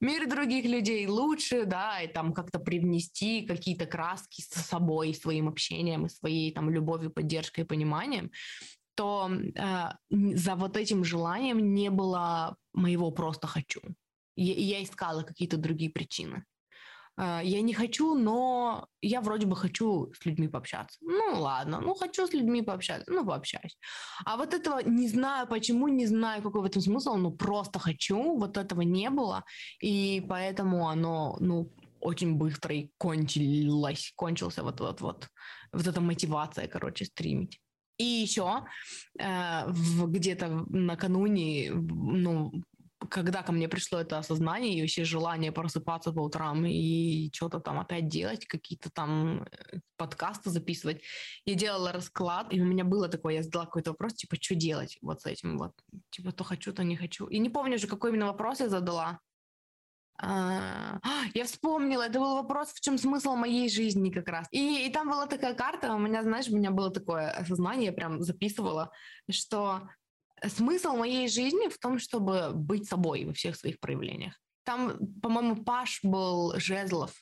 мир 0.00 0.28
других 0.28 0.64
людей 0.64 1.06
лучше, 1.06 1.64
да, 1.64 2.02
и 2.02 2.08
там 2.08 2.32
как-то 2.32 2.58
привнести 2.58 3.42
какие-то 3.42 3.86
краски 3.86 4.42
с 4.42 4.48
собой, 4.48 5.14
своим 5.14 5.48
общением, 5.48 6.06
и 6.06 6.08
своей 6.08 6.52
там 6.52 6.70
любовью, 6.70 7.10
поддержкой 7.10 7.60
и 7.60 7.64
пониманием 7.64 8.30
то 8.98 9.30
э, 9.30 9.90
за 10.10 10.54
вот 10.56 10.76
этим 10.76 11.04
желанием 11.04 11.74
не 11.74 11.88
было 11.88 12.56
моего 12.72 13.12
просто 13.12 13.46
хочу. 13.46 13.80
Я, 14.34 14.54
я 14.54 14.82
искала 14.82 15.22
какие-то 15.22 15.56
другие 15.56 15.90
причины. 15.90 16.44
Э, 17.16 17.40
я 17.44 17.62
не 17.62 17.74
хочу, 17.74 18.14
но 18.14 18.88
я 19.00 19.20
вроде 19.20 19.46
бы 19.46 19.54
хочу 19.54 20.12
с 20.20 20.26
людьми 20.26 20.48
пообщаться. 20.48 20.98
Ну 21.00 21.40
ладно, 21.40 21.80
ну 21.80 21.94
хочу 21.94 22.26
с 22.26 22.34
людьми 22.34 22.62
пообщаться, 22.62 23.12
ну 23.12 23.24
пообщаюсь. 23.24 23.78
А 24.24 24.36
вот 24.36 24.52
этого 24.52 24.80
не 24.84 25.08
знаю 25.08 25.46
почему, 25.46 25.86
не 25.86 26.06
знаю, 26.06 26.42
какой 26.42 26.62
в 26.62 26.64
этом 26.64 26.82
смысл, 26.82 27.14
ну 27.14 27.30
просто 27.30 27.78
хочу, 27.78 28.36
вот 28.36 28.56
этого 28.56 28.80
не 28.80 29.10
было, 29.10 29.44
и 29.80 30.26
поэтому 30.28 30.88
оно, 30.88 31.36
ну, 31.40 31.72
очень 32.00 32.34
быстро 32.34 32.74
и 32.74 32.90
кончилось, 32.98 34.12
кончился 34.16 34.62
вот 34.64 34.80
вот 34.80 35.00
вот 35.00 35.28
вот 35.72 35.86
эта 35.86 36.00
мотивация, 36.00 36.66
короче, 36.66 37.04
стримить. 37.04 37.60
И 37.98 38.04
еще 38.04 38.64
э, 39.18 39.70
где-то 39.70 40.64
накануне, 40.68 41.72
ну, 41.72 42.52
когда 43.10 43.42
ко 43.42 43.52
мне 43.52 43.68
пришло 43.68 44.00
это 44.00 44.18
осознание 44.18 44.74
и 44.74 44.80
вообще 44.80 45.04
желание 45.04 45.52
просыпаться 45.52 46.12
по 46.12 46.20
утрам 46.20 46.64
и 46.66 47.30
что-то 47.32 47.60
там 47.60 47.78
опять 47.78 48.08
делать, 48.08 48.46
какие-то 48.46 48.90
там 48.90 49.42
э, 49.42 49.78
подкасты 49.96 50.50
записывать, 50.50 51.02
я 51.44 51.54
делала 51.54 51.92
расклад, 51.92 52.52
и 52.52 52.60
у 52.60 52.64
меня 52.64 52.84
было 52.84 53.08
такое, 53.08 53.34
я 53.34 53.42
задала 53.42 53.66
какой-то 53.66 53.90
вопрос, 53.90 54.14
типа, 54.14 54.36
что 54.40 54.54
делать 54.54 54.98
вот 55.02 55.20
с 55.20 55.26
этим, 55.26 55.58
вот, 55.58 55.72
типа, 56.10 56.32
то 56.32 56.44
хочу, 56.44 56.72
то 56.72 56.82
не 56.84 56.96
хочу. 56.96 57.26
И 57.26 57.38
не 57.38 57.50
помню 57.50 57.78
же, 57.78 57.86
какой 57.86 58.10
именно 58.10 58.26
вопрос 58.26 58.60
я 58.60 58.68
задала, 58.68 59.20
а, 60.20 60.98
я 61.34 61.44
вспомнила, 61.44 62.02
это 62.02 62.18
был 62.18 62.34
вопрос, 62.34 62.68
в 62.72 62.80
чем 62.80 62.98
смысл 62.98 63.34
моей 63.34 63.68
жизни 63.68 64.10
как 64.10 64.28
раз. 64.28 64.46
И, 64.50 64.86
и 64.86 64.92
там 64.92 65.08
была 65.08 65.26
такая 65.26 65.54
карта, 65.54 65.94
у 65.94 65.98
меня, 65.98 66.22
знаешь, 66.22 66.48
у 66.48 66.56
меня 66.56 66.70
было 66.70 66.90
такое 66.90 67.30
осознание, 67.30 67.86
я 67.86 67.92
прям 67.92 68.22
записывала, 68.22 68.90
что 69.30 69.88
смысл 70.46 70.96
моей 70.96 71.28
жизни 71.28 71.68
в 71.68 71.78
том, 71.78 71.98
чтобы 71.98 72.52
быть 72.54 72.88
собой 72.88 73.24
во 73.24 73.32
всех 73.32 73.56
своих 73.56 73.80
проявлениях. 73.80 74.34
Там, 74.64 74.98
по-моему, 75.22 75.64
Паш 75.64 76.00
был 76.02 76.58
Жезлов, 76.58 77.12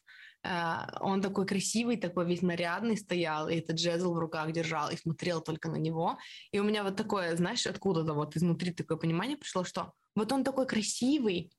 Uh, 0.44 0.99
он 1.01 1.22
такой 1.22 1.44
красивый, 1.44 1.97
такой 1.97 2.24
весь 2.24 2.42
нарядный 2.42 2.97
стоял, 2.97 3.49
и 3.49 3.57
этот 3.57 3.80
жезл 3.80 4.14
в 4.14 4.18
руках 4.18 4.53
держал 4.53 4.90
и 4.90 4.97
смотрел 4.97 5.40
только 5.40 5.68
на 5.68 5.74
него. 5.74 6.18
И 6.53 6.61
у 6.61 6.62
меня 6.62 6.84
вот 6.84 6.94
такое, 6.94 7.34
знаешь, 7.34 7.66
откуда-то 7.66 8.14
вот 8.14 8.36
изнутри 8.36 8.72
такое 8.72 8.97
понимание 8.97 9.36
пришло, 9.36 9.64
что 9.64 9.92
вот 10.14 10.30
он 10.30 10.44
такой 10.44 10.66
красивый, 10.66 11.51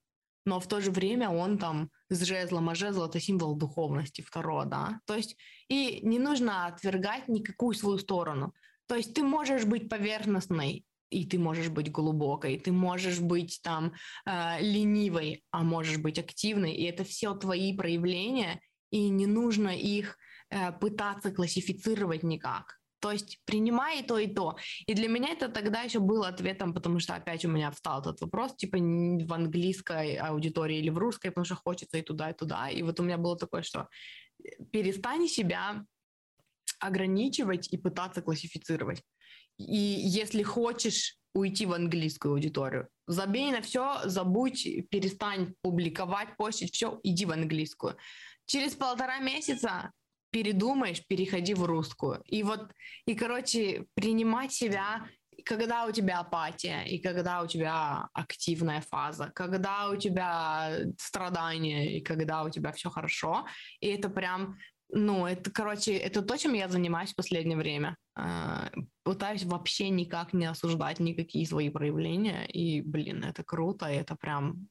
но 0.48 0.60
в 0.60 0.66
то 0.66 0.80
же 0.80 0.90
время 0.90 1.28
он 1.28 1.58
там 1.58 1.90
с 2.08 2.22
жезлом, 2.24 2.68
а 2.68 2.74
жезл 2.74 3.04
это 3.04 3.20
символ 3.20 3.54
духовности 3.54 4.22
второго, 4.22 4.64
да. 4.64 5.00
То 5.06 5.14
есть 5.14 5.36
и 5.68 6.00
не 6.02 6.18
нужно 6.18 6.66
отвергать 6.66 7.28
никакую 7.28 7.74
свою 7.74 7.98
сторону. 7.98 8.52
То 8.86 8.96
есть 8.96 9.12
ты 9.14 9.22
можешь 9.22 9.64
быть 9.66 9.88
поверхностной, 9.90 10.84
и 11.10 11.26
ты 11.26 11.38
можешь 11.38 11.68
быть 11.68 11.92
глубокой, 11.92 12.58
ты 12.58 12.72
можешь 12.72 13.20
быть 13.20 13.60
там 13.62 13.92
э, 14.26 14.60
ленивой, 14.60 15.44
а 15.50 15.62
можешь 15.62 15.98
быть 15.98 16.18
активной, 16.18 16.72
и 16.72 16.84
это 16.84 17.04
все 17.04 17.34
твои 17.34 17.76
проявления, 17.76 18.60
и 18.90 19.10
не 19.10 19.26
нужно 19.26 19.68
их 19.68 20.16
э, 20.50 20.72
пытаться 20.72 21.30
классифицировать 21.30 22.22
никак. 22.22 22.78
То 23.00 23.12
есть 23.12 23.38
принимай 23.44 24.00
и 24.00 24.02
то, 24.02 24.18
и 24.18 24.26
то. 24.26 24.56
И 24.86 24.94
для 24.94 25.08
меня 25.08 25.28
это 25.30 25.48
тогда 25.48 25.82
еще 25.82 26.00
был 26.00 26.24
ответом, 26.24 26.74
потому 26.74 26.98
что 26.98 27.14
опять 27.14 27.44
у 27.44 27.48
меня 27.48 27.70
встал 27.70 28.00
этот 28.00 28.20
вопрос, 28.20 28.56
типа 28.56 28.76
в 28.78 29.32
английской 29.32 30.16
аудитории 30.16 30.78
или 30.78 30.90
в 30.90 30.98
русской, 30.98 31.28
потому 31.28 31.44
что 31.44 31.54
хочется 31.54 31.98
и 31.98 32.02
туда, 32.02 32.30
и 32.30 32.34
туда. 32.34 32.68
И 32.70 32.82
вот 32.82 32.98
у 33.00 33.02
меня 33.02 33.18
было 33.18 33.36
такое, 33.36 33.62
что 33.62 33.88
перестань 34.72 35.28
себя 35.28 35.84
ограничивать 36.80 37.72
и 37.72 37.76
пытаться 37.76 38.22
классифицировать. 38.22 39.02
И 39.58 39.76
если 39.76 40.42
хочешь 40.42 41.16
уйти 41.34 41.66
в 41.66 41.72
английскую 41.72 42.32
аудиторию, 42.32 42.88
забей 43.06 43.50
на 43.50 43.60
все, 43.60 44.00
забудь, 44.04 44.66
перестань 44.90 45.54
публиковать, 45.62 46.36
постить, 46.36 46.74
все, 46.74 47.00
иди 47.02 47.26
в 47.26 47.32
английскую. 47.32 47.96
Через 48.46 48.74
полтора 48.74 49.18
месяца 49.18 49.92
передумаешь, 50.30 51.06
переходи 51.06 51.54
в 51.54 51.64
русскую. 51.64 52.22
И 52.26 52.42
вот, 52.42 52.70
и, 53.06 53.14
короче, 53.14 53.86
принимать 53.94 54.52
себя, 54.52 55.06
когда 55.44 55.86
у 55.86 55.92
тебя 55.92 56.20
апатия, 56.20 56.82
и 56.82 56.98
когда 56.98 57.42
у 57.42 57.46
тебя 57.46 58.08
активная 58.12 58.80
фаза, 58.80 59.30
когда 59.34 59.88
у 59.88 59.96
тебя 59.96 60.80
страдания, 60.98 61.98
и 61.98 62.00
когда 62.00 62.42
у 62.42 62.50
тебя 62.50 62.72
все 62.72 62.90
хорошо. 62.90 63.46
И 63.80 63.88
это 63.88 64.08
прям 64.08 64.58
ну, 64.90 65.26
это, 65.26 65.50
короче, 65.50 65.96
это 65.96 66.22
то, 66.22 66.36
чем 66.38 66.54
я 66.54 66.68
занимаюсь 66.68 67.12
в 67.12 67.16
последнее 67.16 67.58
время. 67.58 67.96
А, 68.14 68.70
пытаюсь 69.02 69.44
вообще 69.44 69.90
никак 69.90 70.32
не 70.32 70.46
осуждать 70.46 70.98
никакие 70.98 71.46
свои 71.46 71.68
проявления. 71.68 72.46
И, 72.46 72.80
блин, 72.80 73.22
это 73.22 73.44
круто, 73.44 73.86
и 73.90 73.96
это 73.96 74.16
прям 74.16 74.66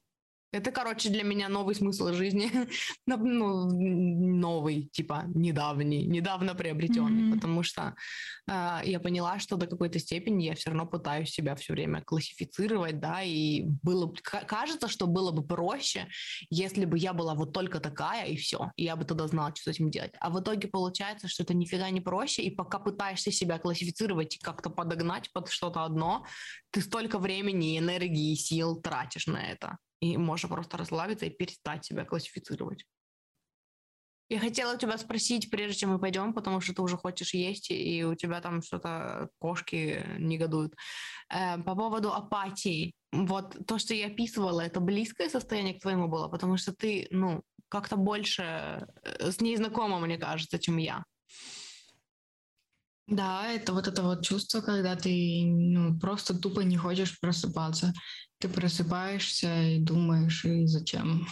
это, 0.50 0.70
короче, 0.70 1.10
для 1.10 1.24
меня 1.24 1.48
новый 1.48 1.74
смысл 1.74 2.12
жизни. 2.12 2.50
ну, 3.06 3.70
новый, 3.70 4.88
типа, 4.92 5.24
недавний, 5.34 6.06
недавно 6.06 6.54
приобретенный, 6.54 7.30
mm-hmm. 7.30 7.34
потому 7.34 7.62
что 7.62 7.94
э, 8.50 8.80
я 8.84 8.98
поняла, 8.98 9.38
что 9.38 9.56
до 9.56 9.66
какой-то 9.66 9.98
степени 9.98 10.44
я 10.44 10.54
все 10.54 10.70
равно 10.70 10.86
пытаюсь 10.86 11.30
себя 11.30 11.54
все 11.54 11.74
время 11.74 12.02
классифицировать, 12.02 12.98
да, 12.98 13.22
и 13.22 13.64
было 13.82 14.12
кажется, 14.22 14.88
что 14.88 15.06
было 15.06 15.32
бы 15.32 15.46
проще, 15.46 16.08
если 16.48 16.86
бы 16.86 16.98
я 16.98 17.12
была 17.12 17.34
вот 17.34 17.52
только 17.52 17.78
такая, 17.78 18.26
и 18.26 18.36
все, 18.36 18.70
и 18.76 18.84
я 18.84 18.96
бы 18.96 19.04
тогда 19.04 19.26
знала, 19.26 19.54
что 19.54 19.70
с 19.70 19.76
этим 19.76 19.90
делать. 19.90 20.12
А 20.18 20.30
в 20.30 20.40
итоге 20.40 20.68
получается, 20.68 21.28
что 21.28 21.42
это 21.42 21.52
нифига 21.52 21.90
не 21.90 22.00
проще, 22.00 22.42
и 22.42 22.50
пока 22.50 22.78
пытаешься 22.78 23.30
себя 23.30 23.58
классифицировать 23.58 24.36
и 24.36 24.38
как-то 24.38 24.70
подогнать 24.70 25.30
под 25.32 25.50
что-то 25.50 25.84
одно, 25.84 26.24
ты 26.70 26.80
столько 26.80 27.18
времени, 27.18 27.78
энергии 27.78 28.32
и 28.32 28.36
сил 28.36 28.80
тратишь 28.80 29.26
на 29.26 29.50
это 29.50 29.76
и 30.00 30.16
можно 30.16 30.48
просто 30.48 30.76
расслабиться 30.76 31.26
и 31.26 31.30
перестать 31.30 31.84
себя 31.84 32.04
классифицировать. 32.04 32.84
Я 34.30 34.40
хотела 34.40 34.76
тебя 34.76 34.98
спросить, 34.98 35.50
прежде 35.50 35.80
чем 35.80 35.90
мы 35.90 35.98
пойдем, 35.98 36.34
потому 36.34 36.60
что 36.60 36.74
ты 36.74 36.82
уже 36.82 36.98
хочешь 36.98 37.32
есть, 37.32 37.70
и 37.70 38.04
у 38.04 38.14
тебя 38.14 38.42
там 38.42 38.60
что-то 38.60 39.30
кошки 39.38 40.04
негодуют. 40.18 40.74
Э, 41.30 41.56
по 41.62 41.74
поводу 41.74 42.12
апатии. 42.12 42.92
Вот 43.10 43.56
то, 43.66 43.78
что 43.78 43.94
я 43.94 44.08
описывала, 44.08 44.60
это 44.60 44.80
близкое 44.80 45.30
состояние 45.30 45.74
к 45.74 45.80
твоему 45.80 46.08
было, 46.08 46.28
потому 46.28 46.58
что 46.58 46.74
ты, 46.74 47.08
ну, 47.10 47.42
как-то 47.70 47.96
больше 47.96 48.86
э, 49.02 49.30
с 49.30 49.40
ней 49.40 49.56
знакома, 49.56 49.98
мне 49.98 50.18
кажется, 50.18 50.58
чем 50.58 50.76
я. 50.76 51.04
Да, 53.08 53.50
это 53.50 53.72
вот 53.72 53.88
это 53.88 54.02
вот 54.02 54.22
чувство, 54.22 54.60
когда 54.60 54.94
ты 54.94 55.42
ну, 55.46 55.98
просто 55.98 56.38
тупо 56.38 56.60
не 56.60 56.76
хочешь 56.76 57.18
просыпаться. 57.20 57.94
Ты 58.38 58.48
просыпаешься 58.48 59.62
и 59.62 59.80
думаешь, 59.80 60.44
и 60.44 60.66
зачем? 60.66 61.26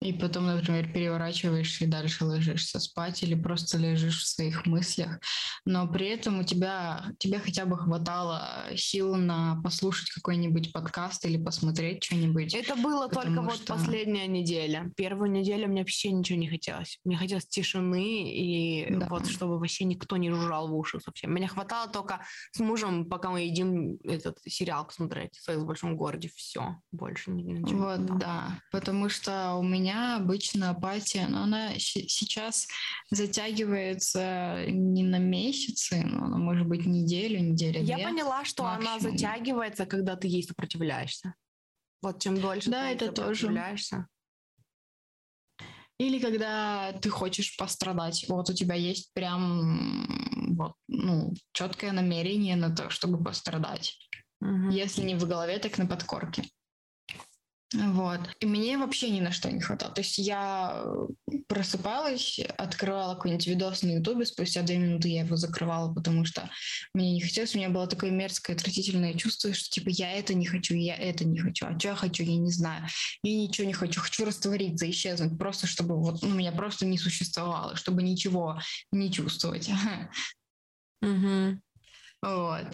И 0.00 0.12
потом, 0.12 0.46
например, 0.46 0.92
переворачиваешься 0.92 1.84
и 1.84 1.88
дальше 1.88 2.24
ложишься 2.24 2.78
спать 2.78 3.24
или 3.24 3.34
просто 3.34 3.78
лежишь 3.78 4.22
в 4.22 4.28
своих 4.28 4.64
мыслях. 4.64 5.18
Но 5.64 5.88
при 5.88 6.06
этом 6.06 6.38
у 6.38 6.44
тебя, 6.44 7.12
тебе 7.18 7.40
хотя 7.40 7.64
бы 7.64 7.76
хватало 7.76 8.66
сил 8.76 9.16
на 9.16 9.60
послушать 9.62 10.10
какой-нибудь 10.10 10.72
подкаст 10.72 11.24
или 11.24 11.36
посмотреть 11.36 12.04
что-нибудь. 12.04 12.54
Это 12.54 12.76
было 12.76 13.08
только 13.08 13.42
вот 13.42 13.56
что... 13.56 13.74
последняя 13.74 14.28
неделя. 14.28 14.92
Первую 14.96 15.32
неделю 15.32 15.66
мне 15.66 15.80
вообще 15.80 16.12
ничего 16.12 16.38
не 16.38 16.48
хотелось. 16.48 17.00
Мне 17.04 17.16
хотелось 17.16 17.48
тишины 17.48 18.32
и 18.32 18.94
да. 18.94 19.08
вот 19.08 19.26
чтобы 19.26 19.58
вообще 19.58 19.84
никто 19.84 20.16
не 20.16 20.30
жужжал 20.30 20.68
в 20.68 20.76
уши 20.76 21.00
совсем. 21.00 21.34
Меня 21.34 21.48
хватало 21.48 21.90
только 21.90 22.24
с 22.52 22.60
мужем, 22.60 23.06
пока 23.06 23.30
мы 23.30 23.40
едим 23.40 23.98
этот 24.04 24.38
сериал 24.46 24.86
посмотреть 24.86 25.34
«Секс 25.34 25.58
в 25.58 25.66
большом 25.66 25.96
городе». 25.96 26.30
Все, 26.36 26.76
больше 26.92 27.32
ничего. 27.32 27.96
Вот, 27.96 28.18
да. 28.18 28.60
Потому 28.70 29.08
что 29.08 29.54
у 29.54 29.62
меня 29.64 29.87
меня 29.88 30.16
обычно 30.16 30.70
апатия, 30.70 31.26
но 31.28 31.44
она 31.44 31.72
сейчас 31.78 32.66
затягивается 33.10 34.64
не 34.68 35.02
на 35.02 35.18
месяцы, 35.18 36.02
но 36.04 36.26
она 36.26 36.36
может 36.36 36.66
быть 36.66 36.86
неделю, 36.86 37.40
неделю. 37.40 37.82
Я 37.82 37.98
поняла, 37.98 38.44
что 38.44 38.64
максимум. 38.64 38.92
она 38.92 39.00
затягивается, 39.00 39.86
когда 39.86 40.16
ты 40.16 40.28
ей 40.28 40.42
сопротивляешься. 40.42 41.34
Вот 42.02 42.22
чем 42.22 42.40
дольше 42.40 42.70
да, 42.70 42.94
ты 42.94 43.06
это 43.06 43.16
сопротивляешься. 43.16 43.96
Тоже. 43.96 44.06
Или 45.98 46.20
когда 46.20 46.92
ты 46.92 47.10
хочешь 47.10 47.56
пострадать, 47.56 48.24
вот 48.28 48.50
у 48.50 48.54
тебя 48.54 48.76
есть 48.76 49.12
прям 49.14 50.54
вот, 50.56 50.74
ну, 50.86 51.34
четкое 51.52 51.90
намерение 51.90 52.54
на 52.54 52.74
то, 52.74 52.88
чтобы 52.90 53.22
пострадать. 53.22 53.98
Угу. 54.40 54.70
Если 54.70 55.02
не 55.02 55.16
в 55.16 55.26
голове, 55.26 55.58
так 55.58 55.76
на 55.78 55.86
подкорке. 55.86 56.44
Вот. 57.74 58.20
И 58.40 58.46
мне 58.46 58.78
вообще 58.78 59.10
ни 59.10 59.20
на 59.20 59.30
что 59.30 59.50
не 59.52 59.60
хватало. 59.60 59.92
То 59.92 60.00
есть 60.00 60.16
я 60.16 60.82
э, 60.84 61.36
просыпалась, 61.48 62.40
открывала 62.56 63.14
какой-нибудь 63.14 63.46
видос 63.46 63.82
на 63.82 63.96
Ютубе, 63.96 64.24
спустя 64.24 64.62
две 64.62 64.78
минуты 64.78 65.08
я 65.08 65.20
его 65.20 65.36
закрывала, 65.36 65.92
потому 65.92 66.24
что 66.24 66.48
мне 66.94 67.12
не 67.12 67.20
хотелось. 67.20 67.54
У 67.54 67.58
меня 67.58 67.68
было 67.68 67.86
такое 67.86 68.10
мерзкое, 68.10 68.56
отвратительное 68.56 69.12
чувство, 69.14 69.52
что 69.52 69.68
типа 69.68 69.90
я 69.90 70.12
это 70.12 70.32
не 70.32 70.46
хочу, 70.46 70.74
я 70.74 70.96
это 70.96 71.26
не 71.26 71.40
хочу. 71.40 71.66
А 71.66 71.78
что 71.78 71.88
я 71.88 71.94
хочу, 71.94 72.22
я 72.22 72.36
не 72.38 72.50
знаю. 72.50 72.86
Я 73.22 73.36
ничего 73.36 73.66
не 73.66 73.74
хочу. 73.74 74.00
Хочу 74.00 74.24
раствориться, 74.24 74.88
исчезнуть, 74.88 75.38
просто 75.38 75.66
чтобы 75.66 76.00
вот 76.00 76.22
ну, 76.22 76.30
меня 76.30 76.52
просто 76.52 76.86
не 76.86 76.96
существовало, 76.96 77.76
чтобы 77.76 78.02
ничего 78.02 78.58
не 78.92 79.12
чувствовать. 79.12 79.70
Вот. 82.20 82.66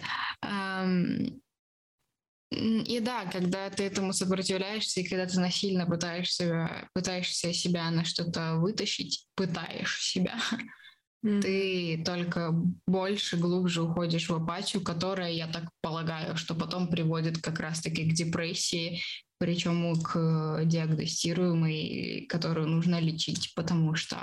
И 2.51 2.99
да, 2.99 3.25
когда 3.25 3.69
ты 3.69 3.83
этому 3.83 4.13
сопротивляешься, 4.13 5.01
и 5.01 5.07
когда 5.07 5.25
ты 5.25 5.39
насильно 5.39 5.85
пытаешься, 5.85 6.89
пытаешься 6.93 7.51
себя 7.53 7.89
на 7.89 8.05
что-то 8.05 8.55
вытащить, 8.55 9.25
пытаешь 9.35 10.01
себя, 10.01 10.35
mm. 11.25 11.41
ты 11.41 12.03
только 12.05 12.51
больше, 12.85 13.37
глубже 13.37 13.81
уходишь 13.81 14.29
в 14.29 14.35
апатию, 14.35 14.83
которая, 14.83 15.31
я 15.31 15.47
так 15.47 15.69
полагаю, 15.81 16.37
что 16.37 16.53
потом 16.53 16.87
приводит 16.87 17.41
как 17.41 17.59
раз-таки 17.59 18.09
к 18.09 18.13
депрессии, 18.13 19.01
причем 19.39 19.99
к 20.01 20.61
диагностируемой, 20.65 22.27
которую 22.29 22.67
нужно 22.67 22.99
лечить, 22.99 23.53
потому 23.55 23.95
что 23.95 24.17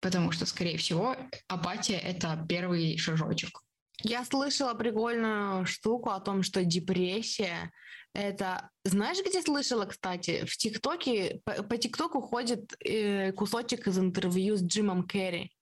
потому 0.00 0.30
что, 0.30 0.46
скорее 0.46 0.76
всего, 0.76 1.16
апатия— 1.48 1.98
это 1.98 2.44
первый 2.48 2.96
шажочек. 2.96 3.65
Я 4.02 4.24
слышала 4.24 4.74
прикольную 4.74 5.66
штуку 5.66 6.10
о 6.10 6.20
том, 6.20 6.42
что 6.42 6.64
депрессия 6.64 7.72
это... 8.16 8.70
Знаешь, 8.84 9.18
где 9.24 9.42
слышала, 9.42 9.84
кстати? 9.84 10.44
В 10.46 10.56
ТикТоке, 10.56 11.40
по, 11.44 11.76
ТикТоку 11.76 12.20
ходит 12.20 12.74
э, 12.84 13.32
кусочек 13.32 13.86
из 13.86 13.98
интервью 13.98 14.56
с 14.56 14.62
Джимом 14.62 15.06
Керри, 15.06 15.52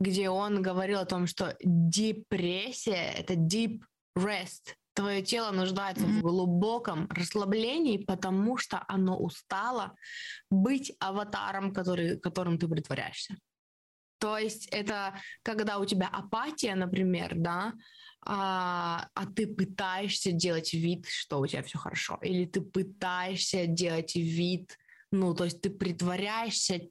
где 0.00 0.30
он 0.30 0.62
говорил 0.62 1.00
о 1.00 1.06
том, 1.06 1.26
что 1.26 1.56
депрессия— 1.62 3.12
это 3.16 3.34
deep 3.34 3.80
rest. 4.18 4.74
Твое 4.94 5.22
тело 5.22 5.50
нуждается 5.52 6.04
mm-hmm. 6.04 6.18
в 6.18 6.22
глубоком 6.22 7.08
расслаблении, 7.08 7.96
потому 7.96 8.58
что 8.58 8.84
оно 8.88 9.18
устало 9.18 9.94
быть 10.50 10.92
аватаром, 10.98 11.72
который, 11.72 12.18
которым 12.18 12.58
ты 12.58 12.68
притворяешься. 12.68 13.36
То 14.22 14.38
есть 14.38 14.68
это 14.70 15.14
когда 15.42 15.78
у 15.78 15.84
тебя 15.84 16.06
апатия, 16.06 16.76
например, 16.76 17.32
да, 17.34 17.72
а, 18.24 19.08
а 19.14 19.26
ты 19.26 19.48
пытаешься 19.48 20.30
делать 20.30 20.72
вид, 20.72 21.06
что 21.08 21.40
у 21.40 21.46
тебя 21.48 21.64
все 21.64 21.76
хорошо, 21.76 22.20
или 22.22 22.44
ты 22.44 22.60
пытаешься 22.60 23.66
делать 23.66 24.14
вид, 24.14 24.78
ну, 25.10 25.34
то 25.34 25.42
есть 25.42 25.60
ты 25.60 25.70
притворяешься 25.70 26.82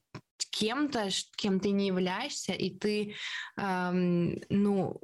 кем-то, 0.52 1.08
кем 1.38 1.62
ты 1.62 1.70
не 1.70 1.88
являешься, 1.88 2.52
и 2.52 2.70
ты, 2.70 3.16
эм, 3.56 4.36
ну, 4.50 5.00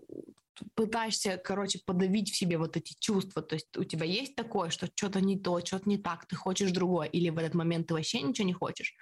пытаешься, 0.75 1.37
короче, 1.37 1.79
подавить 1.85 2.29
в 2.29 2.35
себе 2.35 2.57
вот 2.57 2.75
эти 2.75 2.93
чувства. 2.99 3.41
То 3.41 3.55
есть 3.55 3.77
у 3.77 3.85
тебя 3.85 4.05
есть 4.05 4.35
такое, 4.35 4.69
что 4.69 4.89
что-то 4.93 5.21
не 5.21 5.39
то, 5.39 5.61
что-то 5.63 5.87
не 5.87 5.97
так, 5.97 6.27
ты 6.27 6.35
хочешь 6.35 6.71
другое, 6.71 7.07
или 7.07 7.29
в 7.29 7.37
этот 7.37 7.53
момент 7.53 7.87
ты 7.87 7.93
вообще 7.93 8.21
ничего 8.21 8.45
не 8.45 8.53
хочешь 8.53 8.97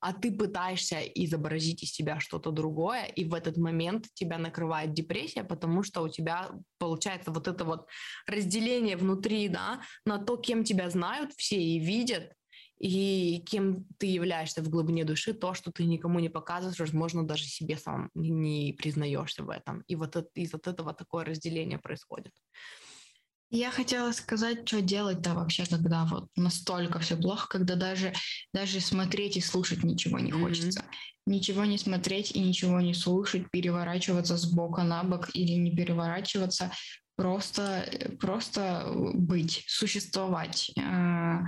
а 0.00 0.12
ты 0.12 0.32
пытаешься 0.32 1.00
изобразить 1.00 1.82
из 1.82 1.92
себя 1.92 2.20
что-то 2.20 2.50
другое, 2.50 3.04
и 3.04 3.24
в 3.24 3.34
этот 3.34 3.56
момент 3.56 4.06
тебя 4.14 4.38
накрывает 4.38 4.92
депрессия, 4.92 5.44
потому 5.44 5.82
что 5.82 6.02
у 6.02 6.08
тебя 6.08 6.50
получается 6.78 7.30
вот 7.30 7.48
это 7.48 7.64
вот 7.64 7.86
разделение 8.26 8.96
внутри, 8.96 9.48
да, 9.48 9.80
на 10.04 10.18
то, 10.18 10.36
кем 10.36 10.64
тебя 10.64 10.90
знают 10.90 11.32
все 11.32 11.60
и 11.60 11.78
видят, 11.78 12.32
и 12.78 13.42
кем 13.46 13.86
ты 13.98 14.06
являешься 14.06 14.62
в 14.62 14.68
глубине 14.68 15.04
души, 15.04 15.34
то, 15.34 15.54
что 15.54 15.72
ты 15.72 15.84
никому 15.84 16.20
не 16.20 16.28
показываешь, 16.28 16.78
возможно, 16.78 17.26
даже 17.26 17.44
себе 17.44 17.76
сам 17.76 18.10
не 18.14 18.72
признаешься 18.72 19.42
в 19.42 19.50
этом. 19.50 19.82
И 19.88 19.96
вот 19.96 20.16
от, 20.16 20.28
из 20.34 20.54
от 20.54 20.68
этого 20.68 20.94
такое 20.94 21.24
разделение 21.24 21.78
происходит. 21.78 22.32
Я 23.50 23.70
хотела 23.70 24.12
сказать, 24.12 24.68
что 24.68 24.82
делать-то 24.82 25.34
вообще, 25.34 25.64
когда 25.64 26.04
вот 26.04 26.28
настолько 26.36 26.98
все 26.98 27.16
плохо, 27.16 27.48
когда 27.48 27.76
даже, 27.76 28.12
даже 28.52 28.80
смотреть 28.80 29.38
и 29.38 29.40
слушать 29.40 29.82
ничего 29.82 30.18
не 30.18 30.30
хочется. 30.30 30.80
Mm-hmm. 30.80 31.32
Ничего 31.32 31.64
не 31.64 31.78
смотреть 31.78 32.32
и 32.32 32.40
ничего 32.40 32.80
не 32.80 32.94
слушать, 32.94 33.50
переворачиваться 33.50 34.36
с 34.36 34.50
бока 34.50 34.82
на 34.82 35.02
бок 35.02 35.30
или 35.34 35.52
не 35.52 35.74
переворачиваться, 35.74 36.72
просто, 37.16 37.84
просто 38.20 38.86
быть, 39.14 39.64
существовать. 39.66 40.70
А, 40.78 41.40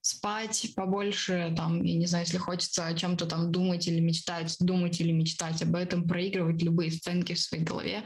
спать 0.00 0.72
побольше, 0.76 1.52
там, 1.56 1.82
я 1.82 1.96
не 1.96 2.06
знаю, 2.06 2.24
если 2.24 2.38
хочется 2.38 2.86
о 2.86 2.94
чем-то 2.94 3.26
там 3.26 3.50
думать 3.50 3.88
или 3.88 4.00
мечтать, 4.00 4.56
думать 4.60 5.00
или 5.00 5.10
мечтать 5.10 5.62
об 5.62 5.74
этом, 5.74 6.06
проигрывать 6.06 6.62
любые 6.62 6.92
сценки 6.92 7.34
в 7.34 7.40
своей 7.40 7.64
голове, 7.64 8.04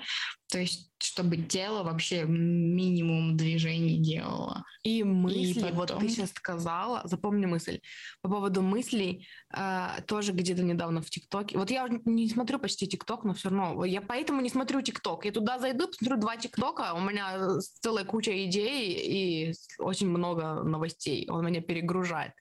то 0.50 0.58
есть 0.58 0.90
чтобы 1.02 1.38
тело 1.38 1.82
вообще 1.82 2.24
минимум 2.24 3.36
движений 3.36 3.98
делало. 3.98 4.64
И 4.82 5.02
мысли, 5.02 5.58
и 5.58 5.62
потом... 5.62 5.76
вот 5.76 5.98
ты 5.98 6.08
сейчас 6.08 6.30
сказала, 6.30 7.00
запомни 7.04 7.46
мысль, 7.46 7.80
по 8.22 8.28
поводу 8.28 8.62
мыслей, 8.62 9.26
э, 9.54 10.02
тоже 10.06 10.32
где-то 10.32 10.62
недавно 10.62 11.00
в 11.00 11.10
ТикТоке, 11.10 11.58
вот 11.58 11.70
я 11.70 11.88
не 12.04 12.28
смотрю 12.28 12.58
почти 12.58 12.86
ТикТок, 12.86 13.24
но 13.24 13.34
все 13.34 13.48
равно, 13.48 13.84
я 13.84 14.00
поэтому 14.00 14.40
не 14.40 14.50
смотрю 14.50 14.82
ТикТок, 14.82 15.24
я 15.24 15.32
туда 15.32 15.58
зайду, 15.58 15.86
посмотрю 15.86 16.16
два 16.18 16.36
ТикТока, 16.36 16.94
у 16.94 17.00
меня 17.00 17.58
целая 17.80 18.04
куча 18.04 18.44
идей 18.44 18.92
и 18.92 19.54
очень 19.78 20.08
много 20.08 20.62
новостей, 20.62 21.26
он 21.30 21.44
меня 21.46 21.62
перегружает. 21.62 22.32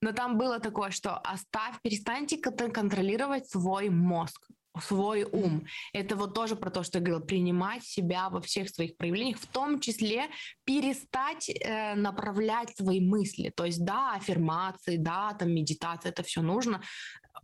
Но 0.00 0.12
там 0.12 0.38
было 0.38 0.58
такое, 0.58 0.90
что 0.90 1.16
оставь, 1.18 1.76
перестаньте 1.82 2.38
контролировать 2.38 3.48
свой 3.48 3.90
мозг 3.90 4.48
свой 4.80 5.24
ум. 5.24 5.66
Это 5.92 6.16
вот 6.16 6.34
тоже 6.34 6.56
про 6.56 6.70
то, 6.70 6.82
что 6.82 6.98
я 6.98 7.04
говорила, 7.04 7.24
принимать 7.24 7.84
себя 7.84 8.28
во 8.30 8.40
всех 8.40 8.70
своих 8.70 8.96
проявлениях, 8.96 9.38
в 9.38 9.46
том 9.46 9.80
числе 9.80 10.28
перестать 10.64 11.50
э, 11.50 11.94
направлять 11.94 12.76
свои 12.76 13.00
мысли. 13.00 13.52
То 13.54 13.64
есть, 13.64 13.84
да, 13.84 14.14
аффирмации, 14.14 14.96
да, 14.96 15.34
там 15.34 15.52
медитация, 15.52 16.10
это 16.10 16.22
все 16.22 16.42
нужно. 16.42 16.82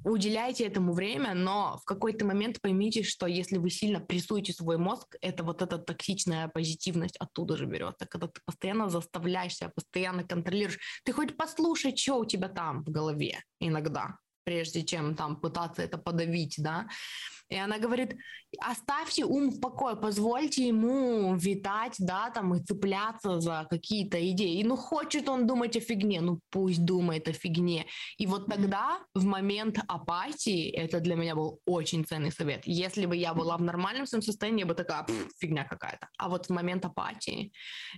Уделяйте 0.05 0.64
этому 0.64 0.93
время, 0.93 1.35
но 1.35 1.79
в 1.83 1.85
какой-то 1.85 2.24
момент 2.24 2.61
поймите, 2.61 3.03
что 3.03 3.26
если 3.26 3.59
вы 3.59 3.70
сильно 3.70 4.01
прессуете 4.01 4.53
свой 4.53 4.79
мозг, 4.79 5.16
это 5.20 5.45
вот 5.45 5.61
эта 5.61 5.79
токсичная 5.79 6.49
позитивность 6.49 7.16
оттуда 7.16 7.57
же 7.57 7.66
берется. 7.66 8.07
Когда 8.07 8.29
ты 8.29 8.41
постоянно 8.45 8.89
заставляешь 8.89 9.57
себя, 9.57 9.70
постоянно 9.74 10.24
контролируешь. 10.24 10.79
Ты 11.05 11.12
хоть 11.12 11.37
послушай, 11.37 11.97
что 11.97 12.18
у 12.18 12.24
тебя 12.24 12.49
там 12.49 12.85
в 12.85 12.91
голове 12.91 13.43
иногда 13.61 14.18
прежде 14.49 14.82
чем 14.82 15.14
там 15.14 15.36
пытаться 15.36 15.82
это 15.82 15.99
подавить, 15.99 16.55
да. 16.59 16.86
И 17.51 17.57
она 17.57 17.78
говорит, 17.78 18.16
оставьте 18.61 19.24
ум 19.24 19.51
в 19.51 19.61
покое, 19.61 19.96
позвольте 19.96 20.68
ему 20.68 21.34
витать, 21.36 21.96
да, 21.99 22.30
там, 22.30 22.55
и 22.55 22.62
цепляться 22.62 23.40
за 23.40 23.66
какие-то 23.70 24.18
идеи. 24.30 24.61
И 24.61 24.64
ну, 24.64 24.76
хочет 24.76 25.28
он 25.28 25.46
думать 25.46 25.76
о 25.76 25.80
фигне, 25.80 26.20
ну, 26.20 26.40
пусть 26.51 26.84
думает 26.84 27.28
о 27.28 27.32
фигне. 27.32 27.86
И 28.18 28.26
вот 28.26 28.46
тогда, 28.46 28.99
в 29.14 29.24
момент 29.24 29.78
апатии, 29.88 30.70
это 30.70 31.01
для 31.01 31.14
меня 31.14 31.34
был 31.34 31.61
очень 31.66 32.05
ценный 32.05 32.32
совет. 32.32 32.62
Если 32.66 33.07
бы 33.07 33.16
я 33.16 33.34
была 33.34 33.57
в 33.57 33.62
нормальном 33.62 34.07
своем 34.07 34.22
состоянии, 34.22 34.61
я 34.61 34.66
бы 34.66 34.74
такая, 34.74 35.07
фигня 35.38 35.64
какая-то. 35.64 36.09
А 36.18 36.28
вот 36.28 36.46
в 36.46 36.51
момент 36.51 36.84
апатии, 36.84 37.53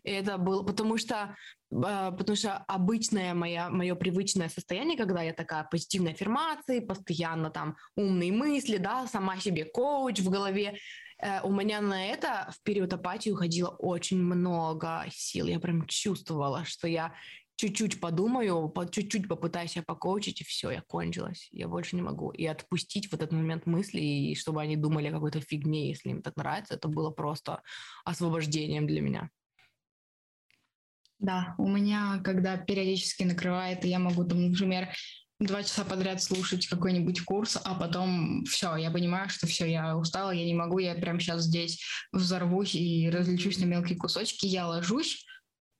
это 0.04 0.38
было, 0.38 0.64
потому 0.64 0.98
что 0.98 1.36
потому 1.70 2.36
что 2.36 2.58
обычное 2.68 3.32
моя, 3.34 3.70
мое 3.70 3.94
привычное 3.94 4.48
состояние, 4.48 4.98
когда 4.98 5.22
я 5.22 5.32
такая 5.32 5.64
позитивной 5.70 6.12
аффирмации, 6.12 6.80
постоянно 6.80 7.50
там 7.50 7.76
умные 7.96 8.32
мысли, 8.32 8.76
да, 8.76 9.06
сама 9.06 9.38
себе 9.38 9.64
коуч 9.64 10.18
в 10.20 10.30
голове, 10.30 10.78
э, 11.22 11.40
у 11.42 11.52
меня 11.52 11.80
на 11.80 12.06
это 12.06 12.52
в 12.52 12.62
период 12.64 12.92
апатии 12.92 13.30
уходило 13.30 13.68
очень 13.68 14.20
много 14.20 15.04
сил. 15.10 15.46
Я 15.46 15.60
прям 15.60 15.86
чувствовала, 15.86 16.64
что 16.64 16.88
я 16.88 17.14
чуть-чуть 17.60 18.00
подумаю, 18.00 18.68
по, 18.70 18.90
чуть-чуть 18.90 19.28
попытаюсь 19.28 19.72
себя 19.72 19.84
покоучить, 19.86 20.40
и 20.40 20.44
все, 20.44 20.70
я 20.70 20.80
кончилась. 20.80 21.48
Я 21.52 21.68
больше 21.68 21.94
не 21.94 22.02
могу. 22.02 22.30
И 22.30 22.46
отпустить 22.46 23.10
в 23.10 23.14
этот 23.14 23.32
момент 23.32 23.66
мысли, 23.66 24.00
и 24.00 24.34
чтобы 24.34 24.62
они 24.62 24.76
думали 24.76 25.08
о 25.08 25.12
какой-то 25.12 25.40
фигне, 25.40 25.90
если 25.90 26.08
им 26.08 26.22
так 26.22 26.36
нравится, 26.36 26.74
это 26.74 26.88
было 26.88 27.10
просто 27.10 27.62
освобождением 28.04 28.86
для 28.86 29.02
меня. 29.02 29.30
Да, 31.20 31.54
у 31.58 31.68
меня, 31.68 32.20
когда 32.24 32.56
периодически 32.56 33.24
накрывает, 33.24 33.84
я 33.84 33.98
могу, 33.98 34.24
там, 34.24 34.50
например, 34.50 34.88
два 35.38 35.62
часа 35.62 35.84
подряд 35.84 36.22
слушать 36.22 36.66
какой-нибудь 36.66 37.20
курс, 37.22 37.58
а 37.62 37.74
потом 37.74 38.44
все, 38.44 38.76
я 38.76 38.90
понимаю, 38.90 39.28
что 39.28 39.46
все, 39.46 39.66
я 39.66 39.96
устала, 39.98 40.30
я 40.30 40.46
не 40.46 40.54
могу, 40.54 40.78
я 40.78 40.94
прямо 40.94 41.20
сейчас 41.20 41.42
здесь 41.42 41.82
взорвусь 42.12 42.74
и 42.74 43.10
различусь 43.10 43.58
на 43.58 43.66
мелкие 43.66 43.98
кусочки, 43.98 44.46
я 44.46 44.66
ложусь, 44.66 45.26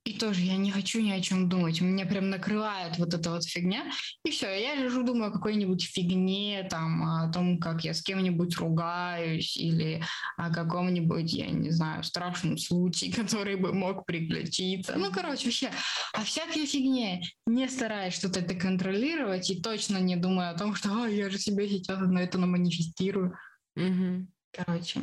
и 0.04 0.14
тоже 0.14 0.40
я 0.40 0.56
не 0.56 0.70
хочу 0.70 1.00
ни 1.00 1.10
о 1.10 1.20
чем 1.20 1.48
думать. 1.48 1.80
Меня 1.80 2.06
прям 2.06 2.30
накрывает 2.30 2.96
вот 2.96 3.12
эта 3.12 3.30
вот 3.30 3.44
фигня. 3.44 3.84
И 4.24 4.30
все, 4.30 4.48
я 4.48 4.74
лежу, 4.74 5.02
думаю 5.02 5.28
о 5.28 5.32
какой-нибудь 5.32 5.84
фигне, 5.84 6.66
там, 6.70 7.02
о 7.02 7.30
том, 7.30 7.58
как 7.58 7.84
я 7.84 7.92
с 7.92 8.02
кем-нибудь 8.02 8.56
ругаюсь, 8.56 9.58
или 9.58 10.02
о 10.38 10.50
каком-нибудь, 10.50 11.32
я 11.34 11.50
не 11.50 11.70
знаю, 11.70 12.02
страшном 12.02 12.56
случае, 12.56 13.12
который 13.14 13.56
бы 13.56 13.74
мог 13.74 14.06
приключиться. 14.06 14.94
Ну, 14.96 15.12
короче, 15.12 15.46
вообще 15.46 15.70
о 16.14 16.24
всякой 16.24 16.64
фигне, 16.64 17.22
не 17.46 17.68
стараясь 17.68 18.14
что-то 18.14 18.40
это 18.40 18.54
контролировать 18.54 19.50
и 19.50 19.60
точно 19.60 19.98
не 19.98 20.16
думая 20.16 20.50
о 20.50 20.58
том, 20.58 20.74
что 20.74 21.06
я 21.06 21.28
же 21.28 21.38
себе 21.38 21.68
сейчас 21.68 22.00
на 22.00 22.20
это 22.20 22.38
наманифестирую. 22.38 23.36
Угу. 23.76 24.26
Короче, 24.52 25.00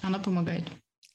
она 0.00 0.18
помогает. 0.18 0.64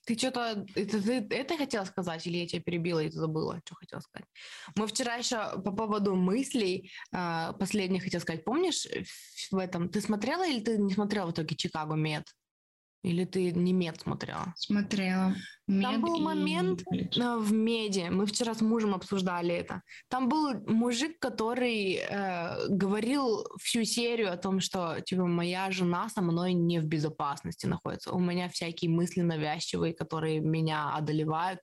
Ты 0.10 0.18
что-то, 0.18 0.66
это, 0.74 1.04
ты 1.04 1.28
это 1.30 1.56
хотела 1.56 1.86
сказать, 1.86 2.26
или 2.26 2.38
я 2.38 2.48
тебя 2.48 2.64
перебила 2.64 3.04
и 3.04 3.12
забыла, 3.12 3.62
что 3.64 3.76
хотела 3.76 4.00
сказать? 4.00 4.28
Мы 4.76 4.88
вчера 4.88 5.14
еще 5.18 5.62
по 5.62 5.72
поводу 5.72 6.16
мыслей 6.16 6.92
э, 7.12 7.54
последних 7.60 8.02
хотела 8.02 8.20
сказать. 8.20 8.44
Помнишь 8.44 8.88
в 9.52 9.58
этом, 9.58 9.88
ты 9.88 10.02
смотрела 10.02 10.48
или 10.48 10.62
ты 10.62 10.80
не 10.80 10.96
смотрела 10.96 11.28
в 11.28 11.32
итоге 11.34 11.56
Чикаго 11.56 11.94
Мед? 11.94 12.26
Или 13.04 13.24
ты 13.24 13.52
не 13.52 13.72
мед 13.72 14.02
смотрела? 14.02 14.52
Смотрела. 14.58 15.36
Мед 15.70 15.84
Там 15.84 16.02
был 16.02 16.16
и... 16.16 16.22
момент 16.24 16.82
э, 16.92 17.38
в 17.38 17.54
меди, 17.54 18.08
мы 18.10 18.26
вчера 18.26 18.56
с 18.56 18.62
мужем 18.62 18.96
обсуждали 18.96 19.54
это. 19.54 19.84
Там 20.08 20.28
был 20.28 20.56
мужик, 20.66 21.20
который 21.20 21.94
э, 21.94 22.68
говорил 22.70 23.46
всю 23.62 23.84
серию 23.84 24.34
о 24.34 24.38
том, 24.38 24.62
что 24.62 25.00
типа 25.02 25.28
моя 25.28 25.70
жена 25.70 26.10
со 26.10 26.22
мной 26.22 26.54
не 26.54 26.80
в 26.80 26.86
безопасности 26.86 27.68
находится. 27.68 28.12
У 28.12 28.20
меня 28.20 28.50
всякие 28.50 28.90
мысли 28.90 29.22
навязчивые, 29.22 29.94
которые 29.94 30.40
меня 30.40 30.96
одолевают, 30.96 31.60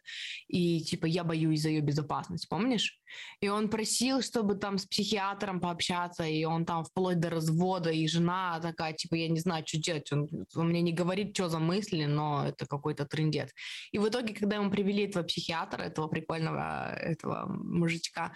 и 0.46 0.82
типа 0.82 1.06
я 1.06 1.24
боюсь 1.24 1.62
за 1.62 1.70
ее 1.70 1.80
безопасность, 1.80 2.48
помнишь? 2.48 3.00
И 3.40 3.48
он 3.48 3.68
просил, 3.68 4.22
чтобы 4.22 4.54
там 4.54 4.78
с 4.78 4.86
психиатром 4.86 5.60
пообщаться, 5.60 6.24
и 6.24 6.44
он 6.44 6.64
там 6.64 6.84
вплоть 6.84 7.20
до 7.20 7.30
развода, 7.30 7.90
и 7.90 8.06
жена 8.06 8.58
такая, 8.60 8.92
типа, 8.92 9.14
я 9.14 9.28
не 9.28 9.40
знаю, 9.40 9.64
что 9.66 9.78
делать. 9.78 10.10
Он, 10.12 10.28
он 10.54 10.68
мне 10.68 10.82
не 10.82 10.92
говорит, 10.92 11.34
что 11.34 11.48
за 11.48 11.58
мысли, 11.58 12.04
но 12.04 12.46
это 12.46 12.66
какой-то 12.66 13.04
трендец. 13.06 13.50
И 13.96 13.98
в 13.98 14.06
итоге, 14.06 14.34
когда 14.34 14.56
ему 14.56 14.70
привели 14.70 15.04
этого 15.04 15.24
психиатра, 15.24 15.84
этого 15.84 16.06
прикольного 16.06 16.92
этого 16.96 17.46
мужичка, 17.48 18.34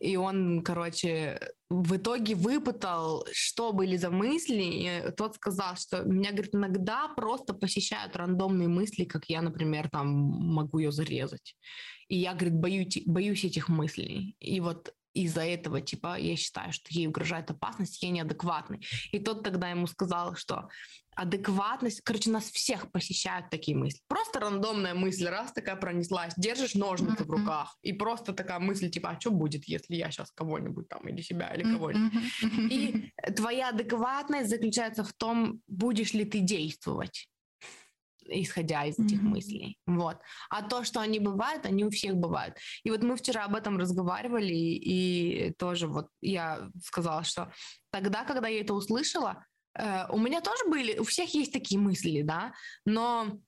и 0.00 0.16
он, 0.16 0.62
короче, 0.62 1.38
в 1.68 1.96
итоге 1.96 2.34
выпытал, 2.34 3.26
что 3.30 3.74
были 3.74 3.98
за 3.98 4.08
мысли, 4.08 4.62
и 4.62 5.10
тот 5.14 5.34
сказал, 5.34 5.76
что 5.76 6.02
меня, 6.02 6.30
говорит, 6.30 6.54
иногда 6.54 7.08
просто 7.08 7.52
посещают 7.52 8.16
рандомные 8.16 8.68
мысли, 8.68 9.04
как 9.04 9.26
я, 9.28 9.42
например, 9.42 9.90
там 9.90 10.06
могу 10.08 10.78
ее 10.78 10.92
зарезать. 10.92 11.56
И 12.08 12.16
я, 12.16 12.32
говорит, 12.32 12.54
боюсь, 12.54 13.02
боюсь 13.04 13.44
этих 13.44 13.68
мыслей. 13.68 14.34
И 14.40 14.60
вот 14.60 14.94
из-за 15.14 15.42
этого, 15.42 15.80
типа, 15.80 16.18
я 16.18 16.36
считаю, 16.36 16.72
что 16.72 16.86
ей 16.90 17.06
угрожает 17.06 17.50
опасность, 17.50 18.02
я 18.02 18.10
неадекватный. 18.10 18.84
И 19.10 19.18
тот 19.18 19.42
тогда 19.42 19.70
ему 19.70 19.86
сказал, 19.86 20.36
что 20.36 20.68
адекватность, 21.14 22.00
короче, 22.02 22.30
нас 22.30 22.44
всех 22.44 22.90
посещают 22.90 23.50
такие 23.50 23.76
мысли. 23.76 24.00
Просто 24.08 24.40
рандомная 24.40 24.94
мысль, 24.94 25.26
раз 25.26 25.52
такая 25.52 25.76
пронеслась, 25.76 26.32
держишь 26.36 26.74
ножницы 26.74 27.22
mm-hmm. 27.22 27.26
в 27.26 27.30
руках, 27.30 27.76
и 27.82 27.92
просто 27.92 28.32
такая 28.32 28.58
мысль, 28.58 28.90
типа, 28.90 29.10
а 29.10 29.20
что 29.20 29.30
будет, 29.30 29.64
если 29.66 29.96
я 29.96 30.10
сейчас 30.10 30.30
кого-нибудь 30.32 30.88
там, 30.88 31.06
или 31.08 31.20
себя, 31.20 31.54
или 31.54 31.64
кого-нибудь. 31.64 32.12
Mm-hmm. 32.42 32.68
И 32.68 33.32
твоя 33.32 33.68
адекватность 33.68 34.48
заключается 34.48 35.04
в 35.04 35.12
том, 35.12 35.60
будешь 35.66 36.14
ли 36.14 36.24
ты 36.24 36.40
действовать 36.40 37.28
исходя 38.26 38.84
из 38.84 38.98
этих 38.98 39.20
mm-hmm. 39.20 39.34
мыслей. 39.34 39.78
Вот. 39.86 40.18
А 40.50 40.62
то, 40.62 40.84
что 40.84 41.00
они 41.00 41.18
бывают, 41.18 41.66
они 41.66 41.84
у 41.84 41.90
всех 41.90 42.16
бывают. 42.16 42.56
И 42.84 42.90
вот 42.90 43.02
мы 43.02 43.16
вчера 43.16 43.44
об 43.44 43.54
этом 43.54 43.78
разговаривали, 43.78 44.54
и 44.54 45.52
тоже 45.58 45.86
вот 45.86 46.08
я 46.20 46.70
сказала, 46.84 47.24
что 47.24 47.52
тогда, 47.90 48.24
когда 48.24 48.48
я 48.48 48.60
это 48.60 48.74
услышала, 48.74 49.44
э, 49.78 50.06
у 50.10 50.18
меня 50.18 50.40
тоже 50.40 50.64
были, 50.68 50.98
у 50.98 51.04
всех 51.04 51.34
есть 51.34 51.52
такие 51.52 51.80
мысли, 51.80 52.22
да, 52.22 52.52
но 52.84 53.40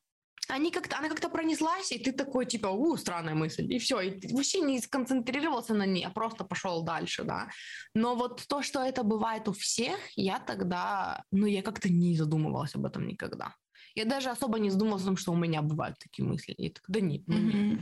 они 0.49 0.71
как-то, 0.71 0.99
она 0.99 1.09
как-то 1.09 1.29
пронеслась, 1.29 1.93
и 1.93 1.99
ты 1.99 2.13
такой, 2.13 2.47
типа, 2.47 2.69
у, 2.69 2.97
странная 2.97 3.35
мысль, 3.35 3.73
и 3.73 3.79
все, 3.79 4.01
и 4.01 4.11
ты 4.11 4.35
вообще 4.35 4.61
не 4.61 4.81
сконцентрировался 4.81 5.75
на 5.75 5.87
ней, 5.87 6.05
а 6.05 6.11
просто 6.11 6.45
пошел 6.45 6.83
дальше, 6.83 7.25
да. 7.25 7.49
Но 7.95 8.15
вот 8.15 8.45
то, 8.49 8.63
что 8.63 8.81
это 8.81 9.03
бывает 9.03 9.49
у 9.49 9.53
всех, 9.53 9.99
я 10.17 10.39
тогда, 10.39 11.23
ну, 11.31 11.47
я 11.47 11.63
как-то 11.63 11.89
не 11.89 12.17
задумывалась 12.17 12.75
об 12.75 12.85
этом 12.85 13.07
никогда. 13.07 13.55
Я 13.95 14.05
даже 14.05 14.31
особо 14.31 14.59
не 14.59 14.71
задумывалась 14.71 15.03
о 15.03 15.07
том, 15.07 15.17
что 15.17 15.33
у 15.33 15.37
меня 15.37 15.63
бывают 15.63 15.99
такие 15.99 16.27
мысли. 16.27 16.53
И 16.53 16.71
так, 16.71 16.85
да 16.89 17.01
нет, 17.01 17.23
ну 17.27 17.39
нет. 17.39 17.79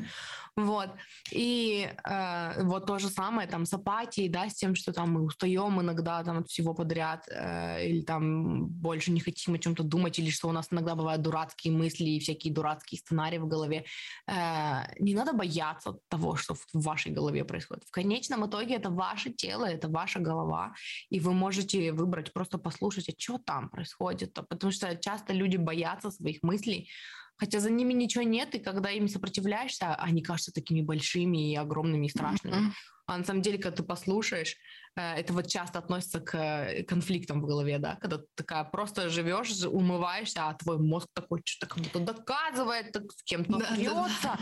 Вот. 0.56 0.90
И 1.30 1.88
э, 2.04 2.62
вот 2.64 2.86
то 2.86 2.98
же 2.98 3.08
самое 3.08 3.48
там 3.48 3.64
с 3.64 3.72
апатией, 3.72 4.28
да, 4.28 4.48
с 4.48 4.54
тем, 4.54 4.74
что 4.74 4.92
там 4.92 5.12
мы 5.12 5.22
устаем 5.22 5.80
иногда 5.80 6.22
там 6.22 6.38
от 6.38 6.48
всего 6.48 6.74
подряд, 6.74 7.26
э, 7.28 7.88
или 7.88 8.02
там 8.02 8.66
больше 8.66 9.12
не 9.12 9.20
хотим 9.20 9.54
о 9.54 9.58
чем-то 9.58 9.82
думать, 9.82 10.18
или 10.18 10.30
что 10.30 10.48
у 10.48 10.52
нас 10.52 10.68
иногда 10.70 10.94
бывают 10.94 11.22
дурацкие 11.22 11.72
мысли 11.72 12.04
и 12.04 12.20
всякие 12.20 12.52
дурацкие 12.52 12.98
сценарии 12.98 13.38
в 13.38 13.46
голове. 13.46 13.84
Э, 14.26 14.82
не 14.98 15.14
надо 15.14 15.32
бояться 15.32 15.98
того, 16.08 16.36
что 16.36 16.54
в 16.54 16.66
вашей 16.74 17.12
голове 17.12 17.44
происходит. 17.44 17.84
В 17.84 17.90
конечном 17.90 18.46
итоге 18.46 18.74
это 18.74 18.90
ваше 18.90 19.30
тело, 19.30 19.64
это 19.64 19.88
ваша 19.88 20.20
голова, 20.20 20.74
и 21.08 21.18
вы 21.18 21.32
можете 21.32 21.92
выбрать 21.92 22.32
просто 22.32 22.58
послушать, 22.58 23.08
а 23.08 23.12
что 23.16 23.38
там 23.38 23.70
происходит, 23.70 24.34
потому 24.34 24.72
что 24.72 24.94
часто 24.96 25.32
люди 25.32 25.56
боятся 25.56 26.01
своих 26.10 26.42
мыслей, 26.42 26.90
хотя 27.36 27.60
за 27.60 27.70
ними 27.70 27.92
ничего 27.92 28.24
нет, 28.24 28.54
и 28.54 28.58
когда 28.58 28.90
им 28.90 29.08
сопротивляешься, 29.08 29.94
они 29.94 30.22
кажутся 30.22 30.52
такими 30.52 30.80
большими 30.80 31.52
и 31.52 31.56
огромными 31.56 32.06
и 32.06 32.10
страшными. 32.10 32.54
Mm-hmm. 32.54 32.72
А 33.06 33.18
на 33.18 33.24
самом 33.24 33.42
деле, 33.42 33.58
когда 33.58 33.76
ты 33.76 33.82
послушаешь, 33.82 34.56
э, 34.96 35.14
это 35.14 35.32
вот 35.32 35.48
часто 35.48 35.78
относится 35.78 36.20
к 36.20 36.36
э, 36.36 36.84
конфликтам 36.84 37.40
в 37.40 37.46
голове, 37.46 37.78
да, 37.78 37.96
когда 37.96 38.18
ты 38.18 38.26
такая 38.36 38.64
просто 38.64 39.10
живешь, 39.10 39.52
умываешься, 39.64 40.48
а 40.48 40.54
твой 40.54 40.78
мозг 40.78 41.08
такой 41.12 41.42
что-то 41.44 41.74
как 41.74 41.82
будто 41.82 41.98
доказывает, 41.98 42.92
так 42.92 43.10
с 43.10 43.22
кем-то 43.24 43.58
да, 43.58 43.76
да, 43.76 44.08
да. 44.22 44.38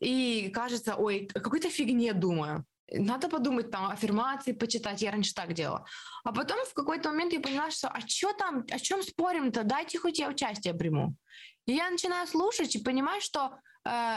и 0.00 0.50
кажется, 0.54 0.96
ой, 0.96 1.28
о 1.34 1.40
какой-то 1.40 1.70
фигне 1.70 2.12
думаю. 2.14 2.64
Надо 2.92 3.28
подумать, 3.28 3.70
там, 3.70 3.90
аффирмации 3.90 4.52
почитать, 4.52 5.02
я 5.02 5.10
раньше 5.10 5.34
так 5.34 5.52
делала. 5.52 5.84
А 6.24 6.32
потом 6.32 6.64
в 6.64 6.74
какой-то 6.74 7.10
момент 7.10 7.32
я 7.32 7.40
поняла, 7.40 7.70
что 7.70 7.88
а 7.88 8.00
что 8.00 8.32
там, 8.32 8.64
о 8.70 8.78
чем 8.78 9.02
спорим-то, 9.02 9.64
дайте 9.64 9.98
хоть 9.98 10.18
я 10.18 10.28
участие 10.28 10.74
приму. 10.74 11.14
И 11.66 11.72
я 11.72 11.90
начинаю 11.90 12.26
слушать 12.26 12.74
и 12.74 12.82
понимаю, 12.82 13.20
что 13.20 13.58
э, 13.84 14.16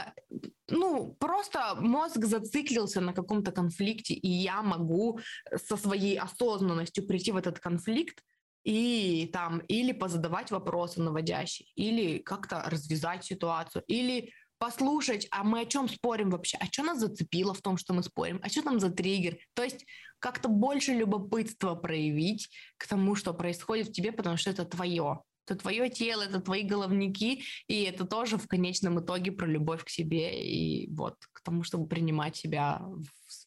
ну, 0.68 1.14
просто 1.20 1.76
мозг 1.80 2.24
зациклился 2.24 3.00
на 3.00 3.12
каком-то 3.12 3.52
конфликте, 3.52 4.14
и 4.14 4.28
я 4.28 4.62
могу 4.62 5.20
со 5.66 5.76
своей 5.76 6.18
осознанностью 6.18 7.06
прийти 7.06 7.30
в 7.30 7.36
этот 7.36 7.58
конфликт 7.58 8.22
и 8.64 9.28
там 9.32 9.58
или 9.68 9.92
позадавать 9.92 10.50
вопросы 10.50 11.02
наводящие, 11.02 11.68
или 11.74 12.18
как-то 12.18 12.62
развязать 12.66 13.24
ситуацию, 13.24 13.82
или 13.86 14.32
послушать, 14.62 15.26
а 15.32 15.42
мы 15.42 15.62
о 15.62 15.64
чем 15.64 15.88
спорим 15.88 16.30
вообще, 16.30 16.56
а 16.60 16.66
что 16.66 16.84
нас 16.84 17.00
зацепило 17.00 17.52
в 17.52 17.60
том, 17.60 17.76
что 17.76 17.94
мы 17.94 18.04
спорим, 18.04 18.38
а 18.44 18.48
что 18.48 18.62
там 18.62 18.78
за 18.78 18.90
триггер. 18.90 19.38
То 19.54 19.64
есть 19.64 19.84
как-то 20.20 20.48
больше 20.48 20.92
любопытства 20.92 21.74
проявить 21.74 22.48
к 22.76 22.86
тому, 22.86 23.16
что 23.16 23.34
происходит 23.34 23.88
в 23.88 23.92
тебе, 23.92 24.12
потому 24.12 24.36
что 24.36 24.50
это 24.50 24.64
твое. 24.64 25.18
Это 25.44 25.58
твое 25.58 25.90
тело, 25.90 26.22
это 26.22 26.40
твои 26.40 26.62
головники, 26.62 27.42
и 27.66 27.82
это 27.82 28.04
тоже 28.04 28.38
в 28.38 28.46
конечном 28.46 29.00
итоге 29.00 29.32
про 29.32 29.46
любовь 29.48 29.82
к 29.82 29.88
себе 29.88 30.48
и 30.48 30.88
вот 30.94 31.16
к 31.32 31.40
тому, 31.42 31.64
чтобы 31.64 31.88
принимать 31.88 32.36
себя 32.36 32.82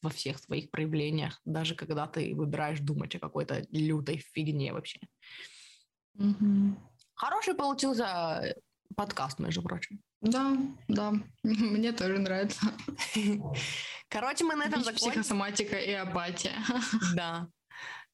во 0.02 0.10
всех 0.10 0.38
своих 0.38 0.70
проявлениях, 0.70 1.40
даже 1.46 1.74
когда 1.74 2.06
ты 2.06 2.34
выбираешь 2.34 2.80
думать 2.80 3.14
о 3.14 3.20
какой-то 3.20 3.64
лютой 3.70 4.18
фигне 4.34 4.74
вообще. 4.74 5.00
Mm-hmm. 6.18 6.74
Хороший 7.14 7.54
получился 7.54 8.54
подкаст, 8.94 9.38
между 9.38 9.62
прочим. 9.62 10.02
Да, 10.26 10.56
да, 10.88 11.12
мне 11.42 11.92
тоже 11.92 12.18
нравится. 12.18 12.60
Короче, 14.08 14.44
мы 14.44 14.54
на 14.54 14.64
этом 14.64 14.82
закончим. 14.82 15.10
Психосоматика 15.10 15.76
и 15.76 15.92
апатия. 15.92 16.54
Да. 17.14 17.48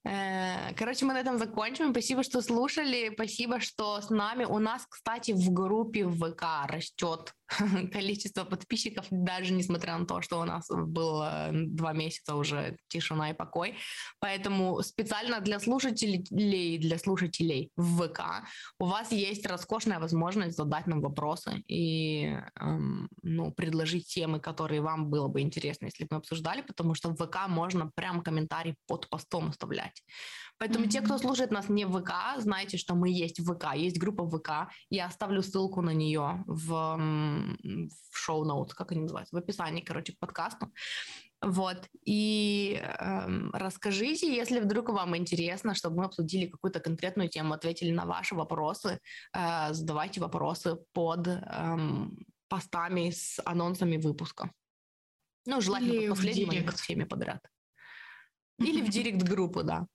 Э, 0.05 0.75
короче, 0.75 1.05
мы 1.05 1.13
на 1.13 1.21
этом 1.21 1.39
закончим. 1.39 1.91
Спасибо, 1.91 2.23
что 2.25 2.43
слушали. 2.43 3.11
Спасибо, 3.15 3.61
что 3.61 4.01
с 4.01 4.11
нами. 4.11 4.45
У 4.45 4.59
нас, 4.59 4.85
кстати, 4.89 5.33
в 5.33 5.53
группе 5.53 6.09
ВК 6.09 6.67
растет 6.67 7.35
количество 7.93 8.45
подписчиков, 8.45 9.07
даже 9.11 9.53
несмотря 9.53 9.99
на 9.99 10.07
то, 10.07 10.23
что 10.23 10.41
у 10.41 10.45
нас 10.45 10.69
было 10.71 11.51
два 11.53 11.93
месяца 11.93 12.35
уже 12.35 12.77
тишина 12.89 13.31
и 13.31 13.35
покой. 13.35 13.77
Поэтому 14.21 14.83
специально 14.83 15.41
для 15.41 15.59
слушателей, 15.61 16.79
для 16.79 16.99
слушателей 16.99 17.71
в 17.77 18.09
ВК 18.09 18.21
у 18.79 18.87
вас 18.87 19.13
есть 19.13 19.47
роскошная 19.47 19.99
возможность 19.99 20.57
задать 20.57 20.87
нам 20.87 21.01
вопросы 21.01 21.63
и 21.69 22.37
эм, 22.61 23.09
ну, 23.23 23.53
предложить 23.53 24.07
темы, 24.07 24.41
которые 24.41 24.81
вам 24.81 25.11
было 25.11 25.29
бы 25.29 25.41
интересно, 25.41 25.87
если 25.87 26.05
бы 26.05 26.09
мы 26.13 26.17
обсуждали, 26.19 26.63
потому 26.63 26.95
что 26.95 27.11
в 27.11 27.17
ВК 27.17 27.49
можно 27.49 27.91
прям 27.95 28.23
комментарий 28.23 28.77
под 28.87 29.09
постом 29.09 29.49
оставлять. 29.49 30.03
Поэтому 30.59 30.85
mm-hmm. 30.85 30.91
те, 30.91 31.01
кто 31.01 31.19
слушает 31.19 31.51
нас 31.51 31.69
не 31.69 31.85
в 31.85 32.01
ВК, 32.01 32.13
знайте, 32.39 32.77
что 32.77 32.95
мы 32.95 33.11
есть 33.11 33.41
в 33.41 33.53
ВК, 33.53 33.75
есть 33.75 33.99
группа 33.99 34.29
ВК. 34.29 34.73
Я 34.91 35.07
оставлю 35.07 35.43
ссылку 35.43 35.83
на 35.83 35.91
нее 35.91 36.45
в, 36.47 36.97
в 37.63 38.17
шоу-ноут, 38.17 38.75
как 38.75 38.93
они 38.93 39.03
называются, 39.03 39.35
в 39.35 39.39
описании, 39.39 39.81
короче, 39.81 40.13
к 40.13 40.19
подкасту. 40.19 40.73
Вот. 41.43 41.89
И 42.05 42.81
эм, 42.81 43.51
расскажите, 43.53 44.33
если 44.33 44.61
вдруг 44.61 44.91
вам 44.91 45.17
интересно, 45.17 45.75
чтобы 45.75 45.97
мы 45.97 46.05
обсудили 46.05 46.47
какую-то 46.47 46.79
конкретную 46.79 47.29
тему, 47.29 47.55
ответили 47.55 47.91
на 47.91 48.07
ваши 48.07 48.37
вопросы, 48.37 49.01
э, 49.35 49.73
задавайте 49.73 50.21
вопросы 50.21 50.77
под 50.93 51.27
эм, 51.27 52.17
постами 52.49 53.11
с 53.11 53.41
анонсами 53.45 53.97
выпуска. 53.97 54.53
Ну, 55.45 55.61
желательно 55.61 55.93
Или 55.93 56.09
под 56.09 56.17
последним, 56.17 56.69
а 56.69 56.73
всеми 56.73 57.05
подряд. 57.05 57.41
Или 58.59 58.81
в 58.81 58.89
директ 58.89 59.23
группу, 59.23 59.65
да. 59.65 59.87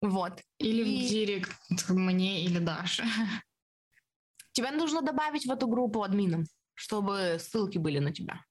Вот. 0.00 0.40
Или 0.58 0.82
и... 0.82 1.06
в 1.06 1.10
директ 1.10 1.56
мне 1.88 2.44
или 2.44 2.58
Даше. 2.58 3.04
Тебя 4.52 4.72
нужно 4.72 5.02
добавить 5.02 5.46
в 5.46 5.50
эту 5.50 5.68
группу 5.68 6.02
админом, 6.02 6.44
чтобы 6.74 7.36
ссылки 7.38 7.78
были 7.78 7.98
на 7.98 8.12
тебя. 8.12 8.42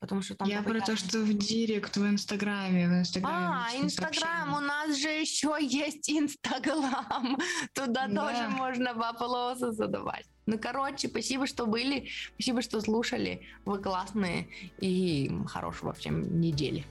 Потому 0.00 0.20
что 0.20 0.34
там 0.34 0.48
Я 0.48 0.62
про 0.62 0.80
то, 0.80 0.96
что 0.96 1.20
в 1.20 1.32
директ 1.32 1.96
в 1.96 2.06
Инстаграме. 2.06 2.88
В 2.88 2.92
Инстаграме 2.92 3.46
а, 3.46 3.68
Инстаграм, 3.82 4.54
у 4.54 4.60
нас 4.60 4.98
же 4.98 5.08
еще 5.08 5.56
есть 5.60 6.10
Инстаграм. 6.10 7.38
Туда 7.74 8.06
да. 8.08 8.26
тоже 8.26 8.48
можно 8.48 8.92
вопросы 8.92 9.72
задавать. 9.72 10.26
Ну, 10.44 10.58
короче, 10.58 11.08
спасибо, 11.08 11.46
что 11.46 11.64
были, 11.64 12.10
спасибо, 12.34 12.60
что 12.60 12.82
слушали. 12.82 13.46
Вы 13.64 13.78
классные 13.78 14.48
и 14.78 15.30
хорошего 15.46 15.94
всем 15.94 16.38
недели. 16.38 16.84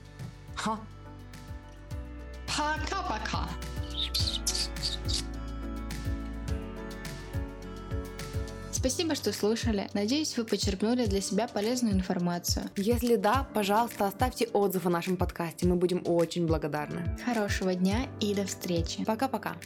Ха. 0.56 0.80
Пока-пока. 2.56 3.48
Спасибо, 8.70 9.14
что 9.14 9.32
слушали. 9.32 9.88
Надеюсь, 9.94 10.36
вы 10.36 10.44
почерпнули 10.44 11.06
для 11.06 11.20
себя 11.20 11.48
полезную 11.48 11.94
информацию. 11.94 12.66
Если 12.76 13.16
да, 13.16 13.48
пожалуйста, 13.54 14.06
оставьте 14.06 14.46
отзыв 14.52 14.84
о 14.86 14.90
нашем 14.90 15.16
подкасте. 15.16 15.66
Мы 15.66 15.76
будем 15.76 16.02
очень 16.04 16.46
благодарны. 16.46 17.18
Хорошего 17.24 17.74
дня 17.74 18.06
и 18.20 18.34
до 18.34 18.44
встречи. 18.44 19.04
Пока-пока. 19.04 19.56